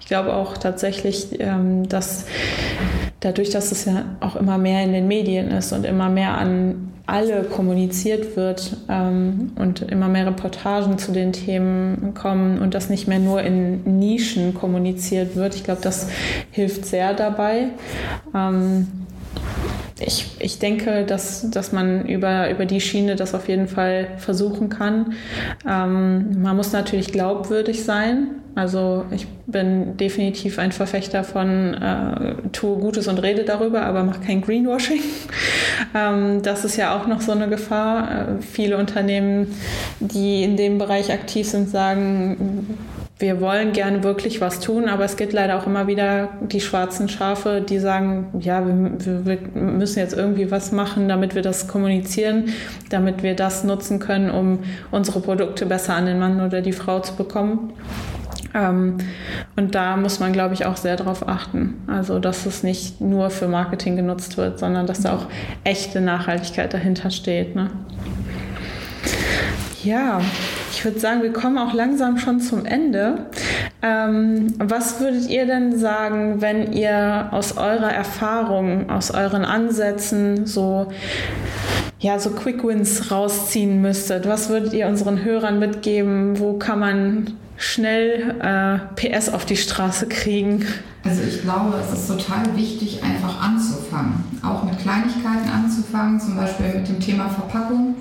Ich 0.00 0.06
glaube 0.06 0.34
auch 0.34 0.56
tatsächlich, 0.56 1.40
ähm, 1.40 1.88
dass 1.88 2.26
dadurch, 3.20 3.50
dass 3.50 3.72
es 3.72 3.84
ja 3.84 4.04
auch 4.20 4.36
immer 4.36 4.58
mehr 4.58 4.82
in 4.84 4.92
den 4.92 5.08
Medien 5.08 5.50
ist 5.50 5.72
und 5.72 5.84
immer 5.84 6.08
mehr 6.08 6.36
an 6.36 6.92
alle 7.06 7.44
kommuniziert 7.44 8.36
wird 8.36 8.76
ähm, 8.88 9.52
und 9.56 9.82
immer 9.82 10.08
mehr 10.08 10.26
Reportagen 10.26 10.98
zu 10.98 11.12
den 11.12 11.32
Themen 11.32 12.14
kommen 12.14 12.58
und 12.58 12.74
das 12.74 12.90
nicht 12.90 13.06
mehr 13.06 13.20
nur 13.20 13.42
in 13.42 13.98
Nischen 13.98 14.54
kommuniziert 14.54 15.36
wird. 15.36 15.54
Ich 15.54 15.62
glaube, 15.62 15.82
das 15.82 16.08
hilft 16.50 16.84
sehr 16.84 17.14
dabei. 17.14 17.68
Ähm, 18.34 18.88
ich, 19.98 20.26
ich 20.40 20.58
denke, 20.58 21.04
dass, 21.04 21.50
dass 21.50 21.72
man 21.72 22.06
über, 22.06 22.50
über 22.50 22.66
die 22.66 22.80
Schiene 22.80 23.16
das 23.16 23.34
auf 23.34 23.48
jeden 23.48 23.66
Fall 23.66 24.08
versuchen 24.18 24.68
kann. 24.68 25.14
Ähm, 25.66 26.42
man 26.42 26.56
muss 26.56 26.72
natürlich 26.72 27.12
glaubwürdig 27.12 27.84
sein. 27.84 28.42
Also 28.54 29.04
ich 29.10 29.26
bin 29.46 29.96
definitiv 29.96 30.58
ein 30.58 30.72
Verfechter 30.72 31.24
von 31.24 31.74
äh, 31.74 32.34
tue 32.52 32.78
Gutes 32.78 33.08
und 33.08 33.18
rede 33.18 33.44
darüber, 33.44 33.82
aber 33.82 34.02
mach 34.02 34.20
kein 34.20 34.42
Greenwashing. 34.42 35.00
ähm, 35.94 36.42
das 36.42 36.64
ist 36.64 36.76
ja 36.76 36.96
auch 36.96 37.06
noch 37.06 37.22
so 37.22 37.32
eine 37.32 37.48
Gefahr. 37.48 38.10
Äh, 38.10 38.42
viele 38.42 38.76
Unternehmen, 38.76 39.54
die 40.00 40.42
in 40.42 40.56
dem 40.56 40.76
Bereich 40.78 41.10
aktiv 41.10 41.48
sind, 41.48 41.70
sagen, 41.70 42.76
wir 43.18 43.40
wollen 43.40 43.72
gerne 43.72 44.04
wirklich 44.04 44.42
was 44.42 44.60
tun, 44.60 44.88
aber 44.88 45.04
es 45.04 45.16
gibt 45.16 45.32
leider 45.32 45.56
auch 45.56 45.66
immer 45.66 45.86
wieder 45.86 46.28
die 46.42 46.60
schwarzen 46.60 47.08
Schafe, 47.08 47.62
die 47.66 47.78
sagen, 47.78 48.26
ja, 48.40 48.62
wir, 48.66 49.24
wir, 49.24 49.38
müssen 49.54 50.00
jetzt 50.00 50.12
irgendwie 50.12 50.50
was 50.50 50.70
machen, 50.70 51.08
damit 51.08 51.34
wir 51.34 51.40
das 51.40 51.66
kommunizieren, 51.66 52.50
damit 52.90 53.22
wir 53.22 53.34
das 53.34 53.64
nutzen 53.64 54.00
können, 54.00 54.30
um 54.30 54.58
unsere 54.90 55.20
Produkte 55.20 55.64
besser 55.64 55.94
an 55.94 56.04
den 56.04 56.18
Mann 56.18 56.42
oder 56.42 56.60
die 56.60 56.72
Frau 56.72 57.00
zu 57.00 57.16
bekommen. 57.16 57.72
Ähm, 58.54 58.98
und 59.56 59.74
da 59.74 59.96
muss 59.96 60.20
man, 60.20 60.34
glaube 60.34 60.52
ich, 60.52 60.66
auch 60.66 60.76
sehr 60.76 60.96
darauf 60.96 61.26
achten. 61.26 61.82
Also, 61.86 62.18
dass 62.18 62.44
es 62.44 62.62
nicht 62.62 63.00
nur 63.00 63.30
für 63.30 63.48
Marketing 63.48 63.96
genutzt 63.96 64.36
wird, 64.36 64.58
sondern 64.58 64.86
dass 64.86 65.00
da 65.00 65.14
auch 65.14 65.26
echte 65.64 66.02
Nachhaltigkeit 66.02 66.74
dahinter 66.74 67.10
steht. 67.10 67.56
Ne? 67.56 67.70
Ja, 69.86 70.20
ich 70.72 70.84
würde 70.84 70.98
sagen, 70.98 71.22
wir 71.22 71.32
kommen 71.32 71.58
auch 71.58 71.72
langsam 71.72 72.18
schon 72.18 72.40
zum 72.40 72.66
Ende. 72.66 73.26
Ähm, 73.82 74.52
was 74.58 74.98
würdet 74.98 75.30
ihr 75.30 75.46
denn 75.46 75.78
sagen, 75.78 76.40
wenn 76.40 76.72
ihr 76.72 77.28
aus 77.30 77.56
eurer 77.56 77.92
Erfahrung, 77.92 78.90
aus 78.90 79.12
euren 79.12 79.44
Ansätzen 79.44 80.44
so 80.44 80.88
ja, 82.00 82.18
so 82.18 82.30
Quick 82.30 82.64
Wins 82.64 83.12
rausziehen 83.12 83.80
müsstet? 83.80 84.26
Was 84.26 84.48
würdet 84.48 84.72
ihr 84.72 84.88
unseren 84.88 85.24
Hörern 85.24 85.60
mitgeben? 85.60 86.40
Wo 86.40 86.54
kann 86.54 86.80
man 86.80 87.36
schnell 87.56 88.36
äh, 88.40 88.78
PS 88.94 89.28
auf 89.28 89.44
die 89.44 89.56
Straße 89.56 90.06
kriegen? 90.06 90.66
Also 91.04 91.22
ich 91.22 91.42
glaube, 91.42 91.74
es 91.80 91.98
ist 91.98 92.08
total 92.08 92.56
wichtig, 92.56 93.02
einfach 93.02 93.40
anzufangen. 93.40 94.24
Auch 94.42 94.64
mit 94.64 94.78
Kleinigkeiten 94.78 95.48
anzufangen, 95.48 96.18
zum 96.20 96.36
Beispiel 96.36 96.66
mit 96.74 96.88
dem 96.88 96.98
Thema 96.98 97.28
Verpackung 97.28 97.94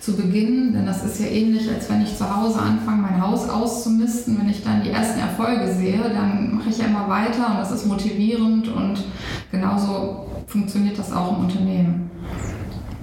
zu 0.00 0.16
beginnen, 0.16 0.72
denn 0.72 0.86
das 0.86 1.04
ist 1.04 1.20
ja 1.20 1.26
ähnlich, 1.26 1.68
als 1.70 1.88
wenn 1.88 2.02
ich 2.02 2.16
zu 2.16 2.24
Hause 2.28 2.58
anfange, 2.58 3.02
mein 3.02 3.20
Haus 3.20 3.48
auszumisten. 3.48 4.38
Wenn 4.40 4.48
ich 4.48 4.64
dann 4.64 4.82
die 4.82 4.90
ersten 4.90 5.20
Erfolge 5.20 5.72
sehe, 5.72 6.00
dann 6.12 6.56
mache 6.56 6.70
ich 6.70 6.78
ja 6.78 6.86
immer 6.86 7.08
weiter 7.08 7.50
und 7.52 7.58
das 7.58 7.70
ist 7.70 7.86
motivierend 7.86 8.68
und 8.68 9.04
genauso 9.52 10.26
funktioniert 10.46 10.98
das 10.98 11.12
auch 11.12 11.36
im 11.36 11.44
Unternehmen. 11.44 12.10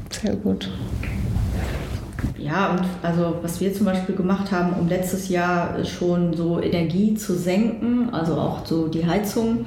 Sehr 0.09 0.35
gut. 0.35 0.69
Ja, 2.39 2.71
und 2.71 2.81
also 3.01 3.35
was 3.41 3.59
wir 3.59 3.73
zum 3.73 3.85
Beispiel 3.85 4.15
gemacht 4.15 4.51
haben, 4.51 4.73
um 4.79 4.87
letztes 4.87 5.29
Jahr 5.29 5.83
schon 5.85 6.33
so 6.35 6.61
Energie 6.61 7.15
zu 7.15 7.35
senken, 7.35 8.09
also 8.11 8.35
auch 8.35 8.65
so 8.65 8.87
die 8.87 9.05
Heizung, 9.05 9.65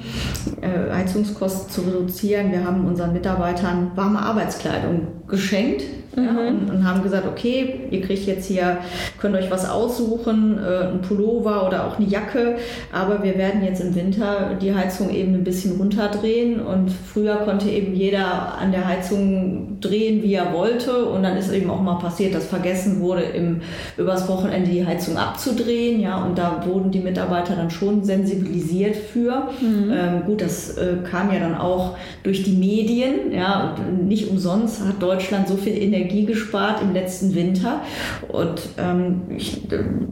äh, 0.61 0.91
Heizungskosten 0.93 1.69
zu 1.69 1.81
reduzieren. 1.81 2.51
Wir 2.51 2.63
haben 2.65 2.85
unseren 2.85 3.13
Mitarbeitern 3.13 3.91
warme 3.95 4.19
Arbeitskleidung 4.19 5.07
geschenkt 5.27 5.83
Mhm. 6.15 6.23
Ja, 6.23 6.31
und, 6.47 6.69
und, 6.69 6.83
haben 6.83 7.03
gesagt, 7.03 7.25
okay, 7.25 7.87
ihr 7.89 8.01
kriegt 8.01 8.25
jetzt 8.25 8.47
hier, 8.47 8.77
könnt 9.19 9.35
euch 9.35 9.49
was 9.49 9.69
aussuchen, 9.69 10.57
äh, 10.57 10.87
ein 10.87 11.01
Pullover 11.01 11.65
oder 11.65 11.87
auch 11.87 11.97
eine 11.97 12.07
Jacke, 12.07 12.57
aber 12.91 13.23
wir 13.23 13.37
werden 13.37 13.63
jetzt 13.63 13.81
im 13.81 13.95
Winter 13.95 14.57
die 14.61 14.73
Heizung 14.73 15.09
eben 15.09 15.35
ein 15.35 15.43
bisschen 15.43 15.77
runterdrehen 15.77 16.59
und 16.59 16.91
früher 16.91 17.35
konnte 17.37 17.69
eben 17.69 17.95
jeder 17.95 18.57
an 18.57 18.71
der 18.71 18.87
Heizung 18.87 19.77
drehen, 19.79 20.21
wie 20.21 20.33
er 20.33 20.53
wollte 20.53 21.05
und 21.05 21.23
dann 21.23 21.37
ist 21.37 21.51
eben 21.51 21.69
auch 21.69 21.81
mal 21.81 21.99
passiert, 21.99 22.35
dass 22.35 22.47
vergessen 22.47 22.99
wurde, 22.99 23.21
im, 23.21 23.61
übers 23.97 24.27
Wochenende 24.27 24.69
die 24.69 24.85
Heizung 24.85 25.15
abzudrehen, 25.15 26.01
ja, 26.01 26.23
und 26.23 26.37
da 26.37 26.65
wurden 26.65 26.91
die 26.91 26.99
Mitarbeiter 26.99 27.55
dann 27.55 27.71
schon 27.71 28.03
sensibilisiert 28.03 28.95
für. 28.95 29.49
Mhm. 29.61 29.91
Ähm, 29.91 30.23
gut, 30.25 30.41
das 30.41 30.77
äh, 30.77 30.97
kam 31.09 31.31
ja 31.31 31.39
dann 31.39 31.55
auch 31.55 31.95
durch 32.23 32.43
die 32.43 32.51
Medien, 32.51 33.31
ja, 33.31 33.75
nicht 34.05 34.29
umsonst 34.29 34.81
hat 34.85 35.01
Deutschland 35.01 35.47
so 35.47 35.55
viel 35.55 35.81
Energie 35.81 36.00
Energie 36.01 36.25
gespart 36.25 36.81
im 36.81 36.93
letzten 36.93 37.35
Winter. 37.35 37.81
Und 38.27 38.61
ähm, 38.77 39.21
ich, 39.37 39.61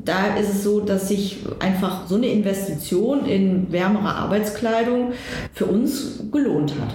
da 0.05 0.35
ist 0.35 0.49
es 0.49 0.63
so, 0.63 0.79
dass 0.79 1.07
sich 1.07 1.39
einfach 1.59 2.07
so 2.07 2.15
eine 2.15 2.27
Investition 2.27 3.25
in 3.25 3.71
wärmere 3.71 4.15
Arbeitskleidung 4.15 5.13
für 5.53 5.65
uns 5.65 6.23
gelohnt 6.31 6.73
hat. 6.79 6.93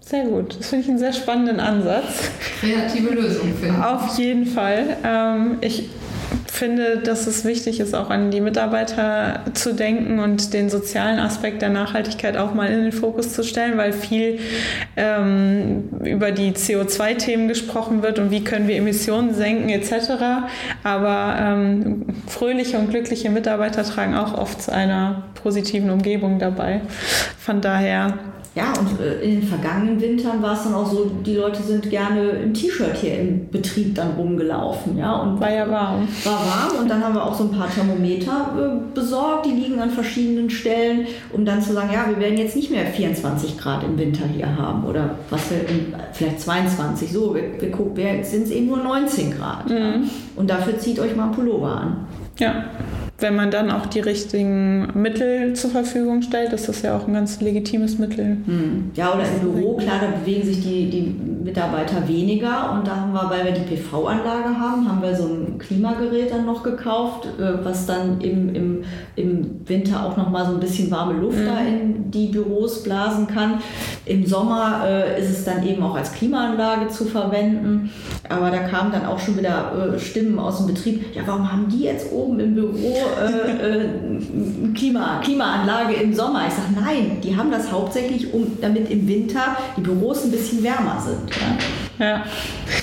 Sehr 0.00 0.24
gut. 0.24 0.56
Das 0.58 0.68
finde 0.68 0.84
ich 0.84 0.90
einen 0.90 0.98
sehr 0.98 1.12
spannenden 1.12 1.58
Ansatz. 1.58 2.30
Kreative 2.60 3.12
Lösung 3.14 3.52
finden. 3.60 3.82
Auf 3.82 4.16
jeden 4.18 4.46
Fall. 4.46 4.96
Ähm, 5.04 5.58
ich 5.60 5.88
finde, 6.56 6.98
dass 6.98 7.26
es 7.26 7.44
wichtig 7.44 7.80
ist, 7.80 7.94
auch 7.94 8.10
an 8.10 8.30
die 8.30 8.40
Mitarbeiter 8.40 9.40
zu 9.54 9.74
denken 9.74 10.18
und 10.18 10.52
den 10.52 10.70
sozialen 10.70 11.18
Aspekt 11.18 11.62
der 11.62 11.68
Nachhaltigkeit 11.68 12.36
auch 12.36 12.54
mal 12.54 12.70
in 12.70 12.82
den 12.84 12.92
Fokus 12.92 13.32
zu 13.32 13.44
stellen, 13.44 13.76
weil 13.76 13.92
viel 13.92 14.38
ähm, 14.96 15.88
über 16.04 16.32
die 16.32 16.52
CO2-Themen 16.52 17.48
gesprochen 17.48 18.02
wird 18.02 18.18
und 18.18 18.30
wie 18.30 18.42
können 18.42 18.68
wir 18.68 18.76
Emissionen 18.76 19.34
senken 19.34 19.68
etc. 19.68 20.46
Aber 20.82 21.36
ähm, 21.38 22.06
fröhliche 22.26 22.78
und 22.78 22.90
glückliche 22.90 23.30
Mitarbeiter 23.30 23.84
tragen 23.84 24.14
auch 24.14 24.36
oft 24.36 24.62
zu 24.62 24.72
einer 24.72 25.24
positiven 25.42 25.90
Umgebung 25.90 26.38
dabei. 26.38 26.80
Von 27.38 27.60
daher 27.60 28.14
ja, 28.56 28.72
und 28.72 28.98
äh, 28.98 29.20
in 29.20 29.40
den 29.40 29.42
vergangenen 29.42 30.00
Wintern 30.00 30.40
war 30.40 30.54
es 30.54 30.64
dann 30.64 30.72
auch 30.72 30.90
so, 30.90 31.10
die 31.26 31.34
Leute 31.34 31.62
sind 31.62 31.90
gerne 31.90 32.30
im 32.30 32.54
T-Shirt 32.54 32.96
hier 32.96 33.20
im 33.20 33.50
Betrieb 33.50 33.94
dann 33.94 34.12
rumgelaufen. 34.12 34.96
Ja, 34.96 35.12
und 35.16 35.38
war 35.38 35.52
ja 35.52 35.70
warm. 35.70 36.08
War 36.24 36.32
warm 36.32 36.80
und 36.80 36.88
dann 36.90 37.04
haben 37.04 37.14
wir 37.14 37.22
auch 37.22 37.34
so 37.34 37.44
ein 37.44 37.50
paar 37.50 37.68
Thermometer 37.70 38.54
äh, 38.58 38.94
besorgt, 38.94 39.44
die 39.44 39.50
liegen 39.50 39.78
an 39.78 39.90
verschiedenen 39.90 40.48
Stellen, 40.48 41.06
um 41.34 41.44
dann 41.44 41.60
zu 41.60 41.74
sagen, 41.74 41.90
ja, 41.92 42.08
wir 42.08 42.18
werden 42.18 42.38
jetzt 42.38 42.56
nicht 42.56 42.70
mehr 42.70 42.86
24 42.86 43.58
Grad 43.58 43.84
im 43.84 43.98
Winter 43.98 44.24
hier 44.26 44.56
haben 44.56 44.86
oder 44.86 45.16
was 45.28 45.50
wir 45.50 45.68
in, 45.68 45.94
vielleicht 46.14 46.40
22, 46.40 47.12
so, 47.12 47.34
wir, 47.34 47.60
wir 47.60 47.70
gucken, 47.70 48.24
sind 48.24 48.44
es 48.44 48.50
eben 48.50 48.68
nur 48.68 48.78
19 48.78 49.36
Grad. 49.36 49.68
Mhm. 49.68 49.76
Ja. 49.76 49.94
Und 50.34 50.48
dafür 50.48 50.78
zieht 50.78 50.98
euch 50.98 51.14
mal 51.14 51.26
ein 51.26 51.32
Pullover 51.32 51.76
an. 51.76 52.06
Ja 52.38 52.64
wenn 53.18 53.34
man 53.34 53.50
dann 53.50 53.70
auch 53.70 53.86
die 53.86 54.00
richtigen 54.00 54.88
Mittel 54.94 55.54
zur 55.54 55.70
Verfügung 55.70 56.20
stellt, 56.20 56.52
ist 56.52 56.68
das 56.68 56.82
ja 56.82 56.96
auch 56.96 57.06
ein 57.08 57.14
ganz 57.14 57.40
legitimes 57.40 57.98
Mittel. 57.98 58.36
Hm. 58.44 58.90
Ja, 58.94 59.14
oder 59.14 59.22
im 59.22 59.40
Büro, 59.40 59.76
klar, 59.76 60.00
da 60.00 60.18
bewegen 60.18 60.44
sich 60.44 60.60
die, 60.62 60.90
die 60.90 61.14
Mitarbeiter 61.46 62.06
weniger 62.06 62.72
und 62.72 62.86
da 62.86 62.96
haben 62.96 63.12
wir, 63.12 63.30
weil 63.30 63.44
wir 63.46 63.52
die 63.52 63.62
PV-Anlage 63.62 64.58
haben, 64.58 64.86
haben 64.86 65.00
wir 65.00 65.14
so 65.16 65.24
ein 65.28 65.58
Klimagerät 65.58 66.30
dann 66.30 66.44
noch 66.44 66.62
gekauft, 66.62 67.26
äh, 67.38 67.64
was 67.64 67.86
dann 67.86 68.20
im, 68.20 68.54
im, 68.54 68.84
im 69.14 69.60
Winter 69.66 70.04
auch 70.04 70.16
nochmal 70.16 70.44
so 70.44 70.52
ein 70.52 70.60
bisschen 70.60 70.90
warme 70.90 71.14
Luft 71.14 71.38
mhm. 71.38 71.46
da 71.46 71.60
in 71.60 72.10
die 72.10 72.26
Büros 72.26 72.82
blasen 72.82 73.26
kann. 73.28 73.60
Im 74.04 74.26
Sommer 74.26 74.82
äh, 74.86 75.20
ist 75.20 75.30
es 75.30 75.44
dann 75.44 75.66
eben 75.66 75.82
auch 75.82 75.96
als 75.96 76.12
Klimaanlage 76.12 76.88
zu 76.88 77.06
verwenden, 77.06 77.90
aber 78.28 78.50
da 78.50 78.58
kamen 78.58 78.92
dann 78.92 79.06
auch 79.06 79.18
schon 79.18 79.38
wieder 79.38 79.94
äh, 79.94 79.98
Stimmen 79.98 80.38
aus 80.38 80.58
dem 80.58 80.66
Betrieb, 80.66 81.14
ja, 81.14 81.22
warum 81.24 81.50
haben 81.50 81.68
die 81.68 81.84
jetzt 81.84 82.12
oben 82.12 82.40
im 82.40 82.54
Büro 82.54 83.05
äh, 83.20 83.84
äh, 83.84 83.88
Klima, 84.74 85.20
Klimaanlage 85.22 85.94
im 85.94 86.14
Sommer. 86.14 86.46
Ich 86.48 86.54
sage, 86.54 86.68
nein, 86.74 87.18
die 87.22 87.36
haben 87.36 87.50
das 87.50 87.70
hauptsächlich, 87.70 88.32
um, 88.32 88.58
damit 88.60 88.90
im 88.90 89.06
Winter 89.08 89.56
die 89.76 89.80
Büros 89.80 90.24
ein 90.24 90.30
bisschen 90.30 90.62
wärmer 90.62 91.02
sind. 91.04 91.30
Ja. 91.30 91.85
Ja. 91.98 92.22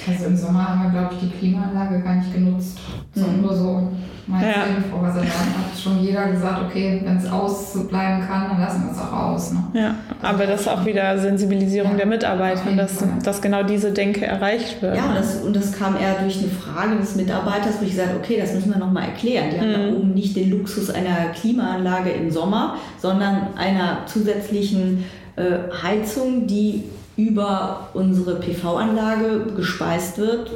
Also 0.08 0.26
im 0.26 0.38
Sommer 0.38 0.70
haben 0.70 0.84
wir, 0.84 1.00
glaube 1.00 1.16
ich, 1.16 1.30
die 1.30 1.38
Klimaanlage 1.38 2.02
gar 2.02 2.16
nicht 2.16 2.34
genutzt, 2.34 2.80
sondern 3.14 3.38
mhm. 3.38 3.42
nur 3.42 3.56
so 3.56 3.92
Meinst 4.26 4.48
ja. 4.48 4.64
du, 4.90 5.06
also 5.06 5.20
dann 5.20 5.28
hat 5.28 5.78
schon 5.78 6.02
jeder 6.02 6.30
gesagt, 6.30 6.62
okay, 6.64 7.02
wenn 7.04 7.18
es 7.18 7.30
ausbleiben 7.30 8.26
kann, 8.26 8.48
dann 8.50 8.62
lassen 8.62 8.86
wir 8.86 8.92
es 8.92 8.98
auch 8.98 9.12
aus. 9.12 9.52
Ne? 9.52 9.64
Ja, 9.74 9.96
aber 10.22 10.46
das 10.46 10.62
ist 10.62 10.68
auch 10.70 10.86
wieder 10.86 11.18
Sensibilisierung 11.18 11.92
ja, 11.92 11.98
der 11.98 12.06
Mitarbeiter, 12.06 12.72
dass, 12.72 13.04
dass 13.22 13.42
genau 13.42 13.64
diese 13.64 13.92
Denke 13.92 14.26
erreicht 14.26 14.82
wird. 14.82 14.96
Ja, 14.96 15.14
das, 15.14 15.42
und 15.42 15.54
das 15.54 15.74
kam 15.74 15.98
eher 15.98 16.22
durch 16.22 16.38
eine 16.40 16.48
Frage 16.48 16.96
des 16.96 17.18
Mitarbeiters, 17.18 17.76
wo 17.82 17.84
ich 17.84 17.92
gesagt 17.92 18.12
okay, 18.18 18.38
das 18.40 18.54
müssen 18.54 18.72
wir 18.72 18.80
nochmal 18.80 19.10
erklären. 19.10 19.50
Die 19.52 19.58
mhm. 19.58 19.62
haben 19.62 19.74
da 19.74 19.98
oben 19.98 20.14
nicht 20.14 20.38
den 20.38 20.52
Luxus 20.52 20.90
einer 20.90 21.32
Klimaanlage 21.36 22.12
im 22.12 22.32
Sommer, 22.32 22.78
sondern 23.00 23.48
einer 23.58 24.06
zusätzlichen 24.06 25.04
äh, 25.36 25.70
Heizung, 25.84 26.48
die 26.48 26.86
über 27.18 27.90
unsere 27.94 28.40
PV-Anlage 28.40 29.54
gespeist 29.56 30.18
wird, 30.18 30.52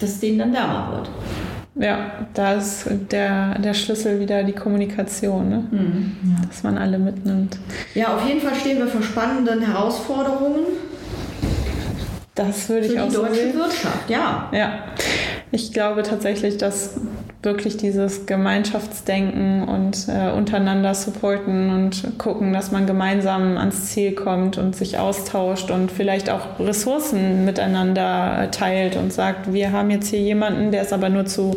dass 0.00 0.20
denen 0.20 0.38
dann 0.38 0.52
wärmer 0.52 0.92
wird. 0.92 1.10
Ja, 1.74 2.26
da 2.34 2.54
ist 2.54 2.86
der, 3.10 3.58
der 3.58 3.72
Schlüssel 3.72 4.20
wieder 4.20 4.44
die 4.44 4.52
Kommunikation, 4.52 5.48
ne? 5.48 5.64
Mhm, 5.70 6.16
ja. 6.24 6.46
dass 6.46 6.62
man 6.62 6.76
alle 6.76 6.98
mitnimmt. 6.98 7.56
Ja, 7.94 8.14
auf 8.14 8.26
jeden 8.28 8.40
Fall 8.40 8.54
stehen 8.54 8.78
wir 8.78 8.86
vor 8.86 9.02
spannenden 9.02 9.62
Herausforderungen. 9.62 10.66
Das 12.34 12.68
würde 12.68 12.86
ich 12.86 13.00
auch 13.00 13.10
sehen. 13.10 13.24
Für 13.24 13.32
die 13.32 13.36
deutsche 13.36 13.54
Wirtschaft, 13.54 14.10
ja. 14.10 14.50
Ja, 14.52 14.84
ich 15.50 15.72
glaube 15.72 16.02
tatsächlich, 16.02 16.58
dass 16.58 16.94
wirklich 17.42 17.76
dieses 17.76 18.26
Gemeinschaftsdenken 18.26 19.64
und 19.64 20.06
äh, 20.08 20.30
untereinander 20.30 20.94
supporten 20.94 21.70
und 21.70 22.18
gucken, 22.18 22.52
dass 22.52 22.70
man 22.70 22.86
gemeinsam 22.86 23.58
ans 23.58 23.86
Ziel 23.86 24.12
kommt 24.12 24.58
und 24.58 24.76
sich 24.76 24.98
austauscht 24.98 25.70
und 25.70 25.90
vielleicht 25.90 26.30
auch 26.30 26.60
Ressourcen 26.60 27.44
miteinander 27.44 28.50
teilt 28.52 28.96
und 28.96 29.12
sagt, 29.12 29.52
wir 29.52 29.72
haben 29.72 29.90
jetzt 29.90 30.08
hier 30.08 30.20
jemanden, 30.20 30.70
der 30.70 30.82
ist 30.82 30.92
aber 30.92 31.08
nur 31.08 31.26
zu 31.26 31.56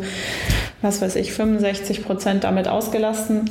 was 0.82 1.00
weiß 1.00 1.16
ich, 1.16 1.32
65 1.32 2.04
Prozent 2.04 2.44
damit 2.44 2.68
ausgelassen, 2.68 3.50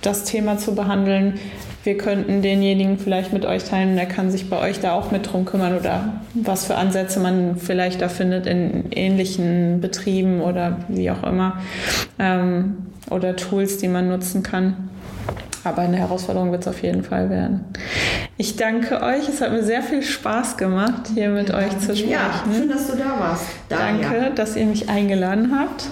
das 0.00 0.24
Thema 0.24 0.58
zu 0.58 0.74
behandeln. 0.74 1.38
Wir 1.84 1.98
könnten 1.98 2.42
denjenigen 2.42 2.98
vielleicht 2.98 3.32
mit 3.32 3.44
euch 3.44 3.64
teilen, 3.64 3.96
der 3.96 4.06
kann 4.06 4.30
sich 4.30 4.48
bei 4.48 4.60
euch 4.60 4.80
da 4.80 4.92
auch 4.92 5.10
mit 5.10 5.32
drum 5.32 5.44
kümmern 5.44 5.76
oder 5.76 6.20
was 6.34 6.66
für 6.66 6.76
Ansätze 6.76 7.18
man 7.18 7.56
vielleicht 7.56 8.00
da 8.00 8.08
findet 8.08 8.46
in 8.46 8.92
ähnlichen 8.92 9.80
Betrieben 9.80 10.40
oder 10.40 10.78
wie 10.88 11.10
auch 11.10 11.24
immer. 11.24 11.58
Ähm, 12.18 12.86
oder 13.10 13.36
Tools, 13.36 13.78
die 13.78 13.88
man 13.88 14.08
nutzen 14.08 14.42
kann. 14.42 14.90
Aber 15.64 15.82
eine 15.82 15.96
Herausforderung 15.96 16.50
wird 16.50 16.62
es 16.62 16.68
auf 16.68 16.82
jeden 16.82 17.04
Fall 17.04 17.30
werden. 17.30 17.64
Ich 18.36 18.56
danke 18.56 19.00
euch. 19.00 19.28
Es 19.28 19.40
hat 19.40 19.52
mir 19.52 19.62
sehr 19.62 19.82
viel 19.82 20.02
Spaß 20.02 20.56
gemacht, 20.56 21.10
hier 21.14 21.28
mit 21.28 21.50
ja, 21.50 21.58
euch 21.58 21.78
zu 21.78 21.94
sprechen. 21.96 22.10
Ja, 22.10 22.42
schön, 22.52 22.68
dass 22.68 22.88
du 22.88 22.96
da 22.96 23.20
warst. 23.20 23.44
Daria. 23.68 23.86
Danke, 23.86 24.32
dass 24.34 24.56
ihr 24.56 24.66
mich 24.66 24.88
eingeladen 24.88 25.56
habt. 25.56 25.86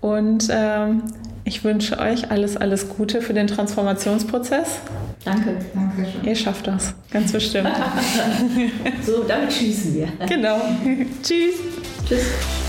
Und 0.00 0.48
ähm, 0.52 1.02
ich 1.48 1.64
wünsche 1.64 1.98
euch 1.98 2.30
alles, 2.30 2.58
alles 2.58 2.90
Gute 2.90 3.22
für 3.22 3.32
den 3.32 3.46
Transformationsprozess. 3.46 4.80
Danke. 5.24 5.56
Danke 5.74 6.06
schön. 6.10 6.24
Ihr 6.24 6.36
schafft 6.36 6.66
das, 6.66 6.94
ganz 7.10 7.32
bestimmt. 7.32 7.70
so, 9.02 9.24
damit 9.26 9.52
schließen 9.52 9.94
wir. 9.94 10.08
Genau. 10.26 10.60
Tschüss. 11.22 11.54
Tschüss. 12.06 12.67